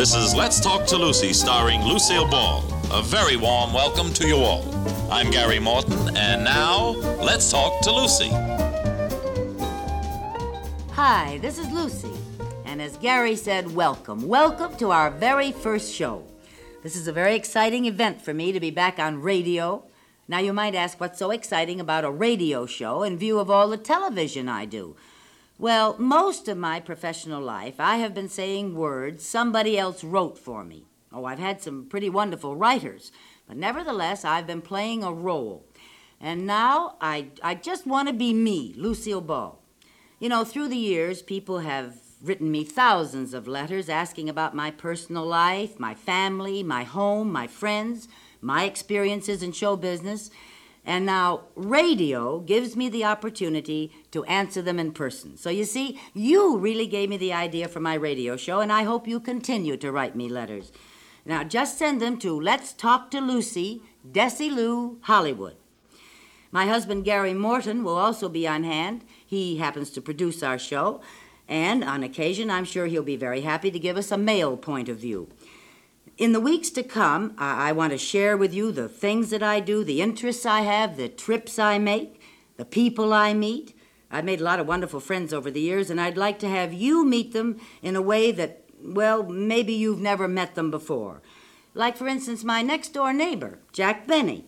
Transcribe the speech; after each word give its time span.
This 0.00 0.14
is 0.14 0.34
Let's 0.34 0.60
Talk 0.60 0.86
to 0.86 0.96
Lucy, 0.96 1.34
starring 1.34 1.82
Lucille 1.82 2.26
Ball. 2.26 2.64
A 2.90 3.02
very 3.02 3.36
warm 3.36 3.74
welcome 3.74 4.14
to 4.14 4.26
you 4.26 4.36
all. 4.36 4.64
I'm 5.12 5.30
Gary 5.30 5.58
Morton, 5.58 6.16
and 6.16 6.42
now, 6.42 6.92
let's 7.22 7.50
talk 7.50 7.82
to 7.82 7.92
Lucy. 7.92 8.30
Hi, 10.92 11.36
this 11.42 11.58
is 11.58 11.70
Lucy. 11.70 12.14
And 12.64 12.80
as 12.80 12.96
Gary 12.96 13.36
said, 13.36 13.74
welcome. 13.74 14.26
Welcome 14.26 14.74
to 14.78 14.90
our 14.90 15.10
very 15.10 15.52
first 15.52 15.92
show. 15.92 16.24
This 16.82 16.96
is 16.96 17.06
a 17.06 17.12
very 17.12 17.34
exciting 17.34 17.84
event 17.84 18.22
for 18.22 18.32
me 18.32 18.52
to 18.52 18.58
be 18.58 18.70
back 18.70 18.98
on 18.98 19.20
radio. 19.20 19.84
Now, 20.26 20.38
you 20.38 20.54
might 20.54 20.74
ask 20.74 20.98
what's 20.98 21.18
so 21.18 21.30
exciting 21.30 21.78
about 21.78 22.06
a 22.06 22.10
radio 22.10 22.64
show 22.64 23.02
in 23.02 23.18
view 23.18 23.38
of 23.38 23.50
all 23.50 23.68
the 23.68 23.76
television 23.76 24.48
I 24.48 24.64
do. 24.64 24.96
Well, 25.60 25.94
most 25.98 26.48
of 26.48 26.56
my 26.56 26.80
professional 26.80 27.42
life, 27.42 27.74
I 27.78 27.96
have 27.98 28.14
been 28.14 28.30
saying 28.30 28.74
words 28.74 29.26
somebody 29.26 29.78
else 29.78 30.02
wrote 30.02 30.38
for 30.38 30.64
me. 30.64 30.86
Oh, 31.12 31.26
I've 31.26 31.38
had 31.38 31.60
some 31.60 31.84
pretty 31.84 32.08
wonderful 32.08 32.56
writers, 32.56 33.12
but 33.46 33.58
nevertheless, 33.58 34.24
I've 34.24 34.46
been 34.46 34.62
playing 34.62 35.04
a 35.04 35.12
role. 35.12 35.66
And 36.18 36.46
now 36.46 36.96
I, 37.02 37.26
I 37.42 37.56
just 37.56 37.86
want 37.86 38.08
to 38.08 38.14
be 38.14 38.32
me, 38.32 38.72
Lucille 38.74 39.20
Ball. 39.20 39.60
You 40.18 40.30
know, 40.30 40.44
through 40.44 40.68
the 40.68 40.78
years, 40.78 41.20
people 41.20 41.58
have 41.58 41.96
written 42.22 42.50
me 42.50 42.64
thousands 42.64 43.34
of 43.34 43.46
letters 43.46 43.90
asking 43.90 44.30
about 44.30 44.56
my 44.56 44.70
personal 44.70 45.26
life, 45.26 45.78
my 45.78 45.94
family, 45.94 46.62
my 46.62 46.84
home, 46.84 47.30
my 47.30 47.46
friends, 47.46 48.08
my 48.40 48.64
experiences 48.64 49.42
in 49.42 49.52
show 49.52 49.76
business. 49.76 50.30
And 50.86 51.04
now 51.04 51.42
radio 51.54 52.40
gives 52.40 52.76
me 52.76 52.88
the 52.88 53.04
opportunity 53.04 53.92
to 54.10 54.24
answer 54.24 54.62
them 54.62 54.78
in 54.78 54.92
person. 54.92 55.36
So 55.36 55.50
you 55.50 55.64
see, 55.64 56.00
you 56.14 56.58
really 56.58 56.86
gave 56.86 57.08
me 57.08 57.16
the 57.16 57.32
idea 57.32 57.68
for 57.68 57.80
my 57.80 57.94
radio 57.94 58.36
show, 58.36 58.60
and 58.60 58.72
I 58.72 58.82
hope 58.82 59.06
you 59.06 59.20
continue 59.20 59.76
to 59.76 59.92
write 59.92 60.16
me 60.16 60.28
letters. 60.28 60.72
Now 61.24 61.44
just 61.44 61.78
send 61.78 62.00
them 62.00 62.18
to 62.18 62.40
Let's 62.40 62.72
Talk 62.72 63.10
to 63.10 63.20
Lucy, 63.20 63.82
Desilu, 64.10 64.96
Hollywood. 65.02 65.56
My 66.50 66.66
husband 66.66 67.04
Gary 67.04 67.34
Morton 67.34 67.84
will 67.84 67.96
also 67.96 68.28
be 68.28 68.48
on 68.48 68.64
hand. 68.64 69.04
He 69.24 69.58
happens 69.58 69.90
to 69.90 70.00
produce 70.00 70.42
our 70.42 70.58
show, 70.58 71.00
and 71.46 71.84
on 71.84 72.02
occasion, 72.02 72.50
I'm 72.50 72.64
sure 72.64 72.86
he'll 72.86 73.02
be 73.02 73.16
very 73.16 73.42
happy 73.42 73.70
to 73.70 73.78
give 73.78 73.96
us 73.96 74.10
a 74.10 74.18
male 74.18 74.56
point 74.56 74.88
of 74.88 74.98
view. 74.98 75.28
In 76.18 76.32
the 76.32 76.40
weeks 76.40 76.70
to 76.70 76.82
come, 76.82 77.34
I, 77.38 77.68
I 77.68 77.72
want 77.72 77.92
to 77.92 77.98
share 77.98 78.36
with 78.36 78.52
you 78.52 78.72
the 78.72 78.88
things 78.88 79.30
that 79.30 79.42
I 79.42 79.60
do, 79.60 79.84
the 79.84 80.02
interests 80.02 80.44
I 80.44 80.60
have, 80.60 80.96
the 80.96 81.08
trips 81.08 81.58
I 81.58 81.78
make, 81.78 82.20
the 82.56 82.64
people 82.64 83.12
I 83.12 83.32
meet. 83.32 83.74
I've 84.10 84.24
made 84.24 84.40
a 84.40 84.44
lot 84.44 84.58
of 84.58 84.66
wonderful 84.66 85.00
friends 85.00 85.32
over 85.32 85.50
the 85.50 85.60
years, 85.60 85.88
and 85.88 86.00
I'd 86.00 86.16
like 86.16 86.38
to 86.40 86.48
have 86.48 86.72
you 86.72 87.04
meet 87.04 87.32
them 87.32 87.60
in 87.80 87.94
a 87.94 88.02
way 88.02 88.32
that, 88.32 88.64
well, 88.82 89.22
maybe 89.22 89.72
you've 89.72 90.00
never 90.00 90.26
met 90.26 90.54
them 90.56 90.70
before. 90.70 91.22
Like, 91.74 91.96
for 91.96 92.08
instance, 92.08 92.42
my 92.42 92.62
next 92.62 92.92
door 92.92 93.12
neighbor, 93.12 93.60
Jack 93.72 94.08
Benny, 94.08 94.46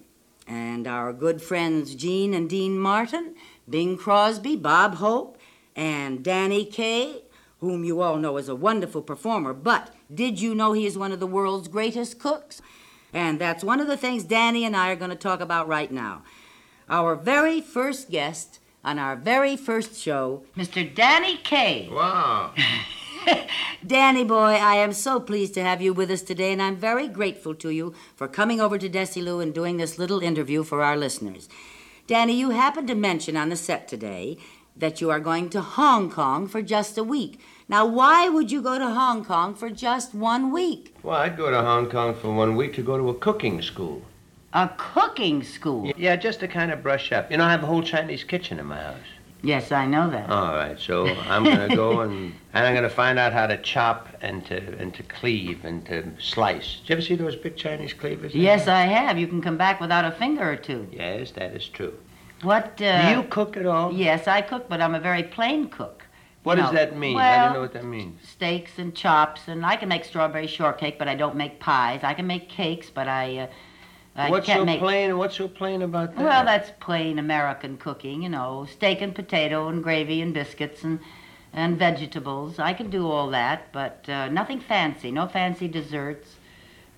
and 0.49 0.89
our 0.89 1.13
good 1.13 1.41
friends 1.41 1.95
Jeanne 1.95 2.35
and 2.35 2.51
Dean 2.51 2.77
Martin, 2.77 3.37
Bing 3.69 3.97
Crosby, 3.97 4.57
Bob 4.57 4.97
Hope, 4.97 5.39
and 5.77 6.25
Danny 6.25 6.65
Kaye, 6.65 7.23
whom 7.61 7.85
you 7.85 8.01
all 8.01 8.17
know 8.17 8.37
is 8.39 8.49
a 8.49 8.57
wonderful 8.57 9.03
performer. 9.03 9.53
But 9.53 9.95
did 10.13 10.41
you 10.41 10.55
know 10.55 10.73
he 10.73 10.85
is 10.85 10.99
one 10.99 11.13
of 11.13 11.21
the 11.21 11.27
world's 11.29 11.69
greatest 11.69 12.19
cooks? 12.19 12.61
And 13.13 13.39
that's 13.39 13.63
one 13.63 13.79
of 13.79 13.87
the 13.87 13.97
things 13.97 14.25
Danny 14.25 14.65
and 14.65 14.77
I 14.77 14.91
are 14.91 14.97
going 14.97 15.11
to 15.11 15.17
talk 15.17 15.41
about 15.41 15.69
right 15.69 15.93
now. 15.93 16.23
Our 16.89 17.15
very 17.15 17.61
first 17.61 18.11
guest 18.11 18.59
on 18.85 18.99
our 18.99 19.17
very 19.17 19.57
first 19.57 19.97
show, 19.97 20.45
Mr. 20.57 20.83
Danny 20.95 21.37
Kaye. 21.37 21.89
Wow. 21.91 22.53
Danny 23.87 24.25
boy, 24.25 24.55
I 24.55 24.77
am 24.77 24.93
so 24.93 25.21
pleased 25.21 25.55
to 25.55 25.63
have 25.63 25.81
you 25.81 25.93
with 25.93 26.11
us 26.11 26.23
today, 26.23 26.53
and 26.53 26.61
I'm 26.61 26.77
very 26.77 27.09
grateful 27.09 27.55
to 27.57 27.71
you 27.71 27.95
for 28.17 28.27
coming 28.27 28.61
over 28.61 28.79
to 28.79 28.89
Desilu 28.89 29.43
and 29.43 29.55
doing 29.55 29.77
this 29.77 29.99
little 29.99 30.21
interview 30.21 30.65
for 30.65 30.83
our 30.83 30.97
listeners. 30.97 31.49
Danny, 32.07 32.35
you 32.35 32.51
happened 32.51 32.89
to 32.89 32.95
mention 32.95 33.37
on 33.37 33.49
the 33.49 33.57
set 33.57 33.87
today 33.87 34.39
that 34.77 35.01
you 35.01 35.11
are 35.11 35.21
going 35.21 35.51
to 35.51 35.61
Hong 35.61 36.11
Kong 36.11 36.49
for 36.49 36.63
just 36.63 36.99
a 36.99 37.05
week. 37.05 37.39
Now, 37.69 37.87
why 37.87 38.29
would 38.29 38.51
you 38.51 38.61
go 38.61 38.79
to 38.79 38.91
Hong 38.91 39.25
Kong 39.25 39.55
for 39.55 39.71
just 39.71 40.15
one 40.15 40.51
week? 40.51 40.95
Well, 41.03 41.17
I'd 41.17 41.37
go 41.37 41.51
to 41.51 41.63
Hong 41.63 41.89
Kong 41.89 42.15
for 42.15 42.33
one 42.33 42.57
week 42.57 42.75
to 42.75 42.83
go 42.83 42.97
to 42.99 43.09
a 43.11 43.15
cooking 43.15 43.63
school. 43.63 44.03
A 44.53 44.69
cooking 44.77 45.43
school? 45.43 45.93
Yeah, 45.97 46.17
just 46.17 46.41
to 46.41 46.49
kind 46.49 46.71
of 46.71 46.83
brush 46.83 47.11
up. 47.13 47.31
You 47.31 47.39
know, 47.39 47.45
I 47.45 47.51
have 47.51 47.63
a 47.63 47.67
whole 47.67 47.83
Chinese 47.83 48.23
kitchen 48.25 48.59
in 48.59 48.67
my 48.67 48.81
house. 48.81 48.99
Yes, 49.45 49.73
I 49.73 49.87
know 49.87 50.09
that. 50.11 50.31
All 50.31 50.55
right, 50.55 50.79
so 50.79 51.07
I'm 51.07 51.43
going 51.43 51.69
to 51.69 51.75
go 51.75 52.01
and, 52.03 52.33
and 52.53 52.67
I'm 52.67 52.75
going 52.75 52.89
to 52.89 52.95
find 52.95 53.19
out 53.19 53.33
how 53.33 53.47
to 53.47 53.57
chop 53.61 54.09
and 54.21 54.45
to 54.47 54.57
and 54.79 54.95
to 54.95 55.03
cleave 55.03 55.65
and 55.65 55.85
to 55.87 56.05
slice. 56.21 56.77
Did 56.81 56.89
you 56.89 56.93
ever 56.95 57.03
see 57.03 57.15
those 57.17 57.35
big 57.35 57.57
Chinese 57.57 57.93
cleavers? 57.93 58.35
Yes, 58.35 58.69
I 58.69 58.83
have. 58.83 59.19
You 59.19 59.27
can 59.27 59.43
come 59.43 59.57
back 59.57 59.81
without 59.81 60.05
a 60.05 60.13
finger 60.13 60.49
or 60.53 60.57
two. 60.57 60.87
Yes, 60.93 61.33
that 61.33 61.57
is 61.57 61.67
true. 61.67 61.95
What? 62.43 62.81
Uh, 62.81 63.11
Do 63.11 63.17
you 63.21 63.29
cook 63.29 63.57
at 63.57 63.67
all? 63.67 63.93
Yes, 63.93 64.29
I 64.29 64.43
cook, 64.43 64.69
but 64.69 64.81
I'm 64.81 64.95
a 64.95 65.01
very 65.01 65.23
plain 65.25 65.69
cook. 65.69 66.05
What 66.43 66.57
You 66.59 66.65
does 66.65 66.73
know, 66.73 66.79
that 66.79 66.97
mean? 66.97 67.17
I 67.17 67.45
don't 67.45 67.55
know 67.55 67.61
what 67.61 67.73
that 67.73 67.85
means. 67.85 68.21
Steaks 68.29 68.79
and 68.79 68.95
chops, 68.95 69.47
and 69.47 69.65
I 69.65 69.77
can 69.77 69.89
make 69.89 70.05
strawberry 70.05 70.49
shortcake, 70.49 70.99
but 70.99 71.09
I 71.09 71.15
don't 71.15 71.37
make 71.37 71.59
pies. 71.61 72.01
I 72.03 72.15
can 72.15 72.27
make 72.27 72.49
cakes, 72.49 72.91
but 72.91 73.07
I, 73.07 73.39
uh, 73.39 73.47
I 74.15 74.31
what's 74.31 74.47
can't 74.47 74.61
so 74.61 74.65
make. 74.65 74.81
plain? 74.81 75.17
What's 75.17 75.37
so 75.37 75.49
plain 75.49 75.83
about 75.83 76.15
that? 76.15 76.25
Well, 76.25 76.45
that's 76.45 76.71
plain 76.81 77.19
American 77.19 77.79
cooking, 77.79 78.23
you 78.23 78.29
know, 78.29 78.67
steak 78.71 79.01
and 79.01 79.15
potato 79.15 79.69
and 79.69 79.83
gravy 79.83 80.21
and 80.21 80.35
biscuits 80.35 80.85
and 80.85 81.01
and 81.53 81.79
vegetables. 81.79 82.59
I 82.59 82.73
can 82.73 82.91
do 82.91 83.11
all 83.11 83.31
that, 83.31 83.73
but 83.73 84.09
uh, 84.09 84.29
nothing 84.29 84.61
fancy, 84.61 85.11
no 85.11 85.27
fancy 85.29 85.69
desserts. 85.69 86.37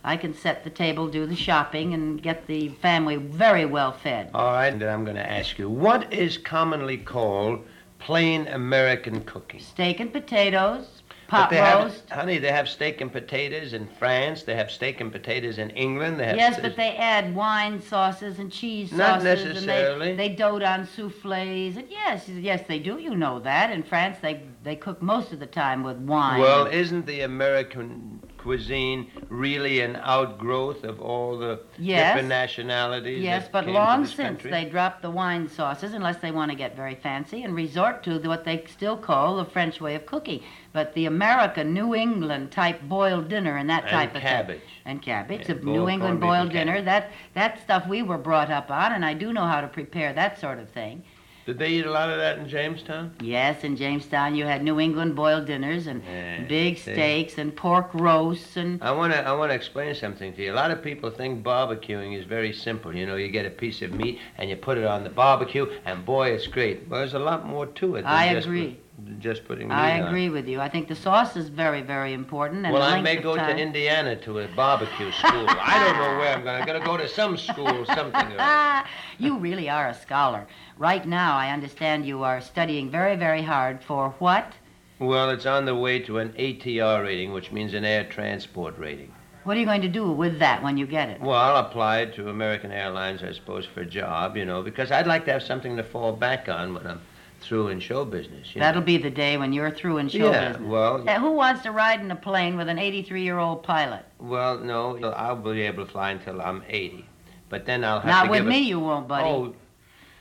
I 0.04 0.16
can 0.16 0.34
set 0.34 0.64
the 0.64 0.70
table, 0.70 1.08
do 1.08 1.25
the 1.26 1.34
shopping, 1.34 1.94
and 1.94 2.22
get 2.22 2.47
the 2.47 2.69
family 2.69 3.16
very 3.16 3.64
well 3.64 3.91
fed. 3.91 4.31
All 4.34 4.52
right, 4.52 4.78
then 4.78 4.88
I'm 4.88 5.02
going 5.04 5.16
to 5.16 5.32
ask 5.32 5.58
you, 5.58 5.69
what 5.70 6.12
is 6.12 6.36
commonly 6.36 6.98
called 6.98 7.64
plain 7.98 8.46
American 8.48 9.25
cooking? 9.25 9.60
Steak 9.60 10.00
and 10.00 10.12
potatoes, 10.12 11.02
pot 11.29 11.51
but 11.51 11.51
they 11.51 11.62
have, 11.62 12.03
honey, 12.11 12.39
they 12.39 12.53
have 12.53 12.69
steak 12.69 13.01
and 13.01 13.12
potatoes 13.12 13.73
in 13.73 13.89
France. 13.99 14.43
They 14.43 14.55
have 14.55 14.71
steak 14.71 15.01
and 15.01 15.11
potatoes 15.11 15.59
in 15.59 15.71
England. 15.71 16.19
They 16.19 16.27
have 16.27 16.37
Yes, 16.37 16.61
but 16.61 16.77
they 16.77 16.97
add 16.97 17.35
wine 17.35 17.81
sauces 17.81 18.39
and 18.39 18.51
cheese 18.51 18.91
sauces. 18.91 18.99
Not 18.99 19.23
necessarily. 19.23 20.11
And 20.11 20.19
they, 20.19 20.29
they 20.29 20.35
dote 20.35 20.62
on 20.62 20.87
souffles. 20.87 21.77
And 21.77 21.87
yes, 21.91 22.29
yes, 22.29 22.62
they 22.67 22.79
do. 22.79 22.99
You 22.99 23.15
know 23.15 23.41
that. 23.41 23.71
In 23.71 23.83
France, 23.83 24.19
they 24.21 24.43
they 24.62 24.77
cook 24.77 25.03
most 25.03 25.33
of 25.33 25.41
the 25.41 25.47
time 25.47 25.83
with 25.83 25.99
wine. 25.99 26.41
Well, 26.41 26.67
isn't 26.67 27.07
the 27.07 27.23
American 27.23 28.21
cuisine 28.44 29.10
really 29.31 29.81
an 29.81 29.97
outgrowth 30.03 30.84
of 30.84 31.00
all 31.00 31.38
the 31.38 31.59
Yes. 31.78 32.10
different 32.12 32.28
nationalities? 32.28 33.22
yes, 33.22 33.44
that 33.44 33.53
but 33.53 33.65
came 33.65 33.72
to 33.75 33.81
long 33.81 34.05
since 34.06 34.16
country? 34.43 34.50
they 34.50 34.66
dropped 34.66 35.00
the 35.00 35.10
wine 35.10 35.49
sauces, 35.49 35.94
unless 35.94 36.19
they 36.19 36.31
want 36.31 36.50
to 36.50 36.56
get 36.56 36.77
very 36.77 36.94
fancy, 36.94 37.43
and 37.43 37.55
resort 37.55 38.03
to 38.05 38.19
what 38.21 38.44
they 38.44 38.62
still 38.66 38.97
call 38.99 39.37
the 39.37 39.47
French 39.47 39.81
way 39.81 39.94
of 39.94 40.05
cooking. 40.05 40.43
But 40.75 40.93
the 40.94 41.06
American 41.06 41.72
New 41.72 41.94
England 41.94 42.50
type 42.50 42.82
boiled 42.82 43.28
dinner 43.28 43.56
and 43.56 43.69
that 43.71 43.84
And 43.84 43.91
type 43.91 44.15
of 44.15 44.21
cabbage. 44.21 44.59
thing. 44.61 44.69
And 44.84 45.00
cabbage. 45.03 45.49
Yeah, 45.49 45.55
a 45.55 45.59
New 45.65 45.88
England 45.88 46.21
boiled 46.21 46.50
dinner. 46.53 46.72
cabbage. 46.72 46.84
That 46.84 47.11
that 47.32 47.62
stuff 47.62 47.87
we 47.88 48.03
were 48.03 48.19
brought 48.19 48.50
up 48.50 48.71
on, 48.71 48.93
and 48.93 49.05
I 49.05 49.15
do 49.15 49.32
know 49.32 49.47
how 49.47 49.62
to 49.62 49.69
prepare 49.69 50.12
that 50.12 50.38
sort 50.38 50.59
of 50.59 50.69
thing. 50.69 51.03
Did 51.47 51.59
they 51.59 51.71
eat 51.71 51.84
a 51.84 51.91
lot 51.91 52.09
of 52.09 52.16
that 52.19 52.38
in 52.38 52.49
Jamestown? 52.49 53.12
Yes, 53.21 53.65
in 53.65 53.77
Jamestown 53.77 54.34
you 54.34 54.47
had 54.47 54.62
New 54.62 54.81
England 54.81 55.15
boiled 55.15 55.47
dinners 55.47 55.87
and 55.87 56.03
Yeah, 56.05 56.44
big 56.44 56.78
steaks 56.78 57.37
and 57.37 57.55
pork 57.55 57.91
roasts 57.93 58.56
and 58.56 58.82
I 58.82 58.93
want 58.93 59.12
to 59.12 59.27
I 59.27 59.32
want 59.32 59.50
to 59.50 59.55
explain 59.55 59.94
something 59.94 60.32
to 60.34 60.43
you. 60.43 60.53
A 60.53 60.55
lot 60.55 60.71
of 60.71 60.82
people 60.82 61.10
think 61.10 61.44
barbecuing 61.44 62.19
is 62.19 62.25
very 62.25 62.53
simple. 62.53 62.94
You 62.94 63.06
know, 63.06 63.16
you 63.16 63.28
get 63.28 63.44
a 63.44 63.50
piece 63.50 63.82
of 63.82 63.93
meat 63.93 64.19
and 64.38 64.49
you 64.49 64.56
put 64.56 64.78
it 64.78 64.84
on 64.84 65.05
the 65.05 65.10
barbecue, 65.10 65.66
and 65.84 66.05
boy, 66.05 66.31
it's 66.31 66.47
great. 66.47 66.88
Well, 66.88 67.00
there's 67.00 67.15
a 67.15 67.19
lot 67.19 67.47
more 67.47 67.66
to 67.66 67.97
it. 67.97 68.03
Than 68.03 68.11
I 68.11 68.25
agree. 68.26 68.78
Put, 68.97 69.05
than 69.06 69.21
just 69.21 69.44
putting 69.47 69.69
meat 69.69 69.75
I 69.75 70.00
on. 70.00 70.09
agree 70.09 70.28
with 70.28 70.47
you. 70.49 70.60
I 70.60 70.69
think 70.69 70.88
the 70.88 70.94
sauce 70.94 71.37
is 71.37 71.49
very, 71.49 71.82
very 71.82 72.12
important. 72.12 72.64
And 72.64 72.73
Well, 72.73 72.82
I 72.82 73.00
may 73.00 73.17
go 73.17 73.37
time. 73.37 73.56
to 73.56 73.62
Indiana 73.62 74.17
to 74.17 74.41
a 74.41 74.49
barbecue 74.49 75.11
school. 75.12 75.46
I 75.49 75.82
don't 75.85 75.96
know 75.96 76.19
where 76.19 76.35
I'm 76.35 76.44
going. 76.44 76.61
I'm 76.61 76.67
going 76.67 76.81
to 76.81 76.87
go 76.87 76.96
to 76.96 77.08
some 77.08 77.37
school, 77.37 77.85
something. 77.87 78.32
or. 78.32 78.37
Ah, 78.38 78.87
you 79.19 79.38
really 79.38 79.69
are 79.69 79.88
a 79.88 79.94
scholar. 79.94 80.46
Right 80.79 81.06
now, 81.06 81.37
I 81.37 81.50
understand 81.50 82.06
you 82.06 82.23
are 82.23 82.41
studying 82.41 82.91
very, 82.91 83.17
very 83.17 83.43
hard 83.43 83.82
for 83.82 84.11
what? 84.19 84.52
Well, 84.99 85.31
it's 85.31 85.46
on 85.46 85.64
the 85.64 85.75
way 85.75 85.99
to 86.00 86.19
an 86.19 86.32
ATR 86.38 87.02
rating, 87.02 87.32
which 87.32 87.50
means 87.50 87.75
an 87.75 87.85
air 87.85 88.05
transport 88.05 88.79
rating. 88.79 89.12
What 89.43 89.56
are 89.56 89.61
you 89.61 89.67
going 89.67 89.82
to 89.82 89.88
do 89.88 90.11
with 90.11 90.38
that 90.38 90.62
when 90.62 90.79
you 90.79 90.87
get 90.87 91.11
it? 91.11 91.20
Well, 91.20 91.38
I'll 91.38 91.67
apply 91.67 92.06
to 92.06 92.31
American 92.31 92.73
Airlines, 92.73 93.23
I 93.23 93.32
suppose, 93.32 93.67
for 93.67 93.81
a 93.81 93.87
job, 93.87 94.37
you 94.38 94.46
know, 94.46 94.62
because 94.62 94.91
I'd 94.91 95.06
like 95.06 95.26
to 95.26 95.32
have 95.32 95.43
something 95.43 95.76
to 95.76 95.82
fall 95.82 96.12
back 96.12 96.49
on 96.49 96.73
when 96.73 96.87
I'm 96.87 97.00
through 97.44 97.69
in 97.69 97.81
show 97.81 98.05
business. 98.05 98.55
You 98.55 98.61
That'll 98.61 98.82
be 98.82 98.96
the 98.99 99.11
day 99.11 99.37
when 99.37 99.52
you're 99.52 99.70
through 99.70 99.99
in 99.99 100.08
show 100.08 100.31
Yeah, 100.31 100.49
business. 100.52 100.69
well- 100.69 100.99
who 100.99 101.32
wants 101.32 101.62
to 101.62 101.70
ride 101.73 102.00
in 102.00 102.11
a 102.11 102.17
plane 102.17 102.56
with 102.56 102.69
an 102.69 102.79
83-year-old 102.79 103.62
pilot? 103.62 104.05
Well, 104.19 104.58
no, 104.58 104.96
I'll 105.12 105.37
be 105.37 105.62
able 105.62 105.85
to 105.87 105.91
fly 105.91 106.11
until 106.12 106.41
I'm 106.41 106.62
80, 106.69 107.05
but 107.49 107.67
then 107.67 107.85
I'll 107.85 108.00
have 108.00 108.06
Not 108.06 108.20
to 108.23 108.26
Not 108.26 108.31
with 108.31 108.46
me, 108.46 108.58
a- 108.58 108.69
you 108.69 108.81
won't, 108.81 109.06
buddy. 109.08 109.29
Oh, 109.29 109.55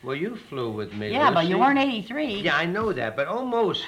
well, 0.03 0.15
you 0.15 0.35
flew 0.49 0.69
with 0.71 0.93
me. 0.93 1.11
yeah, 1.11 1.31
but 1.31 1.47
you 1.47 1.57
weren't 1.57 1.79
83. 1.79 2.41
Yeah, 2.41 2.57
I 2.57 2.65
know 2.65 2.91
that, 2.93 3.15
but 3.15 3.27
almost. 3.27 3.85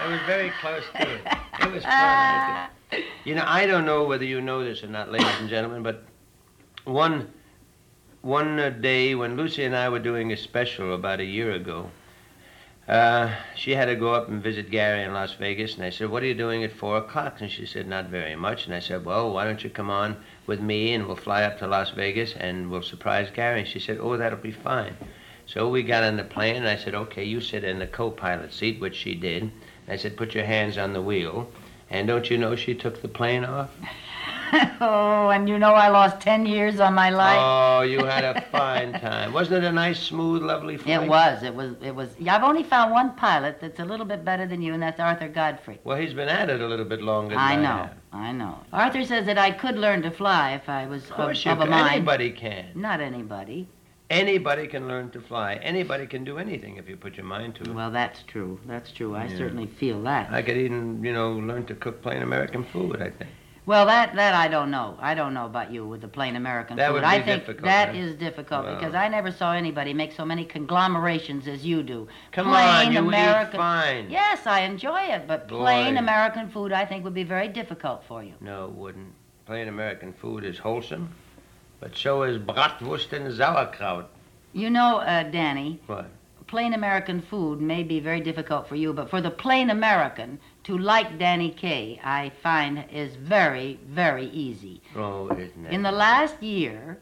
I 0.00 0.06
was 0.08 0.20
very 0.26 0.50
close 0.60 0.84
to 0.94 1.02
it. 1.02 1.20
It 1.60 1.72
was 1.72 1.84
fun. 1.84 2.68
You 3.24 3.34
know, 3.34 3.44
I 3.46 3.66
don't 3.66 3.84
know 3.84 4.04
whether 4.04 4.24
you 4.24 4.40
know 4.40 4.64
this 4.64 4.82
or 4.82 4.86
not, 4.86 5.12
ladies 5.12 5.28
and 5.40 5.50
gentlemen, 5.50 5.82
but 5.82 6.04
one 6.84 7.30
one 8.22 8.58
uh, 8.58 8.70
day 8.70 9.14
when 9.14 9.36
Lucy 9.36 9.64
and 9.64 9.76
I 9.76 9.90
were 9.90 9.98
doing 9.98 10.32
a 10.32 10.36
special 10.38 10.94
about 10.94 11.20
a 11.20 11.24
year 11.24 11.52
ago, 11.52 11.90
uh, 12.88 13.30
she 13.54 13.74
had 13.74 13.84
to 13.84 13.94
go 13.94 14.14
up 14.14 14.28
and 14.28 14.42
visit 14.42 14.70
Gary 14.70 15.02
in 15.02 15.12
Las 15.12 15.34
Vegas, 15.34 15.74
and 15.74 15.84
I 15.84 15.90
said, 15.90 16.08
"What 16.08 16.22
are 16.22 16.26
you 16.26 16.34
doing 16.34 16.64
at 16.64 16.72
four 16.72 16.96
o'clock?" 16.96 17.40
And 17.40 17.50
she 17.50 17.66
said, 17.66 17.86
"Not 17.86 18.06
very 18.06 18.34
much." 18.34 18.64
And 18.64 18.74
I 18.74 18.80
said, 18.80 19.04
"Well, 19.04 19.32
why 19.32 19.44
don't 19.44 19.62
you 19.62 19.68
come 19.68 19.90
on 19.90 20.16
with 20.46 20.60
me, 20.60 20.94
and 20.94 21.06
we'll 21.06 21.16
fly 21.16 21.42
up 21.42 21.58
to 21.58 21.66
Las 21.66 21.90
Vegas, 21.90 22.34
and 22.34 22.70
we'll 22.70 22.82
surprise 22.82 23.28
Gary." 23.30 23.60
And 23.60 23.68
she 23.68 23.78
said, 23.78 23.98
"Oh, 24.00 24.16
that'll 24.16 24.38
be 24.38 24.52
fine." 24.52 24.96
So 25.44 25.68
we 25.68 25.82
got 25.82 26.02
on 26.02 26.16
the 26.16 26.24
plane, 26.24 26.56
and 26.56 26.68
I 26.68 26.76
said, 26.76 26.94
"Okay, 26.94 27.24
you 27.24 27.40
sit 27.42 27.62
in 27.62 27.78
the 27.78 27.86
co-pilot 27.86 28.54
seat," 28.54 28.80
which 28.80 28.96
she 28.96 29.14
did. 29.14 29.42
And 29.42 29.52
I 29.88 29.96
said, 29.96 30.16
"Put 30.16 30.34
your 30.34 30.44
hands 30.44 30.78
on 30.78 30.94
the 30.94 31.02
wheel." 31.02 31.50
And 31.90 32.06
don't 32.06 32.30
you 32.30 32.38
know 32.38 32.56
she 32.56 32.74
took 32.74 33.02
the 33.02 33.08
plane 33.08 33.44
off? 33.44 33.70
oh, 34.80 35.28
and 35.30 35.48
you 35.48 35.58
know 35.58 35.72
I 35.74 35.88
lost 35.88 36.20
10 36.20 36.46
years 36.46 36.80
on 36.80 36.94
my 36.94 37.10
life. 37.10 37.38
Oh, 37.40 37.82
you 37.82 38.04
had 38.04 38.24
a 38.24 38.40
fine 38.52 38.92
time. 38.92 39.32
Wasn't 39.32 39.62
it 39.62 39.66
a 39.66 39.72
nice, 39.72 39.98
smooth, 40.00 40.42
lovely 40.42 40.76
flight? 40.76 41.02
It 41.02 41.08
was. 41.08 41.42
It 41.42 41.54
was. 41.54 41.74
It 41.82 41.94
was. 41.94 42.08
Yeah, 42.18 42.36
I've 42.36 42.44
only 42.44 42.62
found 42.62 42.92
one 42.92 43.14
pilot 43.14 43.60
that's 43.60 43.80
a 43.80 43.84
little 43.84 44.06
bit 44.06 44.24
better 44.24 44.46
than 44.46 44.62
you, 44.62 44.74
and 44.74 44.82
that's 44.82 45.00
Arthur 45.00 45.28
Godfrey. 45.28 45.78
Well, 45.84 45.96
he's 45.98 46.14
been 46.14 46.28
at 46.28 46.50
it 46.50 46.60
a 46.60 46.66
little 46.66 46.84
bit 46.84 47.02
longer 47.02 47.30
than 47.30 47.38
I 47.38 47.52
I 47.52 47.56
know. 47.56 47.62
have. 47.68 47.94
I 48.12 48.32
know. 48.32 48.58
Arthur 48.72 49.04
says 49.04 49.26
that 49.26 49.38
I 49.38 49.50
could 49.50 49.76
learn 49.76 50.02
to 50.02 50.10
fly 50.10 50.52
if 50.52 50.68
I 50.68 50.86
was 50.86 51.04
Of 51.04 51.10
course 51.10 51.40
of, 51.46 51.58
you 51.58 51.62
of 51.64 51.68
mind. 51.68 51.94
Anybody 51.96 52.30
can. 52.30 52.66
Not 52.74 53.00
anybody. 53.00 53.68
Anybody 54.10 54.66
can 54.68 54.88
learn 54.88 55.10
to 55.10 55.20
fly. 55.20 55.56
Anybody 55.56 56.06
can 56.06 56.24
do 56.24 56.38
anything 56.38 56.76
if 56.78 56.88
you 56.88 56.96
put 56.96 57.16
your 57.16 57.26
mind 57.26 57.56
to 57.56 57.64
it. 57.64 57.74
Well, 57.74 57.90
that's 57.90 58.22
true. 58.22 58.58
That's 58.64 58.90
true. 58.90 59.14
I 59.14 59.26
Yeah. 59.26 59.36
certainly 59.36 59.66
feel 59.66 60.00
that. 60.04 60.32
I 60.32 60.40
could 60.40 60.56
even, 60.56 61.04
you 61.04 61.12
know, 61.12 61.32
learn 61.32 61.66
to 61.66 61.74
cook 61.74 62.00
plain 62.00 62.22
American 62.22 62.64
food, 62.64 62.96
I 63.02 63.10
think. 63.10 63.30
Well, 63.68 63.84
that 63.84 64.14
that 64.14 64.32
I 64.32 64.48
don't 64.48 64.70
know. 64.70 64.96
I 64.98 65.14
don't 65.14 65.34
know 65.34 65.44
about 65.44 65.70
you 65.70 65.86
with 65.86 66.00
the 66.00 66.08
plain 66.08 66.36
American 66.36 66.78
That 66.78 66.86
food. 66.88 66.94
would 66.94 67.04
I 67.04 67.18
be 67.18 67.24
think 67.26 67.40
difficult, 67.42 67.64
that 67.66 67.88
huh? 67.90 68.00
is 68.00 68.14
difficult 68.14 68.64
because 68.66 68.94
I 68.94 69.08
never 69.08 69.30
saw 69.30 69.52
anybody 69.52 69.92
make 69.92 70.12
so 70.12 70.24
many 70.24 70.46
conglomerations 70.46 71.46
as 71.46 71.66
you 71.66 71.82
do. 71.82 72.08
Come 72.32 72.46
plain 72.46 72.86
on, 72.86 72.92
you 72.94 72.98
American. 73.00 73.56
eat 73.56 73.58
fine. 73.58 74.10
Yes, 74.10 74.46
I 74.46 74.60
enjoy 74.60 75.02
it, 75.02 75.26
but 75.28 75.48
plain 75.48 75.98
American 75.98 76.48
food 76.48 76.72
I 76.72 76.86
think 76.86 77.04
would 77.04 77.12
be 77.12 77.24
very 77.24 77.48
difficult 77.48 78.04
for 78.08 78.24
you. 78.24 78.32
No, 78.40 78.64
it 78.64 78.72
wouldn't. 78.72 79.12
Plain 79.44 79.68
American 79.68 80.14
food 80.14 80.44
is 80.44 80.56
wholesome, 80.58 81.10
but 81.78 81.94
so 81.94 82.22
is 82.22 82.38
bratwurst 82.38 83.12
and 83.12 83.30
sauerkraut. 83.36 84.08
You 84.54 84.70
know, 84.70 85.00
uh, 85.00 85.24
Danny, 85.24 85.78
What? 85.86 86.06
plain 86.46 86.72
American 86.72 87.20
food 87.20 87.60
may 87.60 87.82
be 87.82 88.00
very 88.00 88.22
difficult 88.22 88.66
for 88.66 88.76
you, 88.76 88.94
but 88.94 89.10
for 89.10 89.20
the 89.20 89.30
plain 89.30 89.68
American 89.68 90.40
to 90.68 90.76
like 90.76 91.18
Danny 91.18 91.50
Kaye, 91.50 91.98
I 92.04 92.30
find 92.42 92.84
is 92.92 93.16
very, 93.16 93.80
very 93.88 94.26
easy. 94.26 94.82
Oh, 94.94 95.30
isn't 95.30 95.64
it? 95.64 95.72
In 95.72 95.82
the 95.82 95.90
last 95.90 96.42
year, 96.42 96.98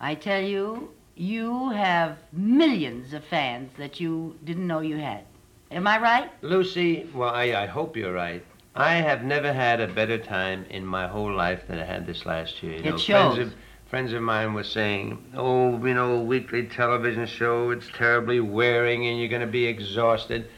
I 0.00 0.14
tell 0.14 0.40
you, 0.40 0.92
you 1.16 1.70
have 1.70 2.18
millions 2.32 3.12
of 3.12 3.24
fans 3.24 3.72
that 3.76 3.98
you 3.98 4.36
didn't 4.44 4.68
know 4.68 4.78
you 4.78 4.98
had. 4.98 5.24
Am 5.72 5.84
I 5.88 6.00
right? 6.00 6.30
Lucy, 6.42 7.08
well, 7.12 7.30
I, 7.30 7.64
I 7.64 7.66
hope 7.66 7.96
you're 7.96 8.12
right. 8.12 8.44
I 8.76 8.94
have 8.94 9.24
never 9.24 9.52
had 9.52 9.80
a 9.80 9.88
better 9.88 10.18
time 10.18 10.64
in 10.70 10.86
my 10.86 11.08
whole 11.08 11.34
life 11.34 11.66
than 11.66 11.80
I 11.80 11.84
had 11.86 12.06
this 12.06 12.24
last 12.24 12.62
year. 12.62 12.74
You 12.74 12.84
It 12.84 12.90
know, 12.90 12.96
shows. 12.98 13.34
Friends 13.34 13.52
of, 13.52 13.58
friends 13.90 14.12
of 14.12 14.22
mine 14.22 14.54
were 14.54 14.62
saying, 14.62 15.32
oh, 15.34 15.84
you 15.84 15.92
know, 15.92 16.20
weekly 16.20 16.68
television 16.68 17.26
show, 17.26 17.70
it's 17.70 17.88
terribly 17.88 18.38
wearing 18.38 19.08
and 19.08 19.18
you're 19.18 19.26
going 19.26 19.40
to 19.40 19.48
be 19.48 19.66
exhausted. 19.66 20.48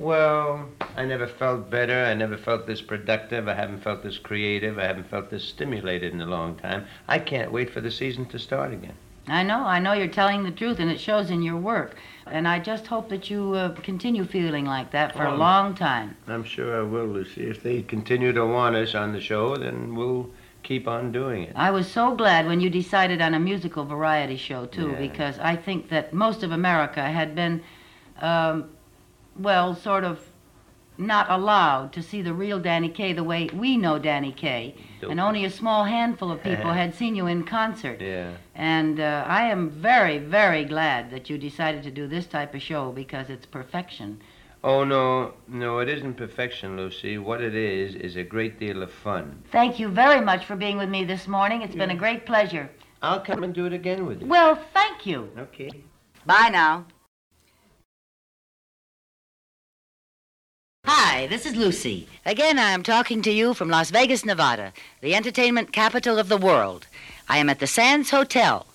Well, 0.00 0.66
I 0.96 1.04
never 1.04 1.26
felt 1.26 1.68
better. 1.68 2.04
I 2.04 2.14
never 2.14 2.38
felt 2.38 2.66
this 2.66 2.80
productive. 2.80 3.48
I 3.48 3.54
haven't 3.54 3.82
felt 3.82 4.02
this 4.02 4.16
creative. 4.16 4.78
I 4.78 4.84
haven't 4.86 5.10
felt 5.10 5.28
this 5.28 5.44
stimulated 5.44 6.14
in 6.14 6.22
a 6.22 6.26
long 6.26 6.56
time. 6.56 6.86
I 7.06 7.18
can't 7.18 7.52
wait 7.52 7.68
for 7.68 7.82
the 7.82 7.90
season 7.90 8.24
to 8.26 8.38
start 8.38 8.72
again. 8.72 8.94
I 9.28 9.42
know, 9.42 9.58
I 9.58 9.78
know 9.78 9.92
you're 9.92 10.08
telling 10.08 10.42
the 10.42 10.50
truth, 10.50 10.80
and 10.80 10.90
it 10.90 10.98
shows 10.98 11.30
in 11.30 11.42
your 11.42 11.58
work. 11.58 11.96
And 12.26 12.48
I 12.48 12.58
just 12.58 12.86
hope 12.86 13.10
that 13.10 13.28
you 13.28 13.52
uh, 13.52 13.74
continue 13.82 14.24
feeling 14.24 14.64
like 14.64 14.90
that 14.92 15.14
for 15.14 15.24
a 15.24 15.36
long 15.36 15.74
time. 15.74 16.16
I'm 16.26 16.44
sure 16.44 16.80
I 16.80 16.82
will, 16.82 17.04
Lucy. 17.06 17.46
If 17.48 17.62
they 17.62 17.82
continue 17.82 18.32
to 18.32 18.46
want 18.46 18.76
us 18.76 18.94
on 18.94 19.12
the 19.12 19.20
show, 19.20 19.54
then 19.56 19.94
we'll 19.94 20.30
keep 20.62 20.88
on 20.88 21.12
doing 21.12 21.42
it. 21.42 21.52
I 21.54 21.70
was 21.70 21.86
so 21.86 22.14
glad 22.16 22.46
when 22.46 22.60
you 22.60 22.70
decided 22.70 23.20
on 23.20 23.34
a 23.34 23.38
musical 23.38 23.84
variety 23.84 24.36
show, 24.38 24.64
too, 24.64 24.92
Yeah. 24.92 24.98
because 24.98 25.38
I 25.38 25.56
think 25.56 25.90
that 25.90 26.14
most 26.14 26.42
of 26.42 26.52
America 26.52 27.02
had 27.02 27.34
been, 27.34 27.62
um, 28.22 28.70
well, 29.40 29.74
sort 29.74 30.04
of 30.04 30.20
not 30.98 31.30
allowed 31.30 31.92
to 31.94 32.02
see 32.02 32.20
the 32.20 32.34
real 32.34 32.60
Danny 32.60 32.90
Kaye 32.90 33.14
the 33.14 33.24
way 33.24 33.48
we 33.54 33.76
know 33.76 33.98
Danny 33.98 34.32
Kaye. 34.32 34.74
And 35.02 35.18
only 35.18 35.44
a 35.44 35.50
small 35.50 35.84
handful 35.84 36.30
of 36.30 36.42
people 36.50 36.72
had 36.72 36.94
seen 36.94 37.16
you 37.16 37.26
in 37.26 37.44
concert. 37.44 38.00
Yeah. 38.00 38.32
And 38.54 39.00
uh, 39.00 39.24
I 39.26 39.46
am 39.46 39.70
very, 39.70 40.18
very 40.18 40.64
glad 40.64 41.10
that 41.10 41.30
you 41.30 41.38
decided 41.38 41.82
to 41.84 41.90
do 41.90 42.06
this 42.06 42.26
type 42.26 42.54
of 42.54 42.60
show 42.60 42.92
because 42.92 43.30
it's 43.30 43.46
perfection. 43.46 44.20
Oh, 44.62 44.84
no, 44.84 45.32
no, 45.48 45.78
it 45.78 45.88
isn't 45.88 46.14
perfection, 46.14 46.76
Lucy. 46.76 47.16
What 47.16 47.40
it 47.40 47.54
is, 47.54 47.94
is 47.94 48.16
a 48.16 48.22
great 48.22 48.60
deal 48.60 48.82
of 48.82 48.92
fun. 48.92 49.42
Thank 49.50 49.80
you 49.80 49.88
very 49.88 50.20
much 50.20 50.44
for 50.44 50.54
being 50.54 50.76
with 50.76 50.90
me 50.90 51.04
this 51.04 51.26
morning. 51.26 51.62
It's 51.62 51.74
been 51.74 51.90
a 51.90 51.96
great 51.96 52.26
pleasure. 52.26 52.70
I'll 53.00 53.20
come 53.20 53.42
and 53.42 53.54
do 53.54 53.64
it 53.64 53.72
again 53.72 54.04
with 54.04 54.20
you. 54.20 54.26
Well, 54.26 54.58
thank 54.74 55.06
you. 55.06 55.30
Okay. 55.38 55.70
Bye 56.26 56.50
now. 56.52 56.84
Hi, 61.02 61.26
this 61.28 61.46
is 61.46 61.56
Lucy. 61.56 62.06
Again, 62.26 62.58
I 62.58 62.72
am 62.72 62.82
talking 62.82 63.22
to 63.22 63.30
you 63.30 63.54
from 63.54 63.70
Las 63.70 63.90
Vegas, 63.90 64.22
Nevada, 64.22 64.74
the 65.00 65.14
entertainment 65.14 65.72
capital 65.72 66.18
of 66.18 66.28
the 66.28 66.36
world. 66.36 66.86
I 67.26 67.38
am 67.38 67.48
at 67.48 67.58
the 67.58 67.66
Sands 67.66 68.10
Hotel. 68.10 68.66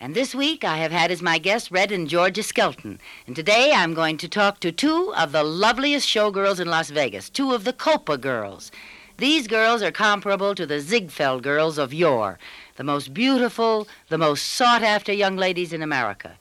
And 0.00 0.12
this 0.12 0.34
week 0.34 0.64
I 0.64 0.78
have 0.78 0.90
had 0.90 1.12
as 1.12 1.22
my 1.22 1.38
guest 1.38 1.70
Red 1.70 1.92
and 1.92 2.08
Georgia 2.08 2.42
Skelton. 2.42 2.98
And 3.28 3.36
today 3.36 3.70
I'm 3.72 3.94
going 3.94 4.16
to 4.16 4.28
talk 4.28 4.58
to 4.58 4.72
two 4.72 5.14
of 5.16 5.30
the 5.30 5.44
loveliest 5.44 6.08
showgirls 6.08 6.58
in 6.58 6.66
Las 6.66 6.90
Vegas, 6.90 7.30
two 7.30 7.52
of 7.52 7.62
the 7.62 7.72
Copa 7.72 8.18
girls. 8.18 8.72
These 9.18 9.46
girls 9.46 9.82
are 9.82 9.92
comparable 9.92 10.56
to 10.56 10.66
the 10.66 10.80
Ziegfeld 10.80 11.44
girls 11.44 11.78
of 11.78 11.94
yore, 11.94 12.40
the 12.74 12.82
most 12.82 13.14
beautiful, 13.14 13.86
the 14.08 14.18
most 14.18 14.48
sought 14.48 14.82
after 14.82 15.12
young 15.12 15.36
ladies 15.36 15.72
in 15.72 15.80
America. 15.80 16.36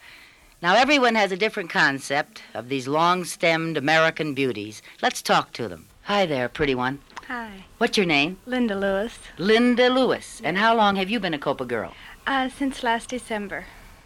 Now, 0.62 0.76
everyone 0.76 1.16
has 1.16 1.32
a 1.32 1.38
different 1.38 1.72
concept 1.72 2.44
of 2.54 2.70
these 2.70 2.88
long 2.88 3.26
stemmed 3.26 3.78
American 3.78 4.36
beauties. 4.36 4.84
Let's 5.02 5.24
talk 5.24 5.54
to 5.54 5.68
them. 5.68 5.88
Hi 6.04 6.28
there, 6.28 6.48
pretty 6.48 6.76
one. 6.76 7.00
Hi, 7.28 7.66
What's 7.80 7.98
your 7.98 8.06
name? 8.06 8.38
Linda 8.46 8.76
Lewis. 8.76 9.18
Linda 9.40 9.90
Lewis. 9.90 10.40
And 10.44 10.60
how 10.60 10.76
long 10.76 10.98
have 10.98 11.10
you 11.10 11.20
been 11.20 11.34
a 11.34 11.40
Copa 11.40 11.66
girl? 11.66 11.94
Uh, 12.28 12.48
since 12.50 12.84
last 12.84 13.10
December. 13.10 13.66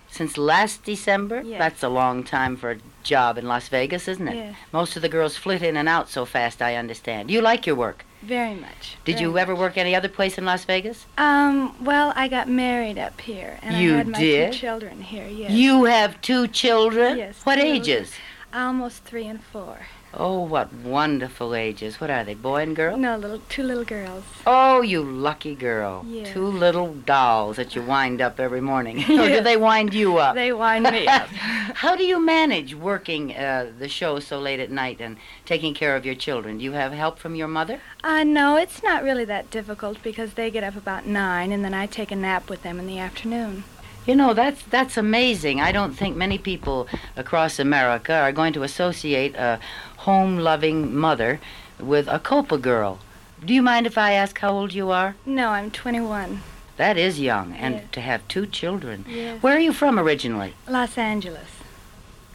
Since 0.09 0.37
last 0.37 0.83
December? 0.85 1.41
Yes. 1.41 1.59
That's 1.59 1.83
a 1.83 1.89
long 1.89 2.23
time 2.23 2.55
for 2.55 2.71
a 2.71 2.79
job 3.03 3.37
in 3.37 3.47
Las 3.47 3.67
Vegas, 3.67 4.07
isn't 4.07 4.27
it? 4.29 4.35
Yes. 4.35 4.55
Most 4.71 4.95
of 4.95 5.01
the 5.01 5.09
girls 5.09 5.35
flit 5.35 5.61
in 5.61 5.75
and 5.75 5.89
out 5.89 6.07
so 6.07 6.23
fast, 6.23 6.61
I 6.61 6.75
understand. 6.75 7.29
You 7.29 7.41
like 7.41 7.67
your 7.67 7.75
work. 7.75 8.05
Very 8.25 8.55
much. 8.55 8.97
Did 9.05 9.13
very 9.17 9.21
you 9.25 9.37
ever 9.37 9.53
much. 9.53 9.59
work 9.59 9.77
any 9.77 9.95
other 9.95 10.07
place 10.09 10.37
in 10.37 10.45
Las 10.45 10.65
Vegas? 10.65 11.05
Um, 11.17 11.75
well, 11.83 12.11
I 12.15 12.27
got 12.27 12.49
married 12.49 12.97
up 12.97 13.21
here, 13.21 13.59
and 13.61 13.77
You 13.77 13.93
I 13.93 13.97
had 13.97 14.07
my 14.07 14.19
did? 14.19 14.53
two 14.53 14.59
children 14.59 15.01
here. 15.01 15.27
Yes. 15.27 15.51
You 15.51 15.83
have 15.85 16.19
two 16.21 16.47
children? 16.47 17.17
Yes, 17.17 17.41
What 17.43 17.59
ages? 17.59 18.13
Almost 18.53 19.03
three 19.03 19.27
and 19.27 19.43
four. 19.43 19.77
Oh, 20.17 20.39
what 20.39 20.73
wonderful 20.73 21.53
ages. 21.53 21.99
What 21.99 22.09
are 22.09 22.23
they, 22.23 22.35
boy 22.35 22.63
and 22.63 22.75
girl? 22.75 22.95
No, 22.95 23.17
little 23.17 23.41
two 23.49 23.63
little 23.63 23.83
girls. 23.83 24.23
Oh, 24.47 24.81
you 24.81 25.03
lucky 25.03 25.55
girl. 25.55 26.05
Two 26.25 26.47
little 26.47 26.93
dolls 26.93 27.57
that 27.57 27.75
you 27.75 27.81
wind 27.81 28.21
up 28.21 28.39
every 28.39 28.61
morning. 28.61 28.99
or 29.19 29.27
do 29.27 29.41
they 29.41 29.57
wind 29.57 29.93
you 29.93 30.17
up? 30.17 30.35
They 30.35 30.53
wind 30.53 30.83
me 30.83 31.05
up. 31.07 31.27
How 31.75 31.95
do 31.95 32.05
you 32.05 32.19
manage 32.19 32.75
working 32.75 33.35
uh, 33.35 33.71
the 33.77 33.89
show 33.89 34.19
so 34.19 34.39
late 34.39 34.61
at 34.61 34.71
night 34.71 35.01
and 35.01 35.17
taking 35.43 35.73
care 35.73 35.95
of 35.95 36.05
your 36.05 36.15
children? 36.15 36.59
Do 36.59 36.63
you 36.63 36.71
have 36.71 36.93
help 36.93 37.19
from 37.19 37.35
your 37.35 37.49
mother? 37.49 37.81
Uh, 38.03 38.23
no, 38.23 38.55
it's 38.55 38.81
not 38.83 39.03
really 39.03 39.25
that 39.25 39.49
difficult 39.49 40.01
because 40.01 40.35
they 40.35 40.49
get 40.49 40.63
up 40.63 40.77
about 40.77 41.05
nine, 41.05 41.51
and 41.51 41.65
then 41.65 41.73
I 41.73 41.87
take 41.87 42.11
a 42.11 42.15
nap 42.15 42.49
with 42.49 42.63
them 42.63 42.79
in 42.79 42.87
the 42.87 42.99
afternoon. 42.99 43.65
You 44.05 44.15
know, 44.15 44.35
that's 44.35 44.61
that's 44.61 44.97
amazing. 44.97 45.61
I 45.61 45.71
don't 45.71 45.93
think 45.93 46.15
many 46.15 46.37
people 46.37 46.87
across 47.15 47.57
America 47.57 48.13
are 48.13 48.31
going 48.31 48.53
to 48.53 48.61
associate 48.61 49.33
a 49.35 49.59
home-loving 50.05 50.95
mother 50.95 51.39
with 51.79 52.07
a 52.07 52.19
Copa 52.19 52.59
girl. 52.59 52.99
Do 53.43 53.53
you 53.55 53.63
mind 53.63 53.87
if 53.87 53.97
I 53.97 54.11
ask 54.11 54.37
how 54.37 54.51
old 54.51 54.71
you 54.71 54.91
are? 54.91 55.15
No, 55.25 55.49
I'm 55.49 55.71
21. 55.71 56.41
That 56.77 56.95
is 56.95 57.19
young, 57.19 57.53
and 57.53 57.91
to 57.91 58.01
have 58.01 58.27
two 58.27 58.45
children. 58.45 59.03
Yes. 59.09 59.41
Where 59.41 59.55
are 59.55 59.59
you 59.59 59.73
from 59.73 59.97
originally? 59.97 60.53
Los 60.67 60.99
Angeles. 60.99 61.49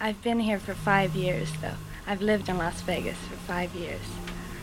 I've 0.00 0.20
been 0.20 0.40
here 0.40 0.58
for 0.58 0.74
five 0.74 1.14
years, 1.14 1.52
though. 1.62 1.78
I've 2.08 2.22
lived 2.22 2.48
in 2.48 2.58
Las 2.58 2.80
Vegas 2.82 3.18
for 3.18 3.36
five 3.36 3.72
years. 3.74 4.00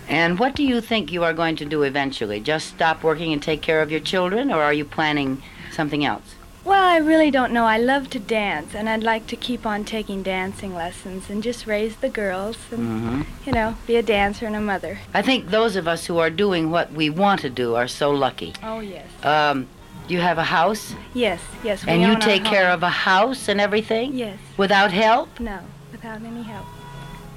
And 0.10 0.38
what 0.38 0.54
do 0.54 0.64
you 0.64 0.82
think 0.82 1.12
you 1.12 1.24
are 1.24 1.34
going 1.34 1.56
to 1.58 1.66
do 1.66 1.84
eventually? 1.84 2.42
Just 2.42 2.68
stop 2.68 3.04
working 3.04 3.32
and 3.32 3.42
take 3.42 3.62
care 3.62 3.82
of 3.82 3.90
your 3.90 4.02
children, 4.02 4.52
or 4.52 4.62
are 4.62 4.74
you 4.74 4.84
planning 4.84 5.42
something 5.72 6.04
else? 6.04 6.36
Well, 6.68 6.84
I 6.84 6.98
really 6.98 7.32
don't 7.32 7.54
know. 7.54 7.64
I 7.66 7.78
love 7.78 8.10
to 8.10 8.20
dance, 8.20 8.76
and 8.76 8.90
I'd 8.90 9.02
like 9.02 9.26
to 9.28 9.38
keep 9.38 9.66
on 9.66 9.86
taking 9.86 10.22
dancing 10.22 10.76
lessons 10.76 11.30
and 11.30 11.42
just 11.42 11.66
raise 11.66 11.96
the 11.96 12.10
girls 12.10 12.58
and, 12.72 12.80
Mm-hmm. 12.80 13.22
you 13.46 13.54
know, 13.54 13.76
be 13.88 13.96
a 13.96 14.04
dancer 14.04 14.46
and 14.46 14.56
a 14.56 14.60
mother. 14.60 15.00
I 15.14 15.22
think 15.22 15.50
those 15.50 15.78
of 15.78 15.88
us 15.88 16.08
who 16.08 16.18
are 16.18 16.30
doing 16.30 16.70
what 16.70 16.92
we 16.92 17.10
want 17.10 17.40
to 17.42 17.50
do 17.50 17.76
are 17.76 17.88
so 17.88 18.12
lucky. 18.12 18.54
Oh, 18.62 18.82
yes. 18.82 19.08
Um, 19.24 19.68
you 20.10 20.20
have 20.20 20.38
a 20.38 20.44
house, 20.44 20.94
Yes, 21.14 21.40
yes. 21.64 21.86
We 21.86 21.94
and 21.94 22.02
you 22.02 22.18
take 22.20 22.44
care 22.44 22.70
of 22.70 22.84
a 22.84 22.90
house 22.90 23.48
and 23.48 23.62
everything 23.62 24.14
Yes. 24.18 24.38
without 24.58 24.92
help. 24.92 25.40
No, 25.40 25.60
without 25.94 26.22
any 26.22 26.44
help. 26.44 26.66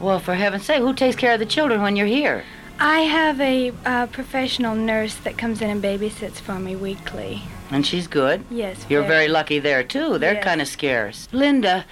Well, 0.01 0.19
for 0.19 0.35
heaven's 0.35 0.65
sake, 0.65 0.81
who 0.81 0.93
takes 0.93 1.15
care 1.15 1.35
of 1.35 1.39
the 1.39 1.47
children 1.47 1.83
when 1.83 1.95
you're 1.95 2.07
here? 2.21 2.43
I 2.81 3.01
have 3.03 3.41
a 3.41 3.73
uh, 3.87 4.07
professional 4.09 4.75
nurse 4.75 5.15
that 5.17 5.39
comes 5.39 5.61
in 5.63 5.71
and 5.71 5.81
babysits 5.83 6.41
for 6.41 6.59
me 6.59 6.75
weekly. 6.75 7.43
And 7.71 7.87
she's 7.87 8.07
good. 8.09 8.45
Yes. 8.51 8.85
You're 8.89 9.05
very 9.05 9.29
lucky 9.29 9.59
there 9.59 9.83
too. 9.85 10.19
They're 10.19 10.35
Yes. 10.35 10.45
kind 10.45 10.61
of 10.61 10.69
scarce. 10.69 11.29
Linda, 11.33 11.85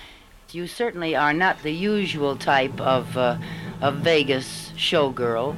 you 0.50 0.66
certainly 0.66 1.14
are 1.14 1.32
not 1.32 1.62
the 1.62 1.73
usual 1.73 2.37
type 2.37 2.80
of 2.80 3.16
uh, 3.16 3.37
of 3.80 3.97
Vegas 3.97 4.73
showgirl, 4.76 5.56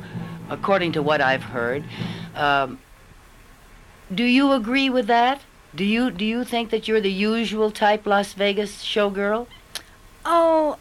according 0.51 0.93
to 0.93 1.03
what 1.03 1.21
I've 1.23 1.45
heard. 1.45 1.85
Um, 2.35 2.79
do 4.15 4.25
you 4.25 4.53
agree 4.53 4.91
with 4.91 5.07
that? 5.07 5.41
Do 5.75 5.85
you 5.85 6.11
do 6.11 6.25
you 6.25 6.45
think 6.45 6.71
that 6.71 6.87
you're 6.89 7.01
the 7.01 7.13
usual 7.13 7.71
type 7.71 8.05
Las 8.07 8.33
Vegas 8.35 8.83
showgirl? 8.85 9.47
Oh, 10.25 10.77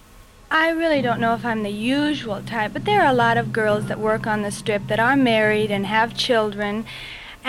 I 0.51 0.71
really 0.71 1.01
don't 1.01 1.19
know 1.21 1.33
if 1.35 1.45
I'm 1.45 1.63
the 1.63 1.69
usual 1.69 2.41
type, 2.41 2.73
but 2.73 2.83
there 2.85 3.01
are 3.01 3.11
a 3.11 3.13
lot 3.13 3.37
of 3.37 3.53
girls 3.53 3.85
that 3.85 3.99
work 3.99 4.25
on 4.27 4.41
the 4.41 4.51
strip 4.51 4.87
that 4.87 4.99
are 4.99 5.15
married 5.15 5.71
and 5.71 5.85
have 5.85 6.17
children 6.17 6.85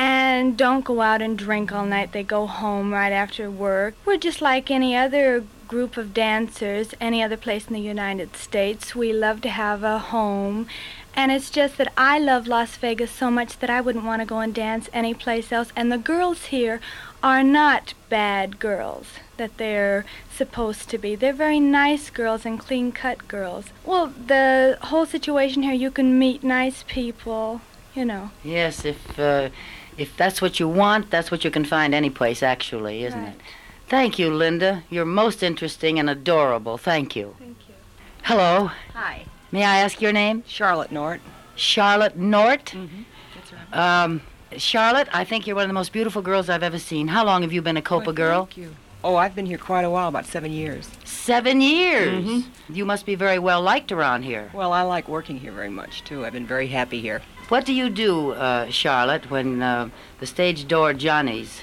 and 0.00 0.56
don't 0.56 0.86
go 0.86 1.02
out 1.02 1.20
and 1.20 1.36
drink 1.36 1.70
all 1.72 1.84
night. 1.84 2.12
They 2.12 2.22
go 2.22 2.46
home 2.46 2.90
right 2.90 3.12
after 3.12 3.50
work. 3.50 3.94
We're 4.06 4.16
just 4.16 4.40
like 4.40 4.70
any 4.70 4.96
other 4.96 5.44
group 5.68 5.98
of 5.98 6.14
dancers, 6.14 6.94
any 7.02 7.22
other 7.22 7.36
place 7.36 7.66
in 7.66 7.74
the 7.74 7.80
United 7.80 8.34
States. 8.34 8.94
We 8.94 9.12
love 9.12 9.42
to 9.42 9.50
have 9.50 9.82
a 9.84 9.98
home. 9.98 10.68
And 11.14 11.30
it's 11.30 11.50
just 11.50 11.76
that 11.76 11.92
I 11.98 12.18
love 12.18 12.46
Las 12.46 12.76
Vegas 12.76 13.10
so 13.10 13.30
much 13.30 13.58
that 13.58 13.68
I 13.68 13.82
wouldn't 13.82 14.06
want 14.06 14.22
to 14.22 14.26
go 14.26 14.38
and 14.38 14.54
dance 14.54 14.88
anyplace 14.94 15.52
else. 15.52 15.70
And 15.76 15.92
the 15.92 15.98
girls 15.98 16.46
here 16.46 16.80
are 17.22 17.42
not 17.42 17.92
bad 18.08 18.58
girls 18.58 19.06
that 19.36 19.58
they're 19.58 20.06
supposed 20.34 20.88
to 20.88 20.96
be. 20.96 21.14
They're 21.14 21.34
very 21.34 21.60
nice 21.60 22.08
girls 22.08 22.46
and 22.46 22.58
clean 22.58 22.90
cut 22.92 23.28
girls. 23.28 23.66
Well, 23.84 24.06
the 24.06 24.78
whole 24.80 25.04
situation 25.04 25.62
here, 25.62 25.74
you 25.74 25.90
can 25.90 26.18
meet 26.18 26.42
nice 26.42 26.84
people, 26.88 27.60
you 27.94 28.06
know. 28.06 28.30
Yes, 28.42 28.86
if 28.86 29.18
uh, 29.18 29.50
if 29.96 30.16
that's 30.16 30.40
what 30.42 30.58
you 30.60 30.68
want, 30.68 31.10
that's 31.10 31.30
what 31.30 31.44
you 31.44 31.50
can 31.50 31.64
find 31.64 31.94
any 31.94 32.10
place 32.10 32.42
actually, 32.42 33.04
isn't 33.04 33.20
Right. 33.22 33.34
it? 33.34 33.40
Thank 33.88 34.18
you, 34.18 34.32
Linda. 34.32 34.84
You're 34.88 35.04
most 35.04 35.42
interesting 35.42 35.98
and 35.98 36.08
adorable. 36.08 36.78
Thank 36.78 37.16
you. 37.16 37.34
Thank 37.38 37.56
you. 37.68 37.74
Hello. 38.22 38.70
Hi, 38.94 39.24
May 39.52 39.64
I 39.64 39.78
ask 39.78 40.00
your 40.00 40.12
name? 40.12 40.44
Charlotte 40.46 40.92
Nort. 40.92 41.20
Charlotte 41.56 42.16
Nort. 42.16 42.66
Mm-hmm. 42.66 43.02
That's 43.34 43.52
right. 43.52 44.02
Um, 44.04 44.20
Charlotte, 44.56 45.08
I 45.12 45.24
think 45.24 45.46
you're 45.46 45.56
one 45.56 45.64
of 45.64 45.68
the 45.68 45.74
most 45.74 45.92
beautiful 45.92 46.22
girls 46.22 46.48
I've 46.48 46.62
ever 46.62 46.78
seen. 46.78 47.08
How 47.08 47.24
long 47.24 47.42
have 47.42 47.52
you 47.52 47.60
been 47.62 47.76
a 47.76 47.82
Copa 47.82 48.06
Why, 48.10 48.12
girl? 48.14 48.44
Thank 48.46 48.56
you. 48.58 48.76
Oh, 49.02 49.16
I've 49.16 49.34
been 49.34 49.46
here 49.46 49.58
quite 49.58 49.84
a 49.84 49.90
while, 49.90 50.08
about 50.08 50.26
seven 50.26 50.52
years. 50.52 50.88
Seven 51.04 51.60
years. 51.60 52.24
Mm-hmm. 52.24 52.74
You 52.74 52.84
must 52.84 53.06
be 53.06 53.14
very 53.14 53.38
well 53.38 53.62
liked 53.62 53.90
around 53.92 54.22
here. 54.22 54.50
Well, 54.52 54.72
I 54.72 54.82
like 54.82 55.08
working 55.08 55.38
here 55.38 55.52
very 55.52 55.70
much 55.70 56.04
too. 56.04 56.24
I've 56.24 56.32
been 56.34 56.46
very 56.46 56.66
happy 56.68 57.00
here. 57.00 57.22
What 57.50 57.66
do 57.66 57.72
you 57.74 57.90
do, 57.90 58.30
uh, 58.32 58.70
Charlotte, 58.70 59.30
when 59.30 59.60
uh, 59.62 59.90
the 60.20 60.26
stage 60.26 60.66
door 60.68 60.94
Johnnies 60.94 61.62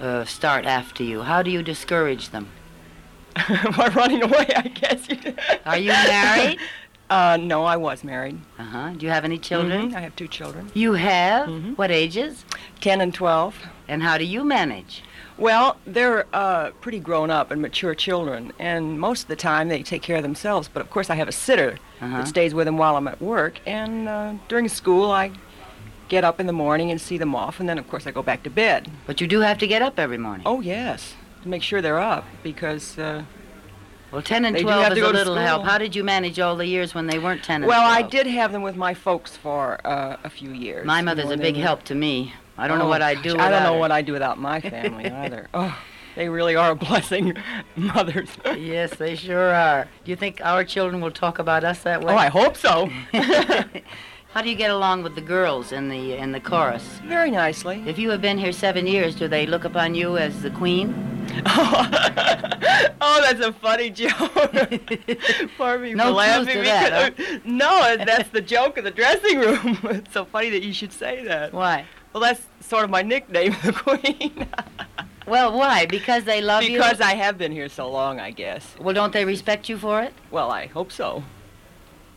uh, 0.00 0.24
start 0.24 0.64
after 0.66 1.02
you? 1.02 1.22
How 1.22 1.42
do 1.42 1.50
you 1.50 1.62
discourage 1.62 2.28
them? 2.30 2.48
By 3.76 3.90
running 3.94 4.22
away, 4.22 4.46
I 4.54 4.68
guess. 4.68 5.08
Are 5.66 5.78
you 5.78 5.90
married? 5.90 6.58
Uh, 7.08 7.38
no, 7.40 7.64
I 7.64 7.76
was 7.76 8.04
married. 8.04 8.38
Uh 8.58 8.64
huh. 8.64 8.90
Do 8.90 9.06
you 9.06 9.10
have 9.12 9.24
any 9.24 9.38
children? 9.38 9.90
Mhm, 9.92 9.94
I 9.96 10.00
have 10.00 10.14
two 10.14 10.28
children, 10.28 10.70
You 10.74 10.92
have? 10.92 11.48
Mhm. 11.48 11.78
What 11.78 11.90
ages? 11.90 12.44
ten 12.82 13.00
and 13.00 13.14
twelve. 13.14 13.56
And 13.88 14.02
how 14.02 14.18
do 14.18 14.24
you 14.24 14.44
manage? 14.44 15.02
Well, 15.38 15.76
they're 15.86 16.26
uh, 16.32 16.70
pretty 16.80 16.98
grown 16.98 17.30
up 17.30 17.50
and 17.52 17.62
mature 17.62 17.94
children, 17.94 18.52
and 18.58 18.98
most 18.98 19.22
of 19.22 19.28
the 19.28 19.36
time 19.36 19.68
they 19.68 19.82
take 19.82 20.02
care 20.02 20.16
of 20.16 20.22
themselves. 20.22 20.68
But 20.72 20.80
of 20.82 20.90
course, 20.90 21.10
I 21.10 21.14
have 21.14 21.28
a 21.28 21.32
sitter 21.32 21.78
Uh-huh. 22.00 22.18
that 22.18 22.28
stays 22.28 22.54
with 22.54 22.66
them 22.66 22.76
while 22.76 22.96
I'm 22.96 23.08
at 23.08 23.20
work, 23.22 23.60
and 23.66 24.08
uh, 24.08 24.34
during 24.48 24.68
school 24.68 25.10
I 25.10 25.30
get 26.08 26.24
up 26.24 26.40
in 26.40 26.46
the 26.46 26.52
morning 26.52 26.90
and 26.90 27.00
see 27.00 27.18
them 27.18 27.34
off, 27.34 27.60
and 27.60 27.68
then 27.68 27.78
of 27.78 27.88
course 27.88 28.06
I 28.06 28.10
go 28.10 28.22
back 28.22 28.42
to 28.44 28.50
bed. 28.50 28.90
But 29.06 29.20
you 29.20 29.26
do 29.26 29.40
have 29.40 29.58
to 29.58 29.66
get 29.66 29.80
up 29.82 29.98
every 29.98 30.18
morning. 30.18 30.42
Oh 30.46 30.60
yes, 30.60 31.14
to 31.42 31.48
make 31.48 31.62
sure 31.62 31.80
they're 31.82 32.00
up 32.00 32.24
because. 32.42 32.98
Uh, 32.98 33.22
Well, 34.10 34.22
10 34.22 34.44
and 34.46 34.56
They 34.56 34.62
12 34.62 34.82
have 34.84 34.96
is 34.96 35.04
a 35.04 35.12
little 35.12 35.36
help. 35.36 35.64
How 35.64 35.76
did 35.76 35.94
you 35.94 36.02
manage 36.02 36.40
all 36.40 36.56
the 36.56 36.64
years 36.66 36.94
when 36.94 37.06
they 37.08 37.18
weren't 37.18 37.44
10 37.44 37.56
and 37.62 37.66
Well, 37.68 37.82
12? 37.82 37.98
I 37.98 38.02
did 38.08 38.26
have 38.26 38.52
them 38.52 38.62
with 38.62 38.74
my 38.74 38.94
folks 38.94 39.36
for 39.36 39.78
uh, 39.86 40.16
a 40.24 40.30
few 40.30 40.50
years. 40.52 40.86
My 40.86 41.00
you 41.00 41.04
mother's 41.04 41.26
know, 41.26 41.32
a 41.32 41.36
big 41.36 41.56
help 41.56 41.82
to 41.84 41.94
me. 41.94 42.32
I 42.58 42.66
don't 42.68 42.78
know 42.78 42.86
Oh, 42.86 42.88
what 42.88 43.02
I'd 43.02 43.22
do 43.22 43.36
I 43.38 43.50
don't 43.50 43.62
know 43.62 43.74
her. 43.74 43.78
what 43.78 43.92
I'd 43.92 44.04
do 44.06 44.12
without 44.12 44.38
my 44.38 44.60
family 44.60 45.06
either. 45.24 45.48
Oh, 45.54 45.76
they 46.16 46.28
really 46.28 46.56
are 46.56 46.72
a 46.72 46.74
blessing, 46.74 47.34
mothers. 47.76 48.28
yes, 48.56 48.94
they 48.96 49.14
sure 49.14 49.54
are. 49.54 49.86
Do 50.04 50.10
you 50.10 50.16
think 50.16 50.40
our 50.42 50.64
children 50.64 51.00
will 51.00 51.12
talk 51.12 51.38
about 51.38 51.62
us 51.64 51.82
that 51.84 52.02
way? 52.04 52.12
Oh, 52.12 52.16
I 52.16 52.26
hope 52.28 52.56
so. 52.56 52.90
How 54.34 54.42
do 54.42 54.50
you 54.50 54.56
get 54.56 54.70
along 54.70 55.04
with 55.04 55.14
the 55.14 55.20
girls 55.22 55.72
in 55.72 55.88
the 55.88 56.14
in 56.16 56.32
the 56.32 56.40
chorus? 56.40 56.82
Very 57.04 57.30
nicely. 57.30 57.82
If 57.86 57.98
you 57.98 58.10
have 58.10 58.20
been 58.20 58.36
here 58.38 58.52
seven 58.52 58.86
years, 58.86 59.14
do 59.14 59.26
they 59.26 59.46
look 59.46 59.64
upon 59.64 59.94
you 59.94 60.18
as 60.18 60.42
the 60.42 60.50
queen? 60.50 60.94
oh, 61.46 63.20
that's 63.22 63.40
a 63.40 63.52
funny 63.52 63.90
joke. 63.90 64.12
Pardon 65.56 65.82
me 65.82 65.94
No 65.94 66.04
for 66.06 66.12
laughing. 66.12 66.62
that, 66.64 67.16
because- 67.16 67.40
No, 67.44 67.96
that's 67.96 68.28
the 68.30 68.40
joke 68.40 68.76
of 68.78 68.84
the 68.84 68.90
dressing 68.90 69.38
room. 69.38 69.78
it's 69.84 70.12
so 70.12 70.24
funny 70.24 70.50
that 70.50 70.62
you 70.62 70.72
should 70.72 70.92
say 70.92 71.24
that. 71.24 71.52
Why? 71.52 71.84
Well, 72.12 72.22
that's 72.22 72.46
sort 72.60 72.84
of 72.84 72.90
my 72.90 73.02
nickname, 73.02 73.56
the 73.64 73.72
Queen. 73.72 74.46
Well, 75.26 75.56
why? 75.56 75.86
Because 75.86 76.24
they 76.24 76.40
love 76.40 76.62
you? 76.62 76.78
because 76.78 77.00
I 77.00 77.14
have 77.14 77.36
been 77.36 77.52
here 77.52 77.68
so 77.68 77.90
long, 77.90 78.18
I 78.18 78.30
guess. 78.30 78.74
Well, 78.80 78.94
don't 78.94 79.12
they 79.12 79.24
respect 79.24 79.68
you 79.68 79.76
for 79.76 80.00
it? 80.02 80.14
Well, 80.30 80.50
I 80.50 80.66
hope 80.66 80.90
so. 80.90 81.22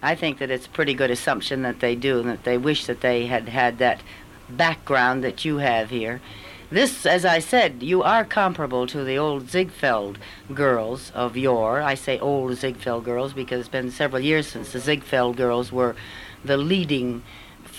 I 0.01 0.15
think 0.15 0.39
that 0.39 0.49
it's 0.49 0.65
a 0.65 0.69
pretty 0.69 0.93
good 0.93 1.11
assumption 1.11 1.61
that 1.63 1.81
they 1.81 1.95
do, 1.95 2.19
and 2.21 2.29
that 2.29 2.43
they 2.43 2.57
wish 2.57 2.85
that 2.85 3.01
they 3.01 3.25
had 3.27 3.49
had 3.49 3.77
that 3.79 4.01
background 4.49 5.23
that 5.23 5.45
you 5.45 5.57
have 5.57 5.89
here. 5.89 6.21
This, 6.71 7.05
as 7.05 7.25
I 7.25 7.39
said, 7.39 7.83
you 7.83 8.01
are 8.01 8.23
comparable 8.23 8.87
to 8.87 9.03
the 9.03 9.17
old 9.17 9.49
Ziegfeld 9.49 10.17
girls 10.53 11.11
of 11.13 11.35
yore. 11.35 11.81
I 11.81 11.95
say 11.95 12.17
old 12.17 12.55
Ziegfeld 12.55 13.03
girls 13.03 13.33
because 13.33 13.59
it's 13.59 13.69
been 13.69 13.91
several 13.91 14.21
years 14.21 14.47
since 14.47 14.71
the 14.71 14.79
Ziegfeld 14.79 15.35
girls 15.35 15.71
were 15.71 15.97
the 16.45 16.55
leading 16.55 17.23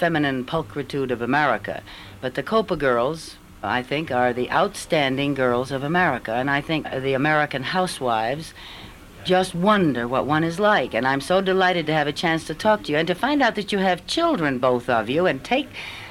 feminine 0.02 0.44
pulchritude 0.44 1.12
of 1.12 1.22
America. 1.22 1.80
But 2.20 2.34
the 2.34 2.42
Copa 2.42 2.74
girls, 2.74 3.36
I 3.62 3.84
think, 3.84 4.10
are 4.10 4.32
the 4.32 4.50
outstanding 4.50 5.32
girls 5.32 5.70
of 5.70 5.84
America, 5.84 6.32
and 6.32 6.50
I 6.50 6.60
think 6.60 6.90
the 6.90 7.12
American 7.12 7.62
housewives 7.62 8.52
just 9.22 9.54
wonder 9.54 10.08
what 10.08 10.26
one 10.26 10.42
is 10.42 10.58
like. 10.58 10.92
And 10.92 11.06
I'm 11.06 11.20
so 11.20 11.40
delighted 11.40 11.86
to 11.86 11.92
have 11.92 12.08
a 12.08 12.12
chance 12.12 12.48
to 12.48 12.54
talk 12.56 12.82
to 12.82 12.90
you 12.90 12.98
and 12.98 13.06
to 13.06 13.14
find 13.14 13.40
out 13.40 13.54
that 13.54 13.70
you 13.70 13.78
have 13.78 14.04
children, 14.08 14.58
both 14.58 14.88
of 14.88 15.08
you, 15.08 15.26
and 15.26 15.44
take 15.44 15.68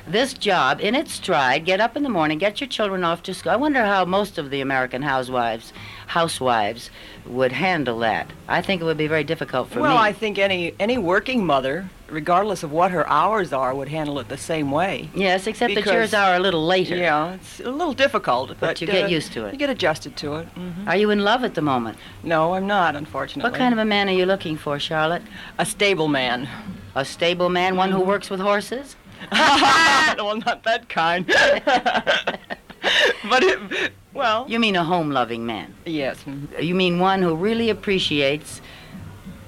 this 0.08 0.34
job 0.34 0.80
in 0.80 0.96
its 0.96 1.12
stride. 1.12 1.66
Get 1.66 1.82
up 1.82 1.98
in 1.98 2.04
the 2.04 2.10
morning, 2.10 2.38
get 2.38 2.62
your 2.62 2.70
children 2.70 3.04
off 3.04 3.24
to 3.24 3.34
school. 3.34 3.52
I 3.52 3.58
wonder 3.58 3.84
how 3.84 4.06
most 4.06 4.38
of 4.38 4.52
the 4.52 4.62
American 4.62 5.02
housewives 5.02 5.74
housewives 6.08 6.90
would 7.26 7.52
handle 7.52 8.00
that. 8.00 8.32
I 8.48 8.62
think 8.62 8.82
it 8.82 8.86
would 8.86 8.98
be 8.98 9.08
very 9.08 9.26
difficult 9.26 9.68
for 9.68 9.82
well, 9.82 9.98
me. 9.98 10.02
I 10.02 10.14
think 10.14 10.38
any 10.38 10.74
any 10.80 10.98
working 10.98 11.46
mother, 11.46 11.90
regardless 12.12 12.64
of 12.64 12.72
what 12.72 12.92
her 12.92 13.08
hours 13.10 13.54
are, 13.54 13.74
would 13.74 13.88
handle 13.88 14.20
it 14.20 14.28
the 14.30 14.38
same 14.38 14.72
way. 14.72 15.10
yes, 15.16 15.48
except 15.48 15.74
that 15.76 15.86
yours 15.86 16.14
are 16.14 16.36
a 16.36 16.40
little 16.40 16.66
later. 16.66 16.96
Yeah, 16.96 17.34
it's 17.36 17.60
a 17.62 17.72
little 17.72 17.94
difficult, 17.94 18.56
but, 18.60 18.82
you 18.82 18.88
get 18.88 19.06
uh, 19.06 19.08
used 19.08 19.32
to 19.34 19.46
it. 19.46 19.54
You 19.54 19.60
get 19.60 19.70
adjusted 19.70 20.16
to 20.18 20.36
it. 20.36 20.48
hmm 20.50 20.88
Are 20.88 20.96
you 20.98 21.10
in 21.10 21.24
love 21.24 21.44
at 21.44 21.56
the 21.56 21.62
moment? 21.62 21.98
No, 22.24 22.54
I'm 22.54 22.68
not, 22.68 22.96
unfortunately. 22.96 23.50
What 23.50 23.58
kind 23.58 23.74
of 23.74 23.80
a 23.80 23.86
man 23.86 24.10
are 24.10 24.14
you 24.14 24.26
looking 24.26 24.58
for, 24.58 24.78
Charlotte? 24.80 25.24
a 25.58 25.66
stable 25.66 26.08
man? 26.08 26.48
A 26.96 27.06
stable 27.06 27.50
man, 27.50 27.76
one 27.78 27.90
Mm-hmm. 27.90 28.00
who 28.00 28.04
works 28.06 28.30
with 28.30 28.40
horses? 28.42 28.96
well, 29.32 30.38
not 30.38 30.64
that 30.64 30.90
kind. 30.90 31.26
but 33.30 33.44
it, 33.44 33.92
well, 34.14 34.46
You 34.50 34.60
mean 34.60 34.76
a 34.76 34.84
home-loving 34.84 35.46
man? 35.46 35.74
yes. 35.86 36.18
mhm. 36.26 36.62
You 36.62 36.76
mean 36.76 37.00
one 37.00 37.22
who 37.22 37.36
really 37.36 37.70
appreciates 37.70 38.62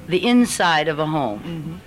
the 0.08 0.26
inside 0.26 0.88
of 0.88 1.00
a 1.00 1.06
home. 1.06 1.42
Mhm. 1.44 1.80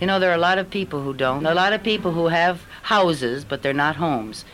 You 0.00 0.06
know, 0.06 0.18
there 0.18 0.30
are 0.30 0.34
a 0.34 0.38
lot 0.38 0.58
of 0.58 0.70
people 0.70 1.02
who 1.02 1.12
don't. 1.12 1.44
A 1.44 1.54
lot 1.54 1.74
of 1.74 1.82
people 1.82 2.12
who 2.12 2.28
have 2.28 2.62
houses, 2.82 3.44
but 3.44 3.62
they're 3.62 3.74
not 3.74 3.96
homes. 3.96 4.46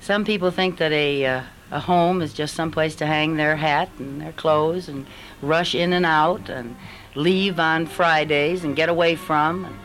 Some 0.00 0.24
people 0.24 0.52
think 0.52 0.78
that 0.78 0.92
a 0.92 1.26
uh, 1.26 1.42
a 1.72 1.80
home 1.80 2.22
is 2.22 2.32
just 2.32 2.54
some 2.54 2.70
place 2.70 2.94
to 2.96 3.06
hang 3.06 3.36
their 3.36 3.56
hat 3.56 3.88
and 3.98 4.20
their 4.20 4.32
clothes 4.32 4.88
and 4.88 5.06
rush 5.40 5.74
in 5.74 5.92
and 5.92 6.06
out 6.06 6.48
and 6.48 6.76
leave 7.14 7.58
on 7.58 7.86
Fridays 7.86 8.62
and 8.62 8.76
get 8.76 8.88
away 8.88 9.16
from. 9.16 9.64
And 9.64 9.76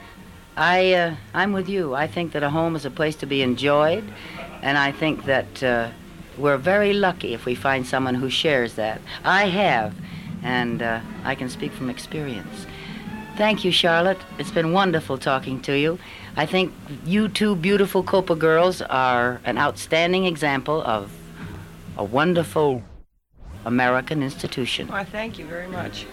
I 0.55 0.93
uh, 0.93 1.15
I'm 1.33 1.51
with 1.51 1.67
you. 1.67 1.95
I 1.95 2.05
think 2.05 2.33
that 2.33 2.43
a 2.43 2.49
home 2.51 2.75
is 2.75 2.85
a 2.85 2.91
place 2.91 3.15
to 3.17 3.25
be 3.25 3.41
enjoyed, 3.41 4.03
and 4.61 4.77
I 4.77 4.91
think 4.91 5.25
that 5.25 5.63
uh, 5.63 5.89
we're 6.37 6.57
very 6.57 6.93
lucky 6.93 7.33
if 7.33 7.45
we 7.45 7.55
find 7.55 7.87
someone 7.87 8.15
who 8.15 8.29
shares 8.29 8.75
that. 8.75 9.01
I 9.23 9.47
have, 9.47 9.95
and 10.43 10.83
uh, 10.83 10.99
I 11.23 11.33
can 11.33 11.49
speak 11.49 11.71
from 11.71 11.89
experience. 11.89 12.67
Thank 13.37 13.63
you, 13.63 13.71
Charlotte. 13.71 14.17
It's 14.39 14.49
been 14.49 14.71
wonderful 14.71 15.19
talking 15.19 15.61
to 15.61 15.77
you. 15.77 15.99
I 16.35 16.47
think 16.47 16.73
you 17.05 17.27
two 17.27 17.55
beautiful 17.55 18.01
Copa 18.01 18.35
girls 18.35 18.81
are 18.81 19.39
an 19.45 19.59
outstanding 19.59 20.25
example 20.25 20.81
of 20.81 21.11
a 21.97 22.03
wonderful 22.03 22.81
American 23.63 24.23
institution. 24.23 24.87
Why, 24.87 25.03
thank 25.03 25.37
you 25.37 25.45
very 25.45 25.67
much. 25.67 26.07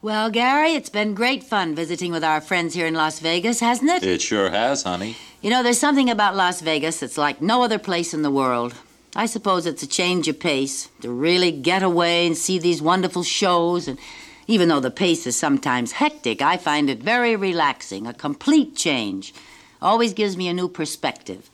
Well, 0.00 0.30
Gary, 0.30 0.72
it's 0.72 0.88
been 0.88 1.14
great 1.14 1.42
fun 1.44 1.74
visiting 1.74 2.10
with 2.12 2.24
our 2.24 2.40
friends 2.40 2.72
here 2.72 2.86
in 2.86 2.94
Las 2.94 3.20
Vegas, 3.20 3.60
hasn't 3.60 3.90
it? 3.90 4.02
It 4.02 4.22
sure 4.22 4.48
has, 4.48 4.84
honey. 4.84 5.16
You 5.42 5.50
know, 5.50 5.62
there's 5.62 5.78
something 5.78 6.08
about 6.08 6.34
Las 6.34 6.62
Vegas 6.62 7.00
that's 7.00 7.18
like 7.18 7.42
no 7.42 7.62
other 7.62 7.78
place 7.78 8.14
in 8.14 8.22
the 8.22 8.30
world. 8.30 8.74
I 9.14 9.26
suppose 9.26 9.66
it's 9.66 9.82
a 9.82 9.86
change 9.86 10.28
of 10.28 10.40
pace 10.40 10.88
to 11.02 11.10
really 11.10 11.52
get 11.52 11.82
away 11.82 12.26
and 12.26 12.34
see 12.34 12.58
these 12.58 12.80
wonderful 12.80 13.22
shows. 13.22 13.86
And 13.86 13.98
even 14.46 14.68
though 14.68 14.80
the 14.80 14.90
pace 14.90 15.26
is 15.26 15.36
sometimes 15.36 15.92
hectic, 15.92 16.42
I 16.42 16.56
find 16.56 16.90
it 16.90 17.02
very 17.02 17.36
relaxing, 17.36 18.06
a 18.06 18.14
complete 18.14 18.76
change. 18.76 19.34
Always 19.80 20.12
gives 20.12 20.36
me 20.36 20.48
a 20.48 20.54
new 20.54 20.68
perspective. 20.68 21.50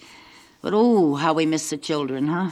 But 0.63 0.75
oh, 0.75 1.15
how 1.15 1.33
we 1.33 1.47
miss 1.47 1.71
the 1.71 1.77
children, 1.77 2.29
huh? 2.29 2.51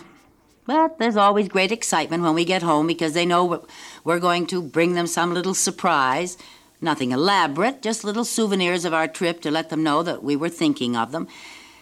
But 0.67 0.99
there's 0.99 1.17
always 1.17 1.49
great 1.49 1.73
excitement 1.73 2.23
when 2.23 2.35
we 2.35 2.45
get 2.45 2.63
home 2.63 2.87
because 2.87 3.15
they 3.15 3.25
know 3.25 3.65
we're 4.05 4.19
going 4.19 4.47
to 4.49 4.63
bring 4.63 4.95
them 4.95 5.07
some 5.07 5.33
little 5.33 5.55
surprise. 5.55 6.37
Nothing 6.81 7.11
elaborate, 7.11 7.83
just 7.83 8.05
little 8.05 8.25
souvenirs 8.25 8.85
of 8.85 8.95
our 8.95 9.09
trip 9.09 9.41
to 9.41 9.51
let 9.51 9.71
them 9.71 9.83
know 9.83 10.03
that 10.03 10.23
we 10.23 10.37
were 10.37 10.51
thinking 10.51 10.95
of 10.95 11.11
them. 11.11 11.27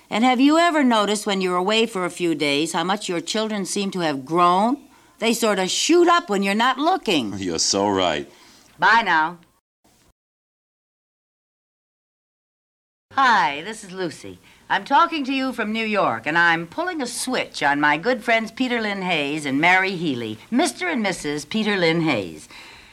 And 0.08 0.24
have 0.24 0.40
you 0.40 0.56
ever 0.56 0.84
noticed 0.84 1.26
when 1.26 1.40
you're 1.40 1.56
away 1.56 1.86
for 1.86 2.04
a 2.04 2.10
few 2.10 2.34
days 2.34 2.72
how 2.72 2.84
much 2.84 3.08
your 3.08 3.20
children 3.20 3.66
seem 3.66 3.90
to 3.90 4.00
have 4.00 4.24
grown? 4.24 4.78
They 5.18 5.32
sort 5.32 5.58
of 5.58 5.70
shoot 5.70 6.08
up 6.08 6.30
when 6.30 6.42
you're 6.42 6.54
not 6.54 6.78
looking. 6.78 7.34
You're 7.38 7.58
so 7.58 7.88
right. 7.88 8.30
Bye 8.78 9.02
now. 9.02 9.38
Hi, 13.12 13.62
this 13.62 13.82
is 13.82 13.90
Lucy. 13.90 14.38
I'm 14.68 14.84
talking 14.84 15.24
to 15.24 15.32
you 15.32 15.54
from 15.54 15.72
New 15.72 15.86
York, 15.86 16.26
and 16.26 16.36
I'm 16.36 16.66
pulling 16.66 17.00
a 17.00 17.06
switch 17.06 17.62
on 17.62 17.80
my 17.80 17.96
good 17.96 18.22
friends 18.22 18.50
Peter 18.50 18.82
Lynn 18.82 19.00
Hayes 19.00 19.46
and 19.46 19.58
Mary 19.58 19.92
Healy, 19.92 20.38
Mr. 20.52 20.92
and 20.92 21.02
Mrs. 21.04 21.48
Peter 21.48 21.78
Lynn 21.78 22.02
Hayes. 22.02 22.50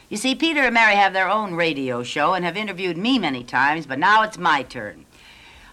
You 0.07 0.15
see, 0.15 0.35
Peter 0.35 0.61
and 0.61 0.73
Mary 0.73 0.95
have 0.95 1.11
their 1.11 1.29
own 1.29 1.55
radio 1.55 2.01
show 2.03 2.33
and 2.33 2.45
have 2.45 2.55
interviewed 2.55 2.97
me 2.97 3.19
many 3.19 3.43
times, 3.43 3.85
but 3.85 3.99
now 3.99 4.21
it's 4.23 4.37
my 4.37 4.63
turn. 4.63 5.05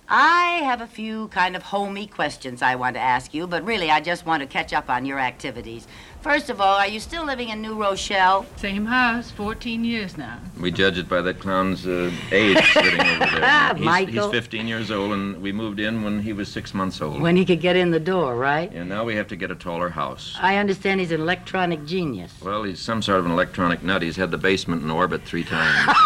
I 0.09 0.63
have 0.65 0.81
a 0.81 0.89
few 0.89 1.29
kind 1.29 1.55
of 1.55 1.63
homey 1.63 2.09
questions 2.09 2.63
I 2.63 2.75
want 2.75 2.97
to 2.97 3.01
ask 3.01 3.33
you, 3.33 3.47
but 3.47 3.65
really 3.65 3.93
I 3.93 4.01
just 4.01 4.27
want 4.27 4.41
to 4.41 4.49
catch 4.49 4.73
up 4.73 4.91
on 4.91 5.07
your 5.07 5.21
activities. 5.21 5.87
First 6.23 6.51
of 6.51 6.61
all, 6.61 6.77
are 6.77 6.87
you 6.87 7.01
still 7.01 7.25
living 7.25 7.49
in 7.49 7.63
New 7.63 7.81
Rochelle? 7.81 8.45
Same 8.57 8.85
house, 8.85 9.31
14 9.31 9.85
years 9.85 10.19
now. 10.19 10.39
We 10.61 10.71
judge 10.71 10.99
it 10.99 11.09
by 11.09 11.23
that 11.23 11.41
clown's 11.41 11.87
uh, 11.87 12.11
age 12.31 12.63
sitting 12.75 13.01
over 13.01 13.41
there. 13.41 13.75
He's, 13.75 13.85
Michael. 13.85 14.31
he's 14.31 14.31
15 14.31 14.69
years 14.69 14.91
old, 14.91 15.13
and 15.13 15.41
we 15.41 15.51
moved 15.51 15.81
in 15.81 16.03
when 16.03 16.21
he 16.21 16.35
was 16.35 16.53
six 16.53 16.75
months 16.75 17.01
old. 17.01 17.23
When 17.23 17.37
he 17.37 17.47
could 17.47 17.63
get 17.63 17.75
in 17.75 17.91
the 17.91 18.01
door, 18.01 18.37
right? 18.37 18.71
and 18.71 18.87
now 18.89 19.05
we 19.05 19.15
have 19.17 19.29
to 19.29 19.37
get 19.37 19.51
a 19.51 19.55
taller 19.55 19.89
house. 19.89 20.37
I 20.39 20.57
understand 20.57 21.01
he's 21.01 21.11
an 21.11 21.23
electronic 21.23 21.87
genius. 21.87 22.35
Well, 22.45 22.65
he's 22.65 22.81
some 22.81 23.01
sort 23.01 23.21
of 23.21 23.25
an 23.25 23.33
electronic 23.33 23.83
nut. 23.83 24.03
He's 24.03 24.17
had 24.17 24.31
the 24.31 24.39
basement 24.39 24.83
in 24.83 24.91
orbit 24.91 25.23
three 25.23 25.45
times. 25.45 25.97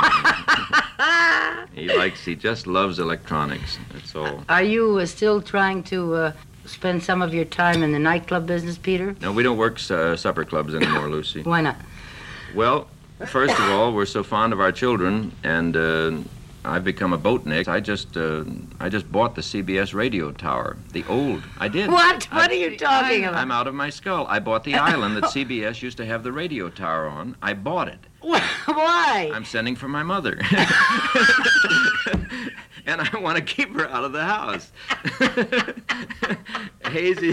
he 1.75 1.89
likes, 1.89 2.25
he 2.25 2.37
just 2.37 2.69
loves 2.69 3.01
electronics. 3.01 3.79
That's 3.93 4.15
all. 4.15 4.45
Are 4.49 4.63
you 4.63 4.99
uh, 4.99 5.07
still 5.07 5.43
trying 5.43 5.83
to 5.85 6.15
uh, 6.15 6.33
spend 6.67 7.03
some 7.03 7.23
of 7.23 7.33
your 7.35 7.45
time 7.45 7.83
in 7.83 7.93
the 7.93 7.99
nightclub 7.99 8.47
business, 8.47 8.79
Peter? 8.79 9.15
No, 9.21 9.33
we 9.33 9.43
don't 9.43 9.57
work 9.59 9.79
uh, 9.91 10.17
supper 10.17 10.45
clubs 10.45 10.75
anymore, 10.75 11.09
Lucy. 11.17 11.43
Why 11.43 11.61
not? 11.61 11.77
Well, 12.55 12.89
first 13.27 13.59
of 13.59 13.69
all, 13.71 13.93
we're 13.93 14.07
so 14.07 14.23
fond 14.23 14.53
of 14.53 14.61
our 14.61 14.73
children, 14.73 15.33
and 15.43 15.77
uh, 15.77 16.13
I've 16.65 16.85
become 16.85 17.13
a 17.13 17.19
boatnik. 17.19 17.69
I 17.69 17.81
just, 17.81 18.17
uh, 18.17 18.45
I 18.81 18.89
just 18.89 19.11
bought 19.11 19.35
the 19.35 19.43
CBS 19.43 19.93
radio 19.93 20.31
tower, 20.33 20.77
the 20.93 21.05
old. 21.09 21.43
I 21.59 21.69
did. 21.69 21.91
What? 21.91 22.29
I- 22.31 22.37
What 22.37 22.51
are 22.51 22.55
you 22.55 22.77
talking 22.77 23.25
about? 23.25 23.35
I'm 23.41 23.51
out 23.51 23.67
of 23.67 23.75
my 23.75 23.91
skull. 23.91 24.27
I 24.29 24.39
bought 24.39 24.65
the 24.65 24.75
island 24.77 25.17
that 25.17 25.25
CBS 25.35 25.83
used 25.83 25.97
to 25.99 26.07
have 26.07 26.23
the 26.23 26.33
radio 26.33 26.71
tower 26.71 27.07
on. 27.07 27.37
I 27.43 27.55
bought 27.55 27.89
it. 27.89 27.99
Why? 28.21 29.31
I'm 29.35 29.45
sending 29.45 29.77
for 29.77 29.89
my 29.89 30.03
mother. 30.03 30.41
and 32.87 33.01
I 33.01 33.19
want 33.19 33.37
to 33.39 33.43
keep 33.43 33.75
her 33.75 33.89
out 33.89 34.05
of 34.05 34.13
the 34.13 34.25
house. 34.25 34.73
Hazy, 36.91 37.33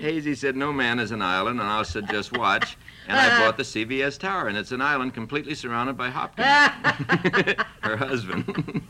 Hazy 0.00 0.34
said, 0.34 0.56
No 0.56 0.72
man 0.72 0.98
is 0.98 1.10
an 1.10 1.22
island. 1.22 1.60
And 1.60 1.68
I 1.68 1.82
said, 1.82 2.08
Just 2.08 2.36
watch. 2.36 2.76
And 3.08 3.16
I 3.16 3.38
bought 3.38 3.56
the 3.56 3.62
CBS 3.62 4.18
tower, 4.18 4.48
and 4.48 4.58
it's 4.58 4.72
an 4.72 4.80
island 4.80 5.14
completely 5.14 5.54
surrounded 5.54 5.96
by 5.96 6.10
Hopkins, 6.10 6.48
her 7.82 7.96
husband. 7.96 8.82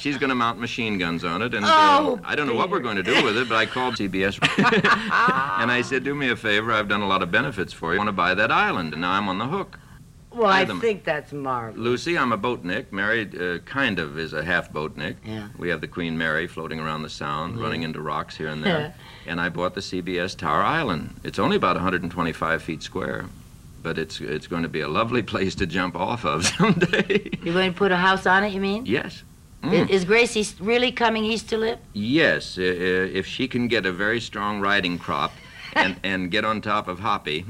She's 0.00 0.18
going 0.18 0.30
to 0.30 0.34
mount 0.34 0.58
machine 0.58 0.98
guns 0.98 1.22
on 1.22 1.42
it, 1.42 1.54
and 1.54 1.64
uh, 1.64 1.68
Oh, 1.70 2.20
I 2.24 2.34
don't 2.34 2.48
know 2.48 2.54
what 2.56 2.70
we're 2.70 2.80
going 2.80 2.96
to 2.96 3.04
do 3.04 3.22
with 3.22 3.36
it, 3.36 3.48
but 3.48 3.54
I 3.54 3.66
called 3.66 3.94
CBS. 3.94 4.36
and 5.62 5.70
I 5.70 5.80
said, 5.82 6.02
Do 6.02 6.12
me 6.12 6.30
a 6.30 6.36
favor, 6.36 6.72
I've 6.72 6.88
done 6.88 7.02
a 7.02 7.06
lot 7.06 7.22
of 7.22 7.30
benefits 7.30 7.72
for 7.72 7.92
you. 7.92 7.98
I 8.00 8.04
want 8.04 8.08
to 8.08 8.12
buy 8.12 8.34
that 8.34 8.50
island, 8.50 8.94
and 8.94 9.02
now 9.02 9.12
I'm 9.12 9.28
on 9.28 9.38
the 9.38 9.46
hook. 9.46 9.78
Well, 10.34 10.46
I 10.50 10.64
think 10.64 11.04
that's 11.04 11.32
marvelous. 11.32 11.78
Lucy, 11.78 12.16
I'm 12.18 12.32
a 12.32 12.38
boatnik. 12.38 12.92
Married, 12.92 13.40
uh, 13.40 13.58
kind 13.60 13.98
of, 13.98 14.18
is 14.18 14.32
a 14.32 14.44
half 14.44 14.72
boatnik. 14.72 15.16
Yeah. 15.24 15.48
We 15.58 15.68
have 15.70 15.80
the 15.80 15.88
Queen 15.88 16.16
Mary 16.18 16.46
floating 16.46 16.80
around 16.80 17.02
the 17.02 17.08
Sound, 17.10 17.60
running 17.60 17.82
into 17.82 18.00
rocks 18.00 18.36
here 18.36 18.48
and 18.48 18.60
Yeah. 18.64 18.72
there. 18.72 18.94
and 19.26 19.40
I 19.40 19.48
bought 19.48 19.74
the 19.74 19.80
CBS 19.82 20.36
Tower 20.36 20.62
Island. 20.62 21.14
It's 21.24 21.38
only 21.38 21.56
about 21.56 21.76
125 21.76 22.62
feet 22.62 22.82
square, 22.82 23.26
but 23.82 23.98
it's 23.98 24.20
it's 24.20 24.46
going 24.46 24.62
to 24.62 24.68
be 24.68 24.80
a 24.80 24.88
lovely 24.88 25.22
place 25.32 25.54
to 25.56 25.66
jump 25.66 25.96
off 25.96 26.24
of 26.24 26.46
someday. 26.58 27.30
You're 27.42 27.54
going 27.54 27.72
to 27.72 27.78
put 27.78 27.92
a 27.92 27.96
house 27.96 28.26
on 28.26 28.44
it, 28.44 28.52
you 28.52 28.60
mean? 28.60 28.86
yes. 28.86 29.22
Mm. 29.62 29.88
Is 29.90 30.04
Gracie 30.04 30.44
really 30.58 30.90
coming 30.90 31.24
east 31.24 31.48
to 31.50 31.56
live? 31.56 31.78
Yes, 31.92 32.58
uh, 32.58 32.62
if 32.62 33.26
she 33.28 33.46
can 33.46 33.68
get 33.68 33.86
a 33.86 33.92
very 33.92 34.20
strong 34.20 34.60
riding 34.60 34.98
crop 34.98 35.32
and, 35.74 35.98
and 36.02 36.30
get 36.30 36.44
on 36.44 36.60
top 36.60 36.88
of 36.88 36.98
Hoppy 36.98 37.44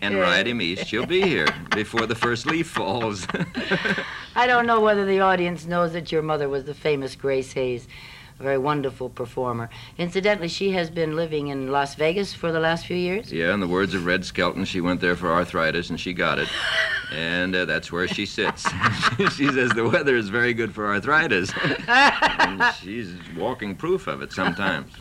and 0.00 0.18
ride 0.18 0.46
him 0.46 0.60
east, 0.60 0.86
she'll 0.86 1.06
be 1.06 1.22
here 1.22 1.48
before 1.74 2.06
the 2.06 2.14
first 2.14 2.46
leaf 2.46 2.68
falls. 2.68 3.26
I 4.34 4.46
don't 4.46 4.66
know 4.66 4.80
whether 4.80 5.04
the 5.04 5.20
audience 5.20 5.66
knows 5.66 5.92
that 5.92 6.12
your 6.12 6.22
mother 6.22 6.48
was 6.48 6.64
the 6.64 6.74
famous 6.74 7.14
Grace 7.16 7.52
Hayes, 7.52 7.88
a 8.38 8.42
very 8.42 8.58
wonderful 8.58 9.08
performer. 9.08 9.70
Incidentally, 9.96 10.48
she 10.48 10.70
has 10.72 10.90
been 10.90 11.16
living 11.16 11.48
in 11.48 11.72
Las 11.72 11.94
Vegas 11.94 12.34
for 12.34 12.52
the 12.52 12.60
last 12.60 12.86
few 12.86 12.96
years. 12.96 13.32
Yeah, 13.32 13.54
in 13.54 13.60
the 13.60 13.68
words 13.68 13.94
of 13.94 14.04
Red 14.04 14.24
Skelton, 14.24 14.64
she 14.64 14.80
went 14.80 15.00
there 15.00 15.16
for 15.16 15.32
arthritis 15.32 15.88
and 15.88 15.98
she 15.98 16.12
got 16.12 16.38
it. 16.38 16.48
And 17.12 17.54
uh, 17.54 17.64
that's 17.64 17.90
where 17.90 18.06
she 18.06 18.26
sits. 18.26 18.62
she 19.36 19.48
says 19.48 19.70
the 19.70 19.88
weather 19.90 20.16
is 20.16 20.28
very 20.28 20.52
good 20.52 20.74
for 20.74 20.86
arthritis. 20.86 21.50
and 21.88 22.74
she's 22.82 23.14
walking 23.36 23.74
proof 23.74 24.06
of 24.06 24.20
it 24.22 24.32
sometimes. 24.32 24.92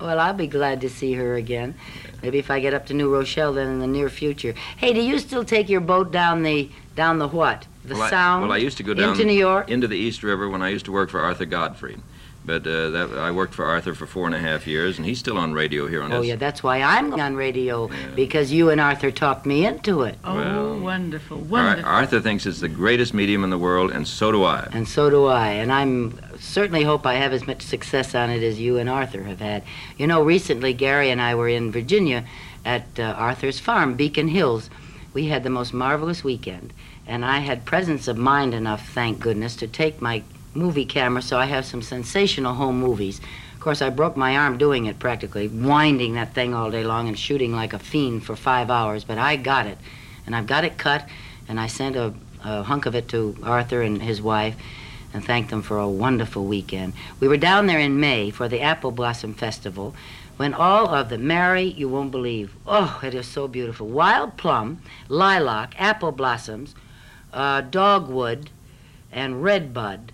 Well, 0.00 0.18
I'll 0.18 0.34
be 0.34 0.48
glad 0.48 0.80
to 0.80 0.88
see 0.88 1.12
her 1.12 1.34
again. 1.36 1.74
Maybe 2.22 2.38
if 2.38 2.50
I 2.50 2.58
get 2.58 2.74
up 2.74 2.86
to 2.86 2.94
New 2.94 3.12
Rochelle 3.12 3.52
then 3.52 3.68
in 3.68 3.78
the 3.78 3.86
near 3.86 4.08
future. 4.08 4.54
Hey, 4.78 4.92
do 4.92 5.00
you 5.00 5.18
still 5.18 5.44
take 5.44 5.68
your 5.68 5.80
boat 5.80 6.10
down 6.10 6.42
the 6.42 6.70
down 6.96 7.18
the 7.18 7.28
what? 7.28 7.66
The 7.84 7.94
well, 7.94 8.02
I, 8.04 8.10
Sound? 8.10 8.42
well, 8.42 8.52
I 8.52 8.56
used 8.56 8.78
to 8.78 8.82
go 8.82 8.94
down 8.94 9.10
into 9.10 9.24
New 9.24 9.32
York. 9.32 9.68
into 9.68 9.86
the 9.86 9.96
East 9.96 10.22
River 10.22 10.48
when 10.48 10.62
I 10.62 10.70
used 10.70 10.86
to 10.86 10.92
work 10.92 11.10
for 11.10 11.20
Arthur 11.20 11.44
Godfrey. 11.44 11.98
But 12.46 12.66
uh, 12.66 12.90
that, 12.90 13.10
I 13.16 13.30
worked 13.30 13.54
for 13.54 13.64
Arthur 13.64 13.94
for 13.94 14.06
four 14.06 14.26
and 14.26 14.34
a 14.34 14.38
half 14.38 14.66
years, 14.66 14.98
and 14.98 15.06
he's 15.06 15.18
still 15.18 15.38
on 15.38 15.54
radio 15.54 15.86
here 15.86 16.02
on 16.02 16.12
Oh 16.12 16.18
his. 16.20 16.28
yeah, 16.28 16.36
that's 16.36 16.62
why 16.62 16.82
I'm 16.82 17.14
on 17.14 17.36
radio 17.36 17.88
because 18.14 18.52
you 18.52 18.68
and 18.68 18.82
Arthur 18.82 19.10
talked 19.10 19.46
me 19.46 19.64
into 19.64 20.02
it, 20.02 20.18
Oh, 20.22 20.34
Well, 20.34 20.78
wonderful, 20.80 21.38
Ar- 21.38 21.44
wonderful. 21.44 21.90
Arthur 21.90 22.20
thinks 22.20 22.44
it's 22.44 22.60
the 22.60 22.68
greatest 22.68 23.14
medium 23.14 23.44
in 23.44 23.50
the 23.50 23.56
world, 23.56 23.90
and 23.92 24.06
so 24.06 24.30
do 24.30 24.44
I. 24.44 24.68
and 24.72 24.86
so 24.86 25.08
do 25.08 25.24
I. 25.24 25.48
And 25.52 25.72
I'm 25.72 26.18
certainly 26.38 26.84
hope 26.84 27.06
I 27.06 27.14
have 27.14 27.32
as 27.32 27.46
much 27.46 27.62
success 27.62 28.14
on 28.14 28.28
it 28.28 28.42
as 28.42 28.60
you 28.60 28.76
and 28.76 28.90
Arthur 28.90 29.22
have 29.22 29.40
had. 29.40 29.62
You 29.96 30.06
know, 30.06 30.22
recently 30.22 30.74
Gary 30.74 31.08
and 31.10 31.22
I 31.22 31.34
were 31.34 31.48
in 31.48 31.72
Virginia 31.72 32.26
at 32.66 32.86
uh, 32.98 33.04
Arthur's 33.16 33.58
farm, 33.58 33.94
Beacon 33.94 34.28
Hills. 34.28 34.68
We 35.14 35.28
had 35.28 35.44
the 35.44 35.50
most 35.50 35.72
marvelous 35.72 36.22
weekend, 36.22 36.74
and 37.06 37.24
I 37.24 37.38
had 37.38 37.64
presence 37.64 38.06
of 38.06 38.18
mind 38.18 38.52
enough, 38.52 38.86
thank 38.90 39.18
goodness, 39.20 39.56
to 39.56 39.66
take 39.66 40.02
my 40.02 40.22
movie 40.54 40.84
camera, 40.84 41.22
so 41.22 41.38
I 41.38 41.46
have 41.46 41.64
some 41.64 41.82
sensational 41.82 42.54
home 42.54 42.78
movies. 42.78 43.20
Of 43.54 43.60
course, 43.60 43.82
I 43.82 43.90
broke 43.90 44.16
my 44.16 44.36
arm 44.36 44.58
doing 44.58 44.86
it 44.86 44.98
practically, 44.98 45.48
winding 45.48 46.14
that 46.14 46.34
thing 46.34 46.54
all 46.54 46.70
day 46.70 46.84
long 46.84 47.08
and 47.08 47.18
shooting 47.18 47.52
like 47.52 47.72
a 47.72 47.78
fiend 47.78 48.24
for 48.24 48.36
five 48.36 48.70
hours, 48.70 49.04
but 49.04 49.18
I 49.18 49.36
got 49.36 49.66
it. 49.66 49.78
And 50.26 50.34
I've 50.34 50.46
got 50.46 50.64
it 50.64 50.78
cut, 50.78 51.08
and 51.48 51.58
I 51.58 51.66
sent 51.66 51.96
a, 51.96 52.14
a 52.44 52.62
hunk 52.62 52.86
of 52.86 52.94
it 52.94 53.08
to 53.08 53.36
Arthur 53.42 53.82
and 53.82 54.02
his 54.02 54.20
wife 54.22 54.56
and 55.12 55.24
thanked 55.24 55.50
them 55.50 55.62
for 55.62 55.78
a 55.78 55.88
wonderful 55.88 56.44
weekend. 56.44 56.92
We 57.20 57.28
were 57.28 57.36
down 57.36 57.66
there 57.66 57.78
in 57.78 58.00
May 58.00 58.30
for 58.30 58.48
the 58.48 58.60
Apple 58.60 58.90
Blossom 58.90 59.34
Festival 59.34 59.94
when 60.36 60.52
all 60.52 60.88
of 60.88 61.10
the 61.10 61.18
Mary, 61.18 61.62
you 61.62 61.88
won't 61.88 62.10
believe, 62.10 62.54
oh, 62.66 63.00
it 63.04 63.14
is 63.14 63.26
so 63.26 63.46
beautiful. 63.46 63.86
Wild 63.86 64.36
plum, 64.36 64.82
lilac, 65.08 65.80
apple 65.80 66.10
blossoms, 66.10 66.74
uh, 67.32 67.60
dogwood, 67.60 68.50
and 69.12 69.44
redbud 69.44 70.12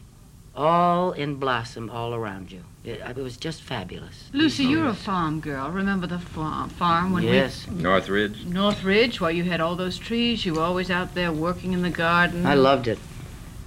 all 0.61 1.13
in 1.13 1.37
blossom 1.37 1.89
all 1.89 2.15
around 2.15 2.53
you. 2.53 2.63
It, 2.85 3.01
it 3.01 3.17
was 3.17 3.37
just 3.39 3.63
fabulous. 3.63 4.29
Lucy, 4.33 4.65
you're 4.65 4.89
a 4.89 4.95
farm 4.95 5.41
girl. 5.41 5.71
Remember 5.71 6.07
the 6.07 6.19
farm, 6.19 6.69
farm 6.69 7.13
when 7.13 7.25
we 7.25 7.33
yes, 7.33 7.67
Northridge. 7.69 8.45
we 8.45 8.51
Northridge, 8.51 9.21
while 9.21 9.31
you 9.31 9.45
had 9.45 9.61
all 9.61 9.75
those 9.75 9.99
trees, 9.99 10.45
you 10.45 10.55
were 10.55 10.63
always 10.63 10.91
out 10.91 11.15
there 11.15 11.33
working 11.33 11.73
in 11.73 11.83
the 11.83 11.91
garden, 11.91 12.47
I 12.47 12.55
loved 12.55 12.89
it. 12.89 12.99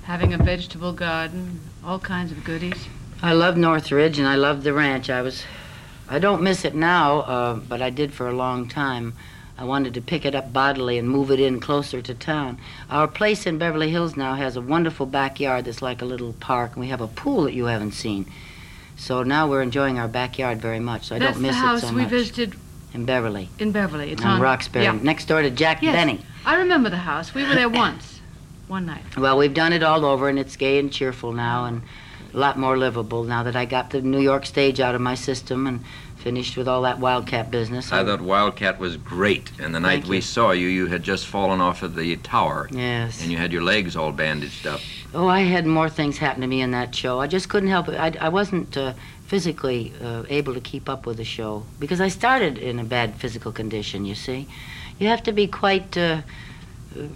having 0.03 0.33
a 0.33 0.37
vegetable 0.37 0.93
garden, 0.93 1.59
all 1.83 1.99
kinds 1.99 2.31
of 2.31 2.43
goodies. 2.43 2.87
I 3.21 3.33
love 3.33 3.57
Northridge 3.57 4.19
and 4.19 4.27
I 4.27 4.35
love 4.35 4.63
the 4.63 4.73
ranch. 4.73 5.09
I 5.09 5.21
was, 5.21 5.43
I 6.07 6.19
don't 6.19 6.43
miss 6.43 6.63
it 6.65 6.75
now, 6.75 7.21
uh, 7.21 7.53
but 7.55 7.81
I 7.81 7.89
did 7.89 8.13
for 8.13 8.27
a 8.27 8.33
long 8.33 8.67
time. 8.67 9.13
I 9.57 9.65
wanted 9.65 9.93
to 9.93 10.01
pick 10.01 10.25
it 10.25 10.33
up 10.33 10.51
bodily 10.51 10.97
and 10.97 11.07
move 11.07 11.29
it 11.29 11.39
in 11.39 11.59
closer 11.59 12.01
to 12.01 12.13
town. 12.13 12.57
Our 12.89 13.07
place 13.07 13.45
in 13.45 13.57
Beverly 13.59 13.91
Hills 13.91 14.17
now 14.17 14.33
has 14.33 14.55
a 14.55 14.61
wonderful 14.61 15.05
backyard 15.05 15.65
that's 15.65 15.81
like 15.81 16.01
a 16.01 16.05
little 16.05 16.33
park, 16.33 16.71
and 16.73 16.81
we 16.81 16.87
have 16.89 17.01
a 17.01 17.07
pool 17.07 17.43
that 17.43 17.53
you 17.53 17.65
haven't 17.65 17.91
seen. 17.93 18.25
So 18.95 19.21
now 19.23 19.47
we're 19.47 19.61
enjoying 19.61 19.99
our 19.99 20.07
backyard 20.07 20.59
very 20.61 20.79
much. 20.79 21.05
So 21.05 21.15
I 21.15 21.19
That's 21.19 21.33
don't 21.33 21.43
miss 21.43 21.55
the 21.55 21.61
house 21.61 21.83
it 21.83 21.87
so 21.87 21.93
we 21.93 22.01
much. 22.01 22.09
visited 22.09 22.55
in 22.93 23.05
Beverly, 23.05 23.49
in 23.59 23.71
Beverly. 23.71 24.11
It's 24.11 24.23
on 24.23 24.31
on 24.33 24.41
Roxbury, 24.41 24.85
Yeah. 24.85 24.97
next 25.01 25.25
door 25.25 25.41
to 25.41 25.49
Jack 25.51 25.81
Yes. 25.81 25.95
Benny. 25.95 26.19
I 26.45 26.55
remember 26.55 26.89
the 26.89 26.97
house. 26.97 27.33
We 27.33 27.43
were 27.43 27.53
there 27.55 27.69
once, 27.85 28.21
one 28.67 28.85
night. 28.87 29.03
Well, 29.17 29.37
we've 29.37 29.53
done 29.53 29.73
it 29.73 29.83
all 29.83 30.03
over, 30.05 30.29
and 30.29 30.37
it's 30.39 30.55
gay 30.55 30.79
and 30.79 30.91
cheerful 30.91 31.31
now, 31.31 31.65
and 31.65 31.81
a 32.33 32.37
lot 32.37 32.57
more 32.57 32.75
livable 32.77 33.23
now 33.23 33.43
that 33.43 33.55
I 33.55 33.65
got 33.65 33.91
the 33.91 34.01
New 34.01 34.19
York 34.19 34.45
stage 34.47 34.79
out 34.79 34.95
of 34.95 35.01
my 35.01 35.13
system 35.15 35.67
and 35.67 35.83
finished 36.23 36.55
with 36.55 36.69
all 36.69 36.81
that 36.83 36.99
wildcat 36.99 37.51
business. 37.51 37.91
I 37.91 38.03
thought 38.05 38.21
Wildcat 38.21 38.79
was 38.79 38.95
great, 38.95 39.51
and 39.59 39.75
the 39.75 39.79
night 39.79 40.05
we 40.07 40.15
you. 40.17 40.21
saw 40.21 40.51
you, 40.51 40.67
you 40.69 40.87
had 40.87 41.03
just 41.03 41.27
fallen 41.27 41.59
off 41.59 41.83
of 41.83 41.95
the 41.95 42.15
tower, 42.17 42.69
Yes. 42.71 43.21
and 43.21 43.29
you 43.29 43.37
had 43.37 43.51
your 43.51 43.61
legs 43.61 43.97
all 43.97 44.13
bandaged 44.13 44.65
up. 44.65 44.79
Oh, 45.13 45.27
I 45.27 45.41
had 45.41 45.65
more 45.65 45.89
things 45.89 46.17
happen 46.17 46.39
to 46.41 46.47
me 46.47 46.61
in 46.61 46.71
that 46.71 46.95
show. 46.95 47.19
I 47.19 47.27
just 47.27 47.49
couldn't 47.49 47.69
help 47.69 47.89
it. 47.89 47.95
I, 47.99 48.13
I 48.25 48.29
wasn't 48.29 48.77
uh, 48.77 48.93
physically 49.27 49.91
uh, 50.01 50.23
able 50.29 50.53
to 50.53 50.61
keep 50.61 50.87
up 50.87 51.05
with 51.05 51.17
the 51.17 51.25
show 51.25 51.65
because 51.77 51.99
I 51.99 52.07
started 52.07 52.57
in 52.57 52.79
a 52.79 52.85
bad 52.85 53.15
physical 53.15 53.51
condition, 53.51 54.05
you 54.05 54.15
see. 54.15 54.47
You 54.99 55.07
have 55.09 55.23
to 55.23 55.33
be 55.33 55.45
quite 55.47 55.97
uh, 55.97 56.21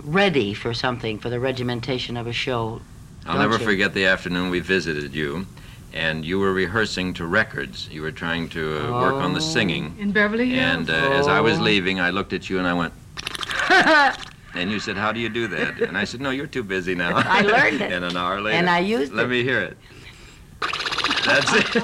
ready 0.03 0.53
for 0.53 0.73
something, 0.73 1.17
for 1.17 1.29
the 1.29 1.39
regimentation 1.39 2.17
of 2.17 2.27
a 2.27 2.33
show. 2.33 2.81
I'll 3.25 3.39
never 3.39 3.57
you? 3.57 3.63
forget 3.65 3.93
the 3.93 4.05
afternoon 4.05 4.49
we 4.49 4.59
visited 4.59 5.13
you, 5.15 5.45
and 5.93 6.23
you 6.25 6.39
were 6.39 6.53
rehearsing 6.53 7.13
to 7.15 7.25
records. 7.25 7.87
You 7.91 8.01
were 8.01 8.11
trying 8.11 8.49
to 8.49 8.89
uh, 8.89 9.01
work 9.01 9.15
on 9.15 9.33
the 9.33 9.37
Oh. 9.39 9.41
singing. 9.41 9.95
In 9.99 10.11
Beverly 10.11 10.49
Hills. 10.49 10.59
And 10.59 10.89
uh, 10.89 10.93
as 10.93 11.27
I 11.27 11.41
was 11.41 11.59
Oh. 11.59 11.63
leaving, 11.63 11.99
I 11.99 12.09
looked 12.11 12.33
at 12.33 12.49
you 12.49 12.59
and 12.59 12.67
I 12.67 12.73
went, 12.73 12.93
and 14.53 14.71
you 14.71 14.79
said, 14.79 14.97
How 14.97 15.11
do 15.11 15.19
you 15.19 15.29
do 15.29 15.47
that? 15.47 15.79
And 15.81 15.97
I 15.97 16.03
said, 16.03 16.21
No, 16.21 16.29
you're 16.29 16.47
too 16.47 16.63
busy 16.63 16.95
now. 16.95 17.11
I 17.25 17.41
learned 17.41 17.81
it. 17.81 17.91
and 17.95 18.03
an 18.05 18.17
hour 18.17 18.41
later. 18.41 18.57
And 18.57 18.69
I 18.69 18.79
used 18.79 19.13
Let 19.13 19.25
it. 19.25 19.29
me 19.29 19.43
hear 19.43 19.61
it. 19.61 19.77
That's 21.25 21.51
it. 21.53 21.83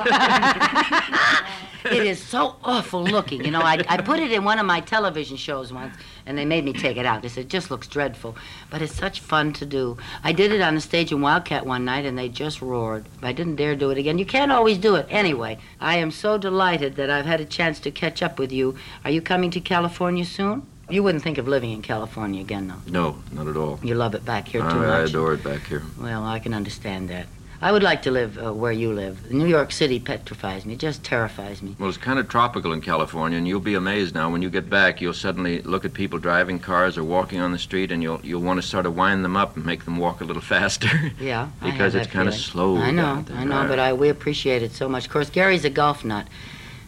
It 1.85 2.05
is 2.05 2.21
so 2.21 2.55
awful 2.63 3.03
looking. 3.03 3.43
You 3.43 3.51
know, 3.51 3.61
I, 3.61 3.83
I 3.87 3.97
put 3.97 4.19
it 4.19 4.31
in 4.31 4.43
one 4.43 4.59
of 4.59 4.65
my 4.65 4.79
television 4.79 5.37
shows 5.37 5.71
once, 5.73 5.95
and 6.25 6.37
they 6.37 6.45
made 6.45 6.63
me 6.63 6.73
take 6.73 6.97
it 6.97 7.05
out. 7.05 7.21
They 7.21 7.29
said, 7.29 7.45
it 7.45 7.49
just 7.49 7.71
looks 7.71 7.87
dreadful. 7.87 8.35
But 8.69 8.81
it's 8.81 8.95
such 8.95 9.19
fun 9.19 9.53
to 9.53 9.65
do. 9.65 9.97
I 10.23 10.31
did 10.31 10.51
it 10.51 10.61
on 10.61 10.75
the 10.75 10.81
stage 10.81 11.11
in 11.11 11.21
Wildcat 11.21 11.65
one 11.65 11.85
night, 11.85 12.05
and 12.05 12.17
they 12.17 12.29
just 12.29 12.61
roared. 12.61 13.05
I 13.21 13.33
didn't 13.33 13.55
dare 13.55 13.75
do 13.75 13.89
it 13.91 13.97
again. 13.97 14.17
You 14.17 14.25
can't 14.25 14.51
always 14.51 14.77
do 14.77 14.95
it. 14.95 15.07
Anyway, 15.09 15.57
I 15.79 15.97
am 15.97 16.11
so 16.11 16.37
delighted 16.37 16.95
that 16.95 17.09
I've 17.09 17.25
had 17.25 17.41
a 17.41 17.45
chance 17.45 17.79
to 17.81 17.91
catch 17.91 18.21
up 18.21 18.39
with 18.39 18.51
you. 18.51 18.75
Are 19.03 19.11
you 19.11 19.21
coming 19.21 19.51
to 19.51 19.59
California 19.59 20.25
soon? 20.25 20.65
You 20.89 21.01
wouldn't 21.01 21.23
think 21.23 21.37
of 21.37 21.47
living 21.47 21.71
in 21.71 21.81
California 21.81 22.41
again, 22.41 22.67
though. 22.67 22.91
no, 22.91 23.23
not 23.31 23.47
at 23.47 23.55
all. 23.55 23.79
You 23.81 23.95
love 23.95 24.15
it 24.15 24.25
back 24.25 24.47
here 24.49 24.61
too 24.61 24.67
I, 24.67 24.97
I 24.97 24.99
adore 25.03 25.33
it 25.33 25.43
back 25.43 25.65
here. 25.65 25.81
Well, 25.99 26.23
I 26.23 26.39
can 26.39 26.53
understand 26.53 27.09
that. 27.09 27.27
I 27.63 27.71
would 27.71 27.81
like 27.81 28.01
to 28.01 28.11
live 28.11 28.37
uh, 28.37 28.51
where 28.53 28.73
you 28.73 28.91
live. 28.91 29.31
New 29.31 29.45
York 29.45 29.71
City 29.71 29.97
petrifies 29.97 30.65
me, 30.65 30.73
It 30.73 30.79
just 30.79 31.01
terrifies 31.01 31.61
me. 31.61 31.77
Well, 31.79 31.87
it's 31.87 31.97
kind 31.97 32.19
of 32.19 32.27
tropical 32.27 32.73
in 32.73 32.81
California, 32.81 33.37
and 33.37 33.47
you'll 33.47 33.61
be 33.61 33.73
amazed 33.75 34.13
now. 34.13 34.29
When 34.29 34.41
you 34.41 34.49
get 34.49 34.69
back, 34.69 34.99
you'll 34.99 35.13
suddenly 35.13 35.61
look 35.61 35.85
at 35.85 35.93
people 35.93 36.19
driving 36.19 36.59
cars 36.59 36.97
or 36.97 37.05
walking 37.05 37.39
on 37.39 37.53
the 37.53 37.57
street, 37.57 37.89
and 37.89 38.03
you'll 38.03 38.19
you'll 38.21 38.41
want 38.41 38.61
to 38.61 38.67
sort 38.67 38.85
of 38.85 38.97
wind 38.97 39.23
them 39.23 39.37
up 39.37 39.55
and 39.55 39.65
make 39.65 39.85
them 39.85 39.95
walk 39.95 40.19
a 40.19 40.25
little 40.25 40.41
faster. 40.55 40.89
Yeah, 41.21 41.47
I 41.61 41.65
have 41.67 41.73
Because 41.73 41.95
it's 41.95 42.07
that 42.07 42.13
kind 42.13 42.27
of 42.27 42.35
slow. 42.35 42.75
I 42.75 42.91
know. 42.91 43.23
I 43.33 43.45
know, 43.45 43.65
but 43.65 43.79
I 43.79 43.93
we 43.93 44.09
appreciate 44.09 44.61
it 44.61 44.73
so 44.73 44.89
much. 44.89 45.05
Of 45.05 45.13
course, 45.13 45.29
Gary's 45.29 45.63
a 45.63 45.69
golf 45.69 46.03
nut. 46.03 46.27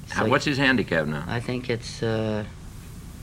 How- 0.09 0.25
so 0.25 0.29
What's 0.29 0.45
his 0.45 0.57
handicap 0.57 1.07
now? 1.07 1.23
I 1.25 1.39
think 1.39 1.69
it's 1.69 2.03
uh, 2.03 2.43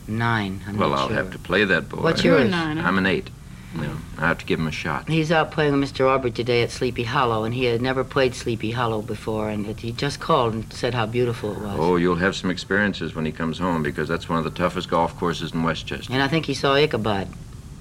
nine. 0.09 0.63
I'm 0.67 0.79
well, 0.79 0.89
not 0.89 0.99
I'll 0.99 1.09
sure. 1.09 1.17
have 1.17 1.33
to 1.33 1.39
play 1.39 1.65
that 1.65 1.91
boy. 1.91 2.01
What's 2.03 2.25
yours? 2.25 2.51
nine. 2.51 2.79
I'm 2.79 2.97
an 2.97 3.05
eight. 3.05 3.29
No, 3.75 3.97
I 4.19 4.29
have 4.29 4.39
to 4.39 4.45
give 4.45 4.59
him 4.59 4.67
a 4.67 4.73
shot. 4.73 5.09
He's 5.09 5.33
out 5.33 5.51
playing 5.51 5.79
with 5.79 5.91
Mr. 5.91 6.07
Aubrey 6.07 6.31
today 6.31 6.63
at 6.63 6.71
Sleepy 6.71 7.05
Hollow, 7.05 7.45
and 7.45 7.55
he 7.55 7.65
had 7.65 7.81
never 7.81 8.05
played 8.05 8.35
Sleepy 8.35 8.73
Hollow 8.73 9.01
before, 9.01 9.49
and 9.49 9.79
he 9.79 9.93
just 9.93 10.21
called 10.21 10.53
and 10.53 10.73
said 10.73 10.95
how 10.95 11.07
beautiful 11.07 11.53
it 11.53 11.59
was. 11.59 11.77
Oh, 11.79 11.97
you'll 11.97 12.17
have 12.17 12.37
some 12.37 12.51
experiences 12.51 13.15
when 13.15 13.25
he 13.25 13.33
comes 13.33 13.59
home 13.59 13.83
because 13.83 14.09
that's 14.09 14.29
one 14.29 14.39
of 14.39 14.45
the 14.45 14.51
toughest 14.51 14.91
golf 14.91 15.17
courses 15.17 15.53
in 15.53 15.63
Westchester. 15.63 16.13
And 16.13 16.23
I 16.23 16.29
think 16.29 16.47
he 16.47 16.55
saw 16.55 16.75
Ichabod. 16.75 17.29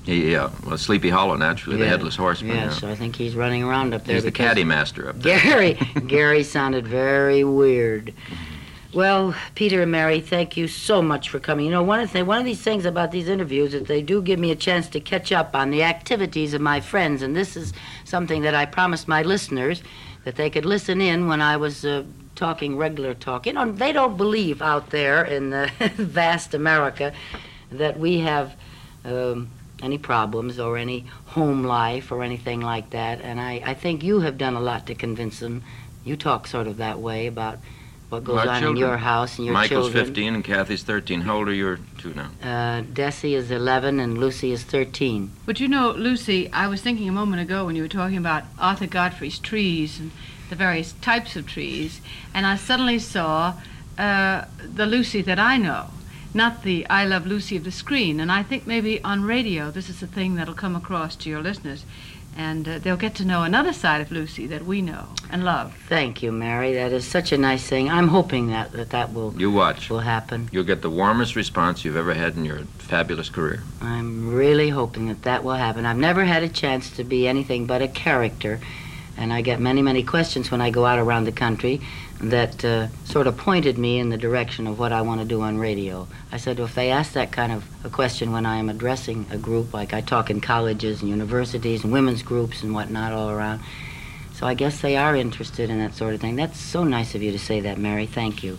Yeah, 0.05 0.49
well, 0.65 0.77
Sleepy 0.77 1.09
Hollow, 1.09 1.35
naturally, 1.35 1.77
the 1.77 1.87
headless 1.87 2.15
horseman. 2.15 2.55
Yes, 2.55 2.73
yeah. 2.73 2.79
so 2.79 2.89
I 2.89 2.95
think 2.95 3.15
he's 3.15 3.35
running 3.35 3.61
around 3.61 3.93
up 3.93 4.05
there. 4.05 4.15
He's 4.15 4.23
the 4.23 4.31
caddy 4.31 4.63
master 4.63 5.09
up 5.09 5.19
there. 5.19 5.39
Gary, 5.39 5.73
Gary 6.07 6.43
sounded 6.43 6.87
very 6.87 7.43
weird. 7.43 8.13
Well, 8.93 9.33
Peter 9.55 9.83
and 9.83 9.91
Mary, 9.91 10.19
thank 10.19 10.57
you 10.57 10.67
so 10.67 11.01
much 11.01 11.29
for 11.29 11.39
coming. 11.39 11.63
You 11.65 11.71
know, 11.71 11.83
one 11.83 12.01
of 12.01 12.11
the 12.11 12.25
one 12.25 12.39
of 12.39 12.43
these 12.43 12.59
things 12.59 12.83
about 12.83 13.11
these 13.11 13.29
interviews 13.29 13.73
is 13.73 13.87
they 13.87 14.01
do 14.01 14.21
give 14.21 14.37
me 14.37 14.51
a 14.51 14.55
chance 14.55 14.89
to 14.89 14.99
catch 14.99 15.31
up 15.31 15.55
on 15.55 15.71
the 15.71 15.81
activities 15.81 16.53
of 16.53 16.59
my 16.59 16.81
friends, 16.81 17.21
and 17.21 17.33
this 17.33 17.55
is 17.55 17.71
something 18.03 18.41
that 18.41 18.53
I 18.53 18.65
promised 18.65 19.07
my 19.07 19.21
listeners 19.21 19.81
that 20.25 20.35
they 20.35 20.49
could 20.49 20.65
listen 20.65 20.99
in 20.99 21.29
when 21.29 21.41
I 21.41 21.55
was 21.55 21.85
uh, 21.85 22.03
talking 22.35 22.75
regular 22.75 23.13
talk. 23.13 23.45
You 23.45 23.53
know, 23.53 23.71
they 23.71 23.93
don't 23.93 24.17
believe 24.17 24.61
out 24.61 24.89
there 24.89 25.23
in 25.23 25.51
the 25.51 25.71
vast 25.95 26.53
America 26.53 27.13
that 27.71 27.97
we 27.97 28.19
have 28.19 28.57
um, 29.05 29.49
any 29.81 29.99
problems 29.99 30.59
or 30.59 30.75
any 30.75 31.05
home 31.27 31.63
life 31.63 32.11
or 32.11 32.23
anything 32.23 32.59
like 32.59 32.89
that, 32.89 33.21
and 33.21 33.39
I, 33.39 33.61
I 33.65 33.73
think 33.73 34.03
you 34.03 34.19
have 34.19 34.37
done 34.37 34.55
a 34.55 34.61
lot 34.61 34.85
to 34.87 34.95
convince 34.95 35.39
them. 35.39 35.63
You 36.03 36.17
talk 36.17 36.45
sort 36.45 36.67
of 36.67 36.75
that 36.77 36.99
way 36.99 37.27
about 37.27 37.59
what 38.11 38.25
goes 38.25 38.45
My 38.45 38.57
on 38.57 38.63
in 38.63 38.75
your 38.75 38.97
house 38.97 39.37
and 39.37 39.45
your 39.45 39.55
children? 39.55 39.79
Michael's 39.79 39.93
15 39.93 40.35
and 40.35 40.43
Kathy's 40.43 40.83
13. 40.83 41.21
How 41.21 41.37
old 41.37 41.47
are 41.47 41.53
your 41.53 41.79
two 41.97 42.13
now? 42.13 42.29
Uh, 42.43 42.81
Desi 42.81 43.33
is 43.37 43.49
11 43.49 44.01
and 44.01 44.17
Lucy 44.17 44.51
is 44.51 44.63
13. 44.63 45.31
But 45.45 45.61
you 45.61 45.69
know, 45.69 45.91
Lucy, 45.91 46.51
I 46.51 46.67
was 46.67 46.81
thinking 46.81 47.07
a 47.07 47.13
moment 47.13 47.41
ago 47.41 47.65
when 47.65 47.77
you 47.77 47.83
were 47.83 47.87
talking 47.87 48.17
about 48.17 48.43
Arthur 48.59 48.85
Godfrey's 48.85 49.39
trees 49.39 49.97
and 49.97 50.11
the 50.49 50.57
various 50.57 50.91
types 50.91 51.37
of 51.37 51.47
trees, 51.47 52.01
and 52.33 52.45
I 52.45 52.57
suddenly 52.57 52.99
saw 52.99 53.53
uh, 53.97 54.43
the 54.61 54.85
Lucy 54.85 55.21
that 55.21 55.39
I 55.39 55.55
know, 55.55 55.91
not 56.33 56.63
the 56.63 56.85
I 56.89 57.05
Love 57.05 57.25
Lucy 57.25 57.55
of 57.55 57.63
the 57.63 57.71
screen. 57.71 58.19
And 58.19 58.29
I 58.29 58.43
think 58.43 58.67
maybe 58.67 59.01
on 59.05 59.23
radio, 59.23 59.71
this 59.71 59.87
is 59.87 60.03
a 60.03 60.07
thing 60.07 60.35
that'll 60.35 60.53
come 60.53 60.75
across 60.75 61.15
to 61.15 61.29
your 61.29 61.41
listeners, 61.41 61.85
and 62.37 62.67
uh, 62.67 62.79
they'll 62.79 62.97
get 62.97 63.15
to 63.15 63.25
know 63.25 63.43
another 63.43 63.73
side 63.73 64.01
of 64.01 64.11
Lucy 64.11 64.47
that 64.47 64.65
we 64.65 64.81
know 64.81 65.07
and 65.29 65.43
love. 65.43 65.75
Thank 65.87 66.23
you, 66.23 66.31
Mary. 66.31 66.73
That 66.73 66.91
is 66.93 67.05
such 67.07 67.31
a 67.31 67.37
nice 67.37 67.65
thing. 67.67 67.89
I'm 67.89 68.07
hoping 68.07 68.47
that 68.47 68.71
that, 68.71 68.89
that 68.91 69.13
will 69.13 69.33
You 69.39 69.51
watch. 69.51 69.89
will 69.89 69.99
happen. 69.99 70.49
You'll 70.51 70.63
get 70.63 70.81
the 70.81 70.89
warmest 70.89 71.35
response 71.35 71.83
you've 71.85 71.97
ever 71.97 72.13
had 72.13 72.35
in 72.35 72.45
your 72.45 72.59
fabulous 72.77 73.29
career. 73.29 73.63
I'm 73.81 74.33
really 74.33 74.69
hoping 74.69 75.07
that 75.07 75.23
that 75.23 75.43
will 75.43 75.55
happen. 75.55 75.85
I've 75.85 75.97
never 75.97 76.25
had 76.25 76.43
a 76.43 76.49
chance 76.49 76.89
to 76.97 77.03
be 77.03 77.27
anything 77.27 77.65
but 77.65 77.81
a 77.81 77.87
character, 77.87 78.59
and 79.17 79.31
I 79.33 79.41
get 79.41 79.59
many, 79.59 79.81
many 79.81 80.03
questions 80.03 80.51
when 80.51 80.61
I 80.61 80.69
go 80.69 80.85
out 80.85 80.99
around 80.99 81.25
the 81.25 81.31
country 81.31 81.81
that 82.21 82.63
uh, 82.63 82.87
sort 83.05 83.27
of 83.27 83.35
pointed 83.35 83.77
me 83.77 83.99
in 83.99 84.09
the 84.09 84.17
direction 84.17 84.67
of 84.67 84.77
what 84.77 84.91
I 84.91 85.01
want 85.01 85.21
to 85.21 85.27
do 85.27 85.41
on 85.41 85.57
radio. 85.57 86.07
I 86.31 86.37
said, 86.37 86.57
well, 86.57 86.67
if 86.67 86.75
they 86.75 86.91
ask 86.91 87.13
that 87.13 87.31
kind 87.31 87.51
of 87.51 87.65
a 87.83 87.89
question 87.89 88.31
when 88.31 88.45
I 88.45 88.57
am 88.57 88.69
addressing 88.69 89.25
a 89.31 89.37
group, 89.37 89.73
like 89.73 89.93
I 89.93 90.01
talk 90.01 90.29
in 90.29 90.39
colleges 90.39 91.01
and 91.01 91.09
universities 91.09 91.83
and 91.83 91.91
women's 91.91 92.21
groups 92.21 92.61
and 92.61 92.73
whatnot 92.73 93.11
all 93.11 93.29
around, 93.29 93.61
so 94.33 94.47
I 94.47 94.53
guess 94.53 94.81
they 94.81 94.97
are 94.97 95.15
interested 95.15 95.69
in 95.69 95.79
that 95.79 95.95
sort 95.95 96.13
of 96.13 96.21
thing. 96.21 96.35
That's 96.35 96.59
so 96.59 96.83
nice 96.83 97.15
of 97.15 97.23
you 97.23 97.31
to 97.31 97.39
say 97.39 97.59
that, 97.61 97.77
Mary. 97.77 98.05
Thank 98.05 98.43
you. 98.43 98.57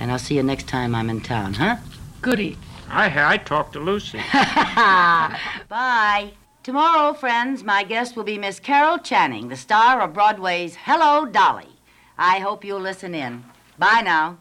And 0.00 0.10
I'll 0.10 0.18
see 0.18 0.36
you 0.36 0.42
next 0.42 0.68
time 0.68 0.94
I'm 0.94 1.10
in 1.10 1.20
town, 1.20 1.54
huh? 1.54 1.76
Goody. 2.20 2.56
I, 2.88 3.34
I 3.34 3.36
talked 3.36 3.74
to 3.74 3.80
Lucy. 3.80 4.18
Bye. 4.32 6.32
Tomorrow, 6.62 7.14
friends, 7.14 7.64
my 7.64 7.82
guest 7.82 8.16
will 8.16 8.24
be 8.24 8.38
Miss 8.38 8.60
Carol 8.60 8.98
Channing, 8.98 9.48
the 9.48 9.56
star 9.56 10.02
of 10.02 10.12
Broadway's 10.12 10.76
Hello, 10.76 11.24
Dolly. 11.24 11.77
I 12.18 12.40
hope 12.40 12.64
you'll 12.64 12.80
listen 12.80 13.14
in. 13.14 13.44
Bye 13.78 14.02
now. 14.04 14.38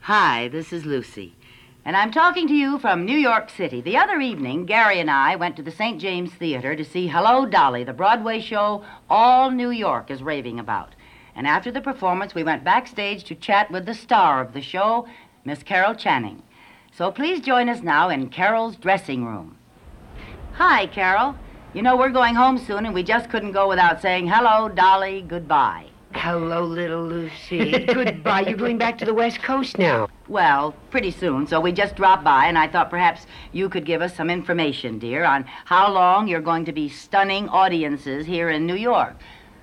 Hi, 0.00 0.48
this 0.48 0.72
is 0.72 0.84
Lucy. 0.84 1.36
And 1.84 1.96
I'm 1.96 2.10
talking 2.10 2.48
to 2.48 2.54
you 2.54 2.80
from 2.80 3.04
New 3.04 3.16
York 3.16 3.50
City. 3.50 3.80
The 3.80 3.96
other 3.96 4.20
evening, 4.20 4.66
Gary 4.66 4.98
and 4.98 5.10
I 5.10 5.36
went 5.36 5.54
to 5.56 5.62
the 5.62 5.70
St. 5.70 6.00
James 6.00 6.32
Theater 6.32 6.74
to 6.74 6.84
see 6.84 7.06
Hello, 7.06 7.46
Dolly, 7.46 7.84
the 7.84 7.92
Broadway 7.92 8.40
show 8.40 8.84
all 9.08 9.52
New 9.52 9.70
York 9.70 10.10
is 10.10 10.24
raving 10.24 10.58
about. 10.58 10.96
And 11.36 11.46
after 11.46 11.70
the 11.70 11.80
performance, 11.80 12.34
we 12.34 12.42
went 12.42 12.64
backstage 12.64 13.22
to 13.24 13.36
chat 13.36 13.70
with 13.70 13.86
the 13.86 13.94
star 13.94 14.40
of 14.40 14.54
the 14.54 14.60
show, 14.60 15.06
Miss 15.44 15.62
Carol 15.62 15.94
Channing. 15.94 16.42
So 16.92 17.12
please 17.12 17.40
join 17.40 17.68
us 17.68 17.80
now 17.80 18.08
in 18.08 18.28
Carol's 18.28 18.74
dressing 18.74 19.24
room. 19.24 19.56
Hi, 20.54 20.88
Carol. 20.88 21.36
You 21.78 21.84
know, 21.84 21.96
we're 21.96 22.10
going 22.10 22.34
home 22.34 22.58
soon, 22.58 22.86
and 22.86 22.92
we 22.92 23.04
just 23.04 23.30
couldn't 23.30 23.52
go 23.52 23.68
without 23.68 24.02
saying 24.02 24.26
hello, 24.26 24.68
Dolly, 24.68 25.22
goodbye. 25.22 25.86
Hello, 26.12 26.64
little 26.64 27.04
Lucy. 27.04 27.70
Goodbye. 27.86 28.40
You're 28.48 28.58
going 28.58 28.78
back 28.78 28.98
to 28.98 29.04
the 29.04 29.14
West 29.14 29.40
Coast 29.42 29.78
now. 29.78 30.08
Well, 30.26 30.74
pretty 30.90 31.12
soon, 31.12 31.46
so 31.46 31.60
we 31.60 31.70
just 31.70 31.94
dropped 31.94 32.24
by, 32.24 32.46
and 32.46 32.58
I 32.58 32.66
thought 32.66 32.90
perhaps 32.90 33.26
you 33.52 33.68
could 33.68 33.84
give 33.84 34.02
us 34.02 34.16
some 34.16 34.28
information, 34.28 34.98
dear, 34.98 35.22
on 35.22 35.44
how 35.66 35.92
long 35.92 36.26
you're 36.26 36.40
going 36.40 36.64
to 36.64 36.72
be 36.72 36.88
stunning 36.88 37.48
audiences 37.48 38.26
here 38.26 38.50
in 38.50 38.66
New 38.66 38.74
York. 38.74 39.14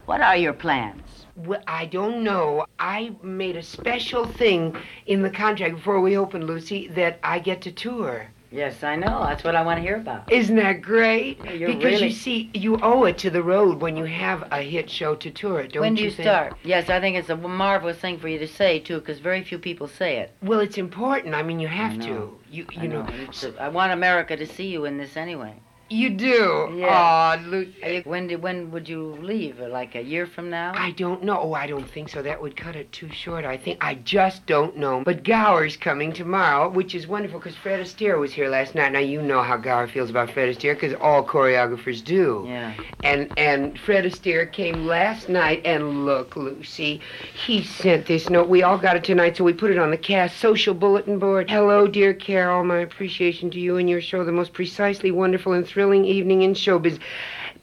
What 0.06 0.22
are 0.22 0.38
your 0.38 0.54
plans? 0.54 1.26
Well, 1.36 1.64
I 1.68 1.86
don't 1.86 2.24
know. 2.24 2.66
I 2.80 3.14
made 3.24 3.58
a 3.58 3.62
special 3.62 4.26
thing 4.26 4.78
in 5.06 5.22
the 5.22 5.30
contract 5.30 5.76
before 5.76 6.00
we 6.00 6.18
opened, 6.18 6.46
Lucy, 6.46 6.88
that 6.96 7.20
I 7.24 7.40
get 7.40 7.60
to 7.64 7.74
tour. 7.74 8.30
Yes, 8.52 8.84
I 8.84 8.96
know. 8.96 9.26
That's 9.28 9.44
what 9.44 9.56
I 9.56 9.64
want 9.64 9.78
to 9.78 9.82
hear 9.82 9.98
about. 9.98 10.32
Isn't 10.32 10.56
that 10.58 10.82
great? 10.82 11.44
You're 11.44 11.70
because 11.70 11.84
really- 11.84 12.08
you 12.08 12.14
see, 12.14 12.50
you 12.54 12.80
owe 12.82 13.04
it 13.06 13.18
to 13.20 13.30
the 13.30 13.44
road 13.44 13.82
when 13.82 13.98
you 13.98 14.06
have 14.06 14.48
a 14.52 14.62
hit 14.62 14.90
show 14.90 15.16
to 15.16 15.30
tour 15.32 15.60
it, 15.62 15.74
don't 15.74 15.82
when 15.82 15.96
do 15.96 16.02
you 16.04 16.08
you 16.10 16.14
start? 16.14 16.54
Yes, 16.64 16.90
I 16.90 17.00
think 17.00 17.18
it's 17.18 17.30
a 17.30 17.36
marvelous 17.36 17.98
thing 17.98 18.18
for 18.18 18.28
you 18.28 18.40
to 18.40 18.48
say, 18.48 18.80
too, 18.80 19.00
because 19.00 19.20
very 19.20 19.44
few 19.44 19.58
people 19.60 19.88
say 19.88 20.18
it. 20.18 20.32
Well, 20.42 20.60
it's 20.60 20.78
important. 20.78 21.36
I 21.36 21.44
mean, 21.44 21.60
you 21.60 21.68
have 21.68 21.98
know. 21.98 22.06
to. 22.06 22.40
You, 22.50 22.66
I 22.78 22.82
you 22.84 22.88
know, 22.88 23.06
It's 23.28 23.44
a- 23.44 23.54
I 23.62 23.68
want 23.70 23.92
America 23.92 24.38
to 24.38 24.46
see 24.48 24.68
you 24.68 24.86
in 24.86 24.98
this 24.98 25.18
anyway. 25.18 25.54
You 25.90 26.10
do. 26.10 26.74
Yeah. 26.78 27.38
Are 27.38 27.38
you- 27.38 28.02
When, 28.06 28.28
do, 28.28 28.38
when 28.38 28.72
would 28.72 28.90
you 28.90 29.18
leave? 29.22 29.60
Like 29.60 29.96
a 29.96 30.02
year 30.02 30.26
from 30.26 30.50
now? 30.50 30.74
I 30.76 30.92
don't 30.92 31.24
know. 31.24 31.40
Oh, 31.40 31.54
I 31.54 31.68
don't 31.68 31.90
think 31.90 32.10
so. 32.10 32.22
That 32.22 32.42
would 32.42 32.56
cut 32.56 32.76
it 32.76 32.92
too 32.92 33.10
short. 33.12 33.46
I 33.46 33.58
think 33.58 33.78
I 33.84 33.96
just 33.96 34.46
don't 34.46 34.78
know. 34.78 35.04
But 35.06 35.24
Gower's 35.24 35.78
coming 35.78 36.12
tomorrow, 36.14 36.70
which 36.70 36.96
is 36.96 37.08
wonderful 37.08 37.40
because 37.40 37.56
Fred 37.56 37.80
Astaire 37.80 38.18
was 38.20 38.34
here 38.34 38.50
last 38.50 38.74
night. 38.76 38.92
Now 38.94 39.00
you 39.00 39.22
know 39.22 39.42
how 39.44 39.58
Gower 39.58 39.88
feels 39.88 40.10
about 40.10 40.32
Fred 40.32 40.56
Astaire 40.56 40.74
because 40.74 40.94
all 40.96 41.24
choreographers 41.26 42.04
do. 42.04 42.46
Yeah. 42.48 42.74
And 43.04 43.32
and 43.38 43.80
Fred 43.80 44.06
Astaire 44.06 44.52
came 44.52 44.86
last 44.88 45.30
night 45.30 45.62
and 45.66 46.06
look, 46.06 46.36
Lucy, 46.36 47.02
he 47.34 47.64
sent 47.64 48.06
this 48.08 48.30
note. 48.30 48.48
We 48.50 48.64
all 48.64 48.78
got 48.78 48.96
it 48.96 49.04
tonight, 49.04 49.38
so 49.38 49.44
we 49.44 49.54
put 49.54 49.72
it 49.72 49.78
on 49.78 49.92
the 49.92 49.98
cast 49.98 50.40
social 50.40 50.74
bulletin 50.74 51.20
board. 51.20 51.50
Hello, 51.50 51.88
dear 51.88 52.14
Carol. 52.14 52.64
My 52.64 52.80
appreciation 52.80 53.50
to 53.52 53.60
you 53.60 53.78
and 53.78 53.90
your 53.90 54.02
show, 54.02 54.24
the 54.24 54.32
most 54.32 54.54
precisely 54.54 55.12
wonderful 55.12 55.54
and 55.54 55.68
thrilling 55.76 56.06
evening 56.06 56.42
in 56.42 56.54
showbiz. 56.54 56.98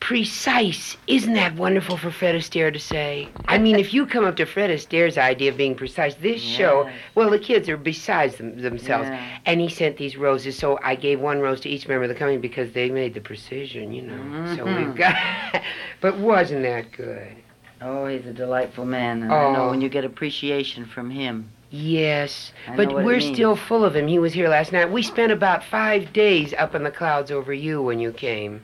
Precise. 0.01 0.97
Isn't 1.07 1.35
that 1.35 1.55
wonderful 1.55 1.97
for 1.97 2.11
Fred 2.11 2.35
Astaire 2.35 2.73
to 2.73 2.79
say? 2.79 3.29
I 3.47 3.57
mean, 3.57 3.77
if 3.77 3.95
you 3.95 4.05
come 4.05 4.25
up 4.25 4.37
to 4.37 4.45
Fred 4.45 4.69
Astaire's 4.69 5.17
idea 5.17 5.51
of 5.51 5.57
being 5.57 5.75
precise, 5.77 6.15
this 6.17 6.43
show, 6.43 6.91
well, 7.15 7.31
the 7.31 7.39
kids 7.39 7.69
are 7.69 7.77
besides 7.77 8.37
them, 8.37 8.61
themselves. 8.61 9.09
Yeah. 9.09 9.39
And 9.47 9.61
he 9.61 9.69
sent 9.69 9.97
these 9.97 10.17
roses, 10.17 10.59
so 10.59 10.79
I 10.83 10.97
gave 10.97 11.21
one 11.21 11.41
rose 11.41 11.61
to 11.61 11.69
each 11.71 11.89
member 11.89 12.03
of 12.03 12.09
the 12.11 12.15
company 12.17 12.37
because 12.39 12.73
they 12.73 12.91
made 12.91 13.15
the 13.15 13.21
precision, 13.21 13.93
you 13.93 14.03
know. 14.03 14.57
So 14.57 14.65
Mm-hmm. 14.67 14.87
we've 14.89 14.97
got. 14.97 15.17
but 16.03 16.19
wasn't 16.19 16.63
that 16.65 16.93
good? 16.93 17.37
Oh, 17.85 18.07
he's 18.07 18.27
a 18.27 18.33
delightful 18.33 18.85
man. 18.85 19.23
And 19.25 19.33
I 19.33 19.53
know 19.53 19.65
Oh. 19.65 19.71
when 19.71 19.81
you 19.81 19.89
get 19.89 20.05
appreciation 20.05 20.85
from 20.87 21.11
him. 21.11 21.51
Yes, 21.71 22.53
I 22.69 22.77
but 22.77 22.93
we're 22.93 23.21
still 23.21 23.57
full 23.57 23.83
of 23.85 23.97
him. 23.97 24.07
He 24.07 24.19
was 24.19 24.35
here 24.35 24.49
last 24.49 24.73
night. 24.73 24.91
We 24.93 25.03
spent 25.03 25.33
about 25.33 25.65
five 25.65 26.13
days 26.13 26.53
up 26.59 26.75
in 26.75 26.83
the 26.83 26.91
clouds 26.91 27.31
over 27.31 27.53
you 27.53 27.81
when 27.81 27.99
you 27.99 28.13
came. 28.13 28.61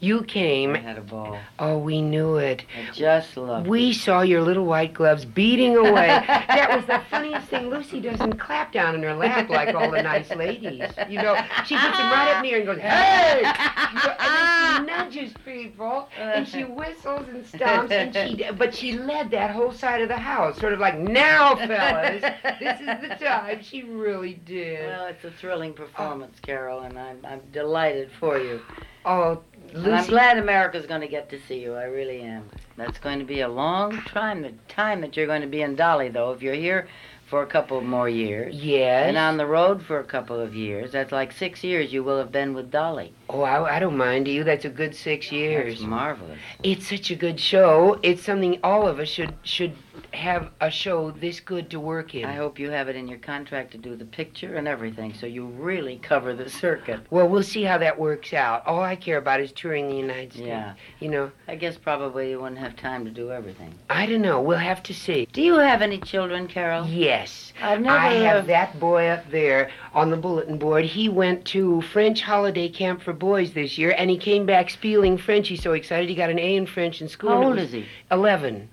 You 0.00 0.22
came. 0.22 0.74
I 0.76 0.78
had 0.78 0.98
a 0.98 1.00
ball. 1.00 1.38
Oh, 1.58 1.78
we 1.78 2.00
knew 2.00 2.36
it. 2.36 2.64
I 2.76 2.92
just 2.92 3.36
love 3.36 3.66
We 3.66 3.92
saw 3.92 4.20
your 4.20 4.42
little 4.42 4.64
white 4.64 4.94
gloves 4.94 5.24
beating 5.24 5.76
away. 5.76 6.06
that 6.26 6.70
was 6.74 6.86
the 6.86 7.00
funniest 7.10 7.48
thing. 7.48 7.68
Lucy 7.68 8.00
doesn't 8.00 8.38
clap 8.38 8.72
down 8.72 8.94
in 8.94 9.02
her 9.02 9.14
lap 9.14 9.50
like 9.50 9.74
all 9.74 9.90
the 9.90 10.00
nice 10.02 10.30
ladies. 10.30 10.82
You 11.08 11.20
know, 11.20 11.34
she 11.66 11.76
puts 11.76 11.98
them 11.98 12.10
right 12.12 12.34
up 12.36 12.42
near 12.44 12.58
and 12.58 12.66
goes, 12.66 12.78
hey! 12.78 13.38
You 13.38 14.08
know, 14.08 14.14
and 14.20 14.88
then 14.88 15.10
she 15.10 15.18
nudges 15.20 15.34
people 15.44 16.08
and 16.16 16.46
she 16.46 16.62
whistles 16.62 17.26
and 17.28 17.44
stomps 17.44 17.90
and 17.90 18.14
she, 18.14 18.44
but 18.52 18.72
she 18.74 18.92
led 18.92 19.30
that 19.32 19.50
whole 19.50 19.72
side 19.72 20.00
of 20.00 20.08
the 20.08 20.16
house, 20.16 20.58
sort 20.58 20.72
of 20.72 20.78
like, 20.78 20.96
now, 20.98 21.56
fellas, 21.56 22.22
this 22.60 22.80
is 22.80 22.86
the 22.86 23.16
time. 23.20 23.62
She 23.62 23.82
really 23.82 24.34
did. 24.46 24.86
Well, 24.86 25.06
it's 25.06 25.24
a 25.24 25.30
thrilling 25.32 25.72
performance, 25.72 26.38
Carol, 26.40 26.80
and 26.80 26.96
I'm, 26.98 27.18
I'm 27.24 27.40
delighted 27.52 28.10
for 28.20 28.38
you. 28.38 28.60
oh, 29.04 29.42
And 29.74 29.94
I'm 29.94 30.06
glad 30.06 30.38
America's 30.38 30.86
going 30.86 31.00
to 31.02 31.08
get 31.08 31.28
to 31.30 31.38
see 31.46 31.60
you. 31.60 31.74
I 31.74 31.84
really 31.84 32.20
am. 32.22 32.48
That's 32.76 32.98
going 32.98 33.18
to 33.18 33.24
be 33.24 33.40
a 33.40 33.48
long 33.48 34.00
time, 34.02 34.42
the 34.42 34.52
time 34.68 35.00
that 35.02 35.16
you're 35.16 35.26
going 35.26 35.42
to 35.42 35.46
be 35.48 35.62
in 35.62 35.74
Dolly, 35.76 36.08
though. 36.08 36.32
If 36.32 36.42
you're 36.42 36.54
here 36.54 36.88
for 37.26 37.42
a 37.42 37.46
couple 37.46 37.78
more 37.82 38.08
years 38.08 38.54
Yes. 38.54 39.08
and 39.08 39.18
on 39.18 39.36
the 39.36 39.44
road 39.46 39.82
for 39.82 39.98
a 40.00 40.04
couple 40.04 40.40
of 40.40 40.54
years, 40.54 40.92
that's 40.92 41.12
like 41.12 41.30
six 41.32 41.62
years 41.62 41.92
you 41.92 42.02
will 42.02 42.16
have 42.18 42.32
been 42.32 42.54
with 42.54 42.70
Dolly. 42.70 43.12
oh, 43.28 43.42
I, 43.42 43.76
I 43.76 43.78
don't 43.80 43.96
mind 43.98 44.26
you. 44.26 44.44
That's 44.44 44.64
a 44.64 44.70
good 44.70 44.94
six 44.94 45.30
years. 45.30 45.74
That's 45.74 45.86
marvelous. 45.86 46.38
It's 46.62 46.88
such 46.88 47.10
a 47.10 47.16
good 47.16 47.38
show. 47.38 47.98
It's 48.02 48.22
something 48.22 48.58
all 48.64 48.86
of 48.88 48.98
us 48.98 49.08
should 49.08 49.34
should 49.42 49.74
have 50.12 50.50
a 50.60 50.70
show 50.70 51.10
this 51.10 51.40
good 51.40 51.70
to 51.70 51.80
work 51.80 52.14
in. 52.14 52.24
I 52.24 52.34
hope 52.34 52.58
you 52.58 52.70
have 52.70 52.88
it 52.88 52.96
in 52.96 53.08
your 53.08 53.18
contract 53.18 53.72
to 53.72 53.78
do 53.78 53.96
the 53.96 54.04
picture 54.04 54.56
and 54.56 54.68
everything, 54.68 55.14
so 55.14 55.26
you 55.26 55.46
really 55.46 55.98
cover 56.02 56.34
the 56.34 56.48
circuit. 56.48 57.00
Well, 57.10 57.28
we'll 57.28 57.42
see 57.42 57.62
how 57.62 57.78
that 57.78 57.98
works 57.98 58.32
out. 58.32 58.66
All 58.66 58.82
I 58.82 58.96
care 58.96 59.18
about 59.18 59.40
is 59.40 59.52
touring 59.52 59.88
the 59.88 59.96
United 59.96 60.32
States. 60.32 60.46
Yeah. 60.46 60.74
You 61.00 61.08
know, 61.08 61.30
I 61.46 61.56
guess 61.56 61.76
probably 61.76 62.30
you 62.30 62.40
wouldn't 62.40 62.60
have 62.60 62.76
time 62.76 63.04
to 63.04 63.10
do 63.10 63.30
everything. 63.30 63.74
I 63.90 64.06
don't 64.06 64.22
know. 64.22 64.40
We'll 64.40 64.58
have 64.58 64.82
to 64.84 64.94
see. 64.94 65.26
Do 65.32 65.42
you 65.42 65.54
have 65.54 65.82
any 65.82 65.98
children, 65.98 66.48
Carol? 66.48 66.86
Yes. 66.86 67.52
I've 67.62 67.80
never. 67.80 67.96
I 67.96 68.14
have 68.14 68.46
that 68.46 68.78
boy 68.78 69.06
up 69.06 69.30
there 69.30 69.70
on 69.94 70.10
the 70.10 70.16
bulletin 70.16 70.58
board. 70.58 70.84
He 70.84 71.08
went 71.08 71.44
to 71.46 71.82
French 71.82 72.22
holiday 72.22 72.68
camp 72.68 73.02
for 73.02 73.12
boys 73.12 73.52
this 73.52 73.78
year, 73.78 73.94
and 73.96 74.10
he 74.10 74.16
came 74.18 74.46
back 74.46 74.70
spieling 74.70 75.18
French. 75.18 75.48
He's 75.48 75.62
so 75.62 75.72
excited. 75.72 76.08
He 76.08 76.14
got 76.14 76.30
an 76.30 76.38
A 76.38 76.56
in 76.56 76.66
French 76.66 77.00
in 77.00 77.08
school. 77.08 77.30
How 77.30 77.44
old 77.44 77.58
is 77.58 77.72
he? 77.72 77.86
Eleven. 78.10 78.68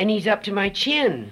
And 0.00 0.08
he's 0.08 0.26
up 0.26 0.42
to 0.44 0.52
my 0.52 0.70
chin. 0.70 1.30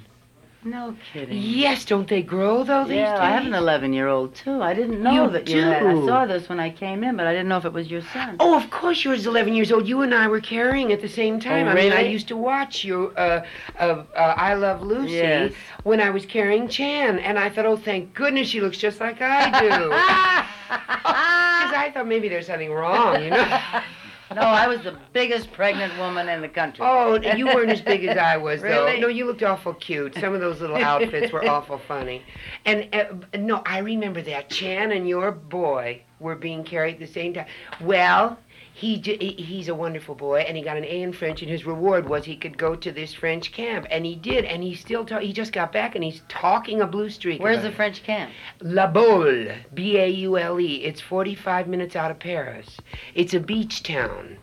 No 0.62 0.94
kidding. 1.12 1.38
Yes, 1.40 1.86
don't 1.86 2.06
they 2.06 2.20
grow 2.20 2.64
though 2.64 2.84
these 2.84 2.96
Yeah, 2.96 3.16
I 3.18 3.30
have 3.30 3.46
an 3.46 3.54
11 3.54 3.94
year 3.94 4.08
old 4.08 4.34
too. 4.34 4.60
I 4.60 4.74
didn't 4.74 5.02
know 5.02 5.24
You 5.24 5.30
that 5.30 5.48
you 5.48 5.62
had. 5.62 5.82
I 5.86 5.94
saw 6.04 6.26
this 6.26 6.50
when 6.50 6.60
I 6.60 6.68
came 6.68 7.02
in, 7.02 7.16
but 7.16 7.26
I 7.26 7.32
didn't 7.32 7.48
know 7.48 7.56
if 7.56 7.64
it 7.64 7.72
was 7.72 7.90
your 7.90 8.02
son. 8.12 8.36
Oh, 8.38 8.54
of 8.56 8.68
course 8.68 9.02
yours 9.04 9.20
is 9.20 9.26
11 9.26 9.54
years 9.54 9.72
old. 9.72 9.88
You 9.88 10.02
and 10.02 10.12
I 10.14 10.26
were 10.26 10.40
carrying 10.40 10.92
at 10.92 11.00
the 11.00 11.08
same 11.08 11.40
time. 11.40 11.66
I 11.66 11.74
mean, 11.74 11.92
I 11.92 12.02
Oh, 12.02 12.08
used 12.10 12.28
to 12.28 12.36
watch 12.36 12.84
you, 12.84 13.14
uh, 13.16 13.44
uh, 13.78 14.02
uh, 14.14 14.18
I 14.18 14.52
Love 14.54 14.82
Lucy, 14.82 15.12
Yes. 15.12 15.52
when 15.84 16.00
I 16.00 16.10
was 16.10 16.26
carrying 16.26 16.68
Chan. 16.68 17.20
And 17.20 17.38
I 17.38 17.48
thought, 17.48 17.64
oh, 17.64 17.76
thank 17.78 18.12
goodness 18.12 18.48
she 18.48 18.60
looks 18.60 18.76
just 18.76 19.00
like 19.00 19.22
I 19.22 19.60
do. 19.60 20.44
Because 20.68 21.74
I 21.74 21.90
thought 21.94 22.06
maybe 22.06 22.28
there's 22.28 22.46
something 22.46 22.70
wrong, 22.72 23.22
you 23.24 23.30
know? 23.30 23.60
No, 24.34 24.42
I 24.42 24.66
was 24.66 24.82
the 24.82 24.96
biggest 25.12 25.52
pregnant 25.52 25.96
woman 25.98 26.28
in 26.28 26.40
the 26.40 26.48
country. 26.48 26.84
Oh, 26.86 27.18
you 27.20 27.46
weren't 27.46 27.70
as 27.70 27.80
big 27.80 28.04
as 28.04 28.16
I 28.18 28.36
was, 28.36 28.60
though. 28.60 28.86
Really? 28.86 29.00
No, 29.00 29.08
you 29.08 29.24
looked 29.24 29.42
awful 29.42 29.74
cute. 29.74 30.14
Some 30.16 30.34
of 30.34 30.40
those 30.40 30.60
little 30.60 30.76
outfits 30.76 31.32
were 31.32 31.48
awful 31.48 31.78
funny. 31.78 32.22
And 32.64 32.88
uh, 32.94 33.38
no, 33.38 33.62
I 33.64 33.78
remember 33.78 34.20
that 34.22 34.50
Chan 34.50 34.92
and 34.92 35.08
your 35.08 35.32
boy 35.32 36.02
were 36.20 36.34
being 36.34 36.64
carried 36.64 36.94
at 36.94 37.00
the 37.00 37.06
same 37.06 37.32
time. 37.32 37.46
Well, 37.80 38.38
he 38.78 38.96
he's 39.36 39.66
a 39.68 39.74
wonderful 39.74 40.14
boy, 40.14 40.40
and 40.40 40.56
he 40.56 40.62
got 40.62 40.76
an 40.76 40.84
A 40.84 41.02
in 41.02 41.12
French, 41.12 41.42
and 41.42 41.50
his 41.50 41.66
reward 41.66 42.08
was 42.08 42.24
he 42.24 42.36
could 42.36 42.56
go 42.56 42.76
to 42.76 42.92
this 42.92 43.12
French 43.12 43.50
camp, 43.50 43.86
and 43.90 44.06
he 44.06 44.14
did, 44.14 44.44
and 44.44 44.62
he 44.62 44.76
still 44.76 45.04
ta- 45.04 45.18
he 45.18 45.32
just 45.32 45.52
got 45.52 45.72
back, 45.72 45.96
and 45.96 46.04
he's 46.04 46.22
talking 46.28 46.80
a 46.80 46.86
blue 46.86 47.10
streak. 47.10 47.42
Where's 47.42 47.62
the 47.62 47.68
it. 47.68 47.74
French 47.74 48.04
camp? 48.04 48.30
La 48.60 48.86
Baule, 48.86 49.48
B-A-U-L-E. 49.74 50.76
It's 50.84 51.00
45 51.00 51.66
minutes 51.66 51.96
out 51.96 52.10
of 52.12 52.20
Paris. 52.20 52.76
It's 53.16 53.34
a 53.34 53.40
beach 53.40 53.82
town. 53.82 54.38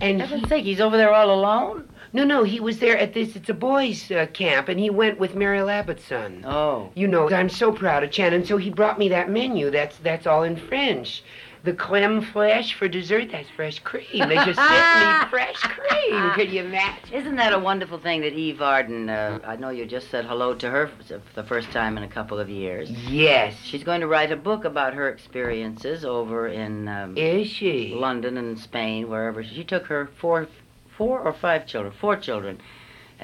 And 0.00 0.20
he- 0.20 0.26
Heaven's 0.26 0.48
sake, 0.48 0.64
he's 0.64 0.80
over 0.80 0.96
there 0.96 1.12
all 1.12 1.30
alone? 1.30 1.88
no, 2.14 2.24
no, 2.24 2.44
he 2.44 2.60
was 2.60 2.78
there 2.78 2.96
at 2.96 3.12
this. 3.12 3.34
It's 3.36 3.48
a 3.50 3.54
boys' 3.54 4.10
uh, 4.10 4.26
camp, 4.32 4.68
and 4.68 4.78
he 4.80 4.88
went 4.88 5.18
with 5.18 5.34
Mary 5.34 5.58
Labbett's 5.60 6.04
son. 6.04 6.42
Oh. 6.46 6.90
You 6.94 7.06
know, 7.08 7.28
I'm 7.28 7.48
so 7.50 7.70
proud 7.72 8.02
of 8.04 8.12
Chan, 8.12 8.32
and 8.32 8.46
so 8.46 8.56
he 8.56 8.70
brought 8.70 8.98
me 9.00 9.08
that 9.10 9.28
menu. 9.28 9.70
That's 9.70 9.96
that's 9.98 10.26
all 10.26 10.44
in 10.44 10.56
French. 10.56 11.22
The 11.64 11.72
creme 11.72 12.20
fraiche 12.20 12.74
for 12.74 12.88
dessert. 12.88 13.30
That's 13.32 13.48
fresh 13.48 13.78
cream. 13.78 14.28
They 14.28 14.34
just 14.34 14.58
sent 14.58 15.22
me 15.24 15.26
fresh 15.30 15.56
cream. 15.56 16.30
Could 16.32 16.52
you 16.52 16.62
imagine? 16.62 17.10
Isn't 17.10 17.36
that 17.36 17.54
a 17.54 17.58
wonderful 17.58 17.98
thing 17.98 18.20
that 18.20 18.34
Eve 18.34 18.60
Arden, 18.60 19.08
uh, 19.08 19.38
I 19.46 19.56
know 19.56 19.70
you 19.70 19.86
just 19.86 20.10
said 20.10 20.26
hello 20.26 20.54
to 20.56 20.70
her 20.70 20.88
for 20.88 21.22
the 21.34 21.42
first 21.42 21.70
time 21.70 21.96
in 21.96 22.02
a 22.04 22.08
couple 22.08 22.38
of 22.38 22.50
years. 22.50 22.90
Yes. 22.90 23.56
She's 23.64 23.82
going 23.82 24.02
to 24.02 24.06
write 24.06 24.30
a 24.30 24.36
book 24.36 24.66
about 24.66 24.92
her 24.92 25.08
experiences 25.08 26.04
over 26.04 26.48
in 26.48 26.86
um, 26.86 27.16
Is 27.16 27.48
she? 27.48 27.94
London 27.94 28.36
and 28.36 28.58
Spain, 28.58 29.08
wherever. 29.08 29.42
She 29.42 29.64
took 29.64 29.86
her 29.86 30.10
four, 30.20 30.46
four 30.98 31.18
or 31.20 31.32
five 31.32 31.66
children, 31.66 31.94
four 31.98 32.16
children, 32.16 32.60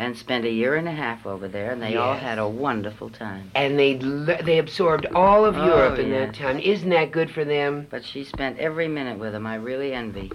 and 0.01 0.17
spent 0.17 0.47
a 0.47 0.51
year 0.51 0.77
and 0.77 0.89
a 0.89 0.93
half 0.93 1.27
over 1.27 1.47
there, 1.47 1.73
and 1.73 1.83
they 1.83 1.95
all 1.97 2.17
had 2.17 2.39
a 2.39 2.49
wonderful 2.49 3.11
time. 3.11 3.51
And 3.55 3.79
they 3.79 3.95
they 3.95 4.59
absorbed 4.59 5.07
all 5.15 5.45
of 5.45 5.59
Oh, 5.59 5.67
Europe 5.67 5.99
in 5.99 6.09
yeah. 6.11 6.25
that 6.27 6.35
time. 6.35 6.59
Isn't 6.59 6.89
that 6.89 7.13
good 7.13 7.31
for 7.31 7.45
them? 7.45 7.87
But 7.91 8.03
she 8.05 8.25
spent 8.25 8.59
every 8.59 8.89
minute 8.89 9.19
with 9.19 9.33
them. 9.33 9.47
I 9.47 9.57
really 9.57 9.93
envy. 9.93 10.33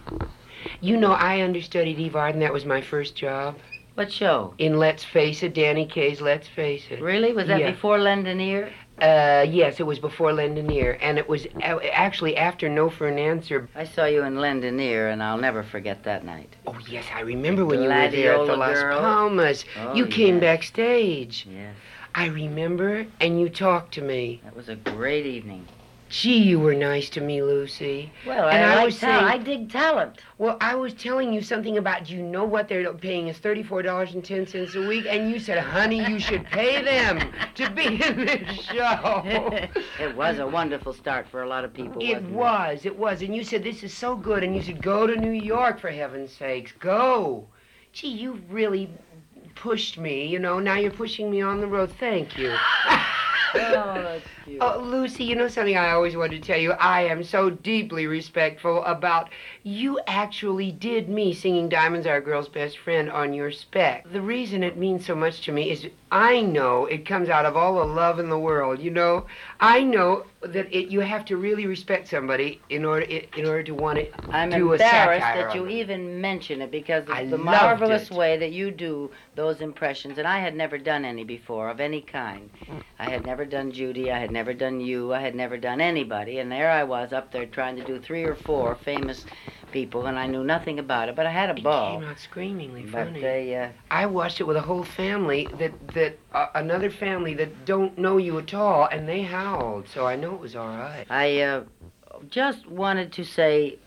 You 0.82 0.98
know, 0.98 1.14
I 1.14 1.42
understudied 1.42 1.98
Eve 1.98 2.16
Arden. 2.16 2.40
That 2.42 2.54
was 2.54 2.64
my 2.66 2.82
first 2.82 3.16
job 3.16 3.56
What 3.96 4.12
show? 4.12 4.54
in 4.60 4.78
Let's 4.78 5.04
Face 5.04 5.42
It. 5.42 5.56
Danny 5.56 5.88
Kaye's 5.88 6.22
Let's 6.22 6.48
Face 6.48 6.84
It. 6.92 7.02
Really? 7.02 7.34
Was 7.34 7.48
that 7.48 7.60
Yeah. 7.62 7.72
before 7.72 7.98
Lend 7.98 8.28
an 8.28 8.40
Ear? 8.40 8.72
Uh, 9.02 9.46
yes, 9.50 9.80
it 9.80 9.86
was 9.86 10.00
before 10.00 10.32
Lend 10.32 10.58
an 10.58 10.72
Ear, 10.72 10.98
and 11.02 11.18
it 11.18 11.28
was 11.28 11.46
a- 11.62 11.94
actually 11.94 12.38
after 12.38 12.70
No 12.70 12.90
for 12.90 13.08
an 13.08 13.20
Answer. 13.20 13.68
I 13.76 13.84
saw 13.84 14.06
you 14.06 14.24
in 14.24 14.40
Lend 14.40 14.64
an 14.64 14.80
Ear, 14.80 15.10
and 15.10 15.22
I'll 15.22 15.38
never 15.38 15.64
forget 15.64 16.04
that 16.06 16.24
night. 16.24 16.56
Oh, 16.66 16.78
yes, 16.90 17.06
I 17.14 17.22
remember 17.22 17.66
when 17.66 17.82
you 17.82 17.90
were 17.90 18.10
there 18.10 18.34
at 18.36 18.40
the 18.40 18.46
Gladiola 18.46 18.58
Las 18.58 18.78
girl. 18.78 19.00
Palmas. 19.00 19.66
Oh, 19.82 19.94
you 19.96 20.06
came 20.08 20.36
yes. 20.36 20.42
backstage. 20.42 21.46
Yes, 21.50 21.76
I 22.14 22.28
remember, 22.28 23.06
and 23.20 23.40
you 23.40 23.50
talked 23.50 23.94
to 23.96 24.02
me. 24.02 24.40
that 24.46 24.56
was 24.56 24.70
a 24.70 24.76
great 24.76 25.26
evening. 25.26 25.68
Gee, 26.08 26.38
you 26.38 26.60
were 26.60 26.76
nice 26.76 27.10
to 27.12 27.22
me, 27.22 27.42
Lucy. 27.42 28.12
Well, 28.28 28.48
And 28.48 28.64
I, 28.64 28.82
I 28.82 28.86
was 28.86 28.98
saying- 28.98 29.26
I 29.26 29.38
dig 29.40 29.72
talent. 29.72 30.20
Well, 30.38 30.56
I 30.62 30.76
was 30.76 30.94
telling 30.94 31.34
you 31.34 31.42
something 31.42 31.78
about 31.78 32.10
you 32.10 32.22
know 32.22 32.44
what 32.44 32.68
they're 32.68 32.94
paying 32.94 33.28
us 33.30 33.40
thirty-four 33.40 33.82
dollars 33.82 34.14
and 34.14 34.24
ten 34.24 34.46
cents 34.46 34.76
a 34.76 34.88
week, 34.88 35.08
and 35.10 35.32
you 35.32 35.40
said, 35.40 35.58
"Honey, 35.58 36.06
you 36.08 36.20
should 36.20 36.46
pay 36.46 36.84
them 36.84 37.32
to 37.56 37.70
be 37.72 37.86
in 38.04 38.26
this 38.26 38.48
show." 38.66 39.22
it 40.00 40.16
was 40.16 40.38
a 40.38 40.46
wonderful 40.46 40.94
start 40.94 41.28
for 41.28 41.42
a 41.42 41.48
lot 41.50 41.66
of 41.66 41.74
people. 41.74 42.00
It 42.02 42.22
was, 42.24 42.86
it 42.86 42.96
was, 42.98 43.22
and 43.24 43.36
you 43.36 43.44
said 43.44 43.64
this 43.64 43.82
is 43.84 43.94
so 43.94 44.16
good, 44.16 44.44
and 44.44 44.56
you 44.56 44.62
said 44.62 44.82
go 44.84 45.08
to 45.08 45.16
New 45.16 45.32
York 45.32 45.80
for 45.80 45.90
heaven's 45.90 46.32
sakes, 46.32 46.72
go. 46.80 47.48
Gee, 47.94 48.10
you 48.10 48.42
really 48.50 48.90
pushed 49.56 49.98
me. 49.98 50.28
You 50.28 50.38
know, 50.38 50.60
now 50.60 50.76
you're 50.76 50.92
pushing 50.92 51.32
me 51.32 51.42
on 51.42 51.62
the 51.62 51.68
road. 51.68 51.92
Thank 52.00 52.38
you. 52.38 52.56
Oh, 53.56 54.02
that's 54.02 54.26
cute. 54.44 54.58
Oh, 54.62 54.80
Lucy, 54.80 55.24
you 55.24 55.36
know 55.36 55.48
something 55.48 55.78
I 55.78 55.92
always 55.92 56.16
wanted 56.16 56.42
to 56.42 56.48
tell 56.48 56.60
you? 56.60 56.72
I 56.74 57.04
am 57.04 57.24
so 57.24 57.50
deeply 57.50 58.08
respectful 58.08 58.84
about 58.84 59.30
you 59.64 60.00
actually 60.08 60.72
did 60.72 61.10
me 61.10 61.34
singing 61.34 61.70
Diamonds 61.70 62.08
Are 62.08 62.18
a 62.18 62.22
Girl's 62.22 62.50
Best 62.50 62.78
Friend 62.78 63.10
on 63.10 63.34
your 63.34 63.52
spec. 63.52 64.06
The 64.12 64.22
reason 64.22 64.64
it 64.64 64.78
means 64.78 65.06
so 65.06 65.16
much 65.16 65.42
to 65.46 65.52
me 65.52 65.72
is 65.72 65.88
I 66.12 66.42
know 66.42 66.86
it 66.86 67.06
comes 67.06 67.30
out 67.30 67.46
of 67.46 67.56
all 67.56 67.76
the 67.76 67.86
love 67.86 68.20
in 68.20 68.30
the 68.30 68.40
world, 68.40 68.80
you 68.80 68.92
know? 68.92 69.26
I 69.60 69.84
know 69.84 70.26
that 70.48 70.74
it, 70.76 70.90
you 70.90 71.00
have 71.02 71.26
to 71.26 71.38
really 71.38 71.66
respect 71.66 72.08
somebody 72.08 72.62
in 72.70 72.86
order 72.86 73.06
in 73.06 73.46
order 73.46 73.64
to 73.64 73.74
want 73.74 74.00
to 74.00 74.08
I'm 74.32 74.50
do 74.50 74.70
a 74.70 74.74
embarrassed 74.74 75.26
satire 75.26 75.48
that 75.48 75.56
you 75.56 75.68
even 75.68 76.22
mention 76.22 76.62
it 76.62 76.72
because 76.72 77.04
of 77.06 77.12
I 77.12 77.26
the 77.26 77.38
marvelous 77.38 78.12
it. 78.12 78.16
way 78.18 78.38
that 78.38 78.52
you 78.52 78.72
do 78.72 79.12
those 79.36 79.62
impressions, 79.62 80.18
and 80.18 80.28
I 80.28 80.40
had 80.40 80.56
never 80.56 80.78
done 80.78 81.06
any 81.06 81.24
before 81.24 81.70
of 81.70 81.80
any 81.80 82.02
kind. 82.02 82.50
I 83.00 83.06
had 83.06 83.26
never 83.26 83.46
done 83.46 83.72
Judy, 83.72 84.12
I 84.12 84.20
had 84.20 84.32
never 84.32 84.54
done 84.54 84.80
you, 84.80 85.14
I 85.14 85.20
had 85.22 85.36
never 85.36 85.58
done 85.58 85.82
anybody, 85.82 86.40
and 86.40 86.52
there 86.52 86.72
I 86.72 86.84
was 86.84 87.14
up 87.14 87.32
there 87.32 87.46
trying 87.46 87.76
to 87.78 87.84
do 87.84 88.00
three 88.00 88.26
or 88.26 88.36
four 88.36 88.76
famous 88.76 89.26
people, 89.72 90.06
and 90.08 90.18
I 90.18 90.28
knew 90.28 90.44
nothing 90.44 90.80
about 90.80 91.10
it, 91.10 91.16
but 91.16 91.26
I 91.26 91.32
had 91.32 91.50
a 91.50 91.56
It 91.56 91.64
ball. 91.64 92.00
came 92.00 92.10
out 92.10 92.20
screamingly 92.20 92.84
But 92.84 93.06
funny. 93.08 93.22
they, 93.22 93.56
uh, 93.56 93.70
I 93.92 94.06
watched 94.06 94.40
it 94.40 94.46
with 94.46 94.58
a 94.58 94.62
whole 94.62 94.84
family 94.84 95.48
that 95.60 95.74
that 95.90 96.18
uh, 96.34 96.48
another 96.56 96.90
family 96.90 97.34
that 97.36 97.66
don't 97.66 97.98
know 97.98 98.18
you 98.18 98.38
at 98.40 98.54
all, 98.54 98.86
and 98.92 99.08
they 99.08 99.22
howled. 99.24 99.88
So 99.90 100.06
I 100.06 100.16
know 100.16 100.34
it 100.36 100.40
was 100.42 100.56
all 100.56 100.68
right. 100.68 101.06
I 101.10 101.42
uh, 101.42 101.64
just 102.30 102.66
wanted 102.68 103.12
to 103.14 103.24
say 103.26 103.78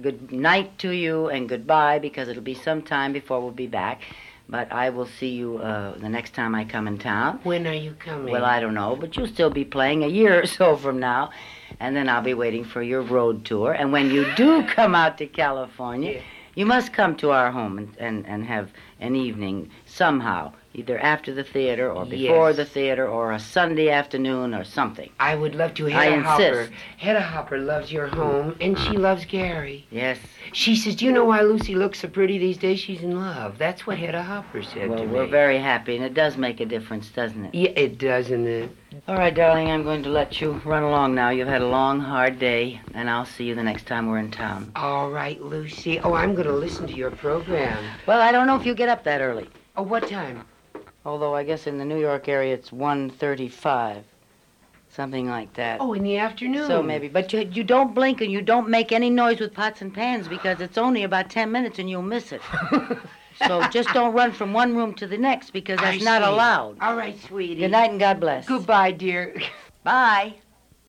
good 0.00 0.30
night 0.30 0.78
to 0.78 0.90
you 0.90 1.28
and 1.28 1.48
goodbye 1.48 1.98
because 1.98 2.28
it'll 2.28 2.42
be 2.42 2.54
some 2.54 2.82
time 2.82 3.12
before 3.12 3.40
we'll 3.40 3.50
be 3.50 3.66
back. 3.66 4.02
But 4.50 4.72
I 4.72 4.88
will 4.90 5.06
see 5.06 5.28
you 5.30 5.58
uh, 5.58 5.98
the 5.98 6.08
next 6.08 6.32
time 6.32 6.54
I 6.54 6.64
come 6.64 6.88
in 6.88 6.98
town. 6.98 7.40
When 7.42 7.66
are 7.66 7.74
you 7.74 7.94
coming? 7.98 8.32
Well, 8.32 8.44
I 8.46 8.60
don't 8.60 8.72
know, 8.74 8.96
but 8.98 9.14
you'll 9.16 9.26
still 9.26 9.50
be 9.50 9.64
playing 9.64 10.04
a 10.04 10.08
year 10.08 10.40
or 10.42 10.46
so 10.46 10.74
from 10.76 10.98
now. 10.98 11.30
And 11.80 11.94
then 11.94 12.08
I'll 12.08 12.22
be 12.22 12.34
waiting 12.34 12.64
for 12.64 12.82
your 12.82 13.02
road 13.02 13.44
tour. 13.44 13.72
And 13.72 13.92
when 13.92 14.10
you 14.10 14.26
do 14.36 14.62
come 14.68 14.94
out 14.94 15.18
to 15.18 15.26
California, 15.26 16.12
Yeah. 16.14 16.20
you 16.54 16.66
must 16.66 16.92
come 16.92 17.14
to 17.16 17.30
our 17.30 17.50
home 17.52 17.78
and, 17.78 17.94
and, 17.98 18.26
and 18.26 18.44
have 18.44 18.70
an 19.00 19.14
evening 19.14 19.70
somehow, 19.86 20.52
either 20.74 20.98
after 20.98 21.32
the 21.32 21.44
theater 21.44 21.90
or 21.92 22.04
before 22.04 22.48
Yes. 22.48 22.56
the 22.56 22.64
theater 22.64 23.06
or 23.06 23.30
a 23.32 23.38
Sunday 23.38 23.90
afternoon 23.90 24.54
or 24.54 24.64
something. 24.64 25.10
I 25.20 25.36
would 25.36 25.54
love 25.54 25.74
to. 25.74 25.86
I 25.86 25.90
Hedda 25.90 26.22
Hopper. 26.22 26.42
insist. 26.42 26.72
Hedda 26.96 27.20
Hopper 27.20 27.58
loves 27.58 27.92
your 27.92 28.08
home, 28.08 28.56
and 28.60 28.76
she 28.78 28.94
mm. 28.94 28.98
loves 28.98 29.24
Gary. 29.24 29.86
Yes. 29.90 30.18
She 30.52 30.76
says, 30.76 30.96
"Do 30.96 31.04
you 31.04 31.12
know 31.12 31.24
why 31.24 31.40
Lucy 31.42 31.74
looks 31.74 32.00
so 32.00 32.08
pretty 32.08 32.38
these 32.38 32.56
days? 32.56 32.80
She's 32.80 33.02
in 33.02 33.18
love." 33.20 33.58
That's 33.58 33.86
what 33.86 33.98
Hedda 33.98 34.22
Hopper 34.22 34.62
said 34.62 34.88
Well, 34.88 35.00
to 35.00 35.06
we're 35.06 35.26
very 35.26 35.58
happy, 35.58 35.96
and 35.96 36.04
it 36.04 36.14
does 36.14 36.36
make 36.36 36.60
a 36.60 36.66
difference, 36.66 37.08
doesn't 37.10 37.46
it? 37.46 37.54
Yeah, 37.54 37.70
it 37.70 37.98
does, 37.98 38.30
and 38.30 38.46
it. 38.46 38.70
All 39.06 39.16
right, 39.16 39.34
darling, 39.34 39.70
I'm 39.70 39.82
going 39.82 40.02
to 40.02 40.10
let 40.10 40.40
you 40.40 40.60
run 40.64 40.82
along 40.82 41.14
now. 41.14 41.30
You've 41.30 41.48
had 41.48 41.62
a 41.62 41.68
long, 41.68 42.00
hard 42.00 42.38
day, 42.38 42.80
and 42.94 43.08
I'll 43.10 43.26
see 43.26 43.44
you 43.44 43.54
the 43.54 43.62
next 43.62 43.86
time 43.86 44.08
we're 44.08 44.18
in 44.18 44.30
town. 44.30 44.72
All 44.76 45.10
right, 45.10 45.40
Lucy. 45.42 46.00
Oh, 46.00 46.14
I'm 46.14 46.34
going 46.34 46.46
to 46.46 46.54
listen 46.54 46.86
to 46.86 46.94
your 46.94 47.10
program. 47.10 47.82
Well, 48.06 48.20
I 48.20 48.32
don't 48.32 48.46
know 48.46 48.56
if 48.56 48.64
you 48.64 48.74
get 48.74 48.88
up 48.88 49.04
that 49.04 49.20
early. 49.20 49.48
Oh, 49.76 49.82
what 49.82 50.08
time? 50.08 50.44
Although 51.04 51.34
I 51.34 51.44
guess 51.44 51.66
in 51.66 51.78
the 51.78 51.84
New 51.84 52.00
York 52.00 52.28
area 52.28 52.54
it's 52.54 52.70
1.35, 52.70 54.02
something 54.90 55.28
like 55.28 55.52
that. 55.54 55.80
Oh, 55.80 55.92
in 55.92 56.02
the 56.02 56.16
afternoon. 56.16 56.66
So 56.66 56.82
maybe, 56.82 57.08
but 57.08 57.32
you, 57.32 57.48
you 57.52 57.64
don't 57.64 57.94
blink 57.94 58.20
and 58.20 58.32
you 58.32 58.42
don't 58.42 58.68
make 58.68 58.92
any 58.92 59.10
noise 59.10 59.40
with 59.40 59.54
pots 59.54 59.82
and 59.82 59.92
pans 59.92 60.28
because 60.28 60.60
it's 60.60 60.78
only 60.78 61.02
about 61.02 61.30
10 61.30 61.50
minutes 61.50 61.78
and 61.78 61.88
you'll 61.88 62.02
miss 62.02 62.32
it. 62.32 62.42
so 63.46 63.62
just 63.68 63.92
don't 63.92 64.14
run 64.14 64.32
from 64.32 64.52
one 64.52 64.76
room 64.76 64.94
to 64.94 65.06
the 65.06 65.18
next 65.18 65.50
because 65.50 65.80
that's 65.80 66.00
I 66.00 66.04
not 66.04 66.22
see. 66.22 66.28
allowed. 66.28 66.78
All 66.80 66.96
right, 66.96 67.18
sweetie. 67.18 67.60
Good 67.60 67.70
night 67.70 67.90
and 67.90 68.00
God 68.00 68.20
bless. 68.20 68.46
Goodbye, 68.46 68.92
dear. 68.92 69.40
Bye. 69.84 70.36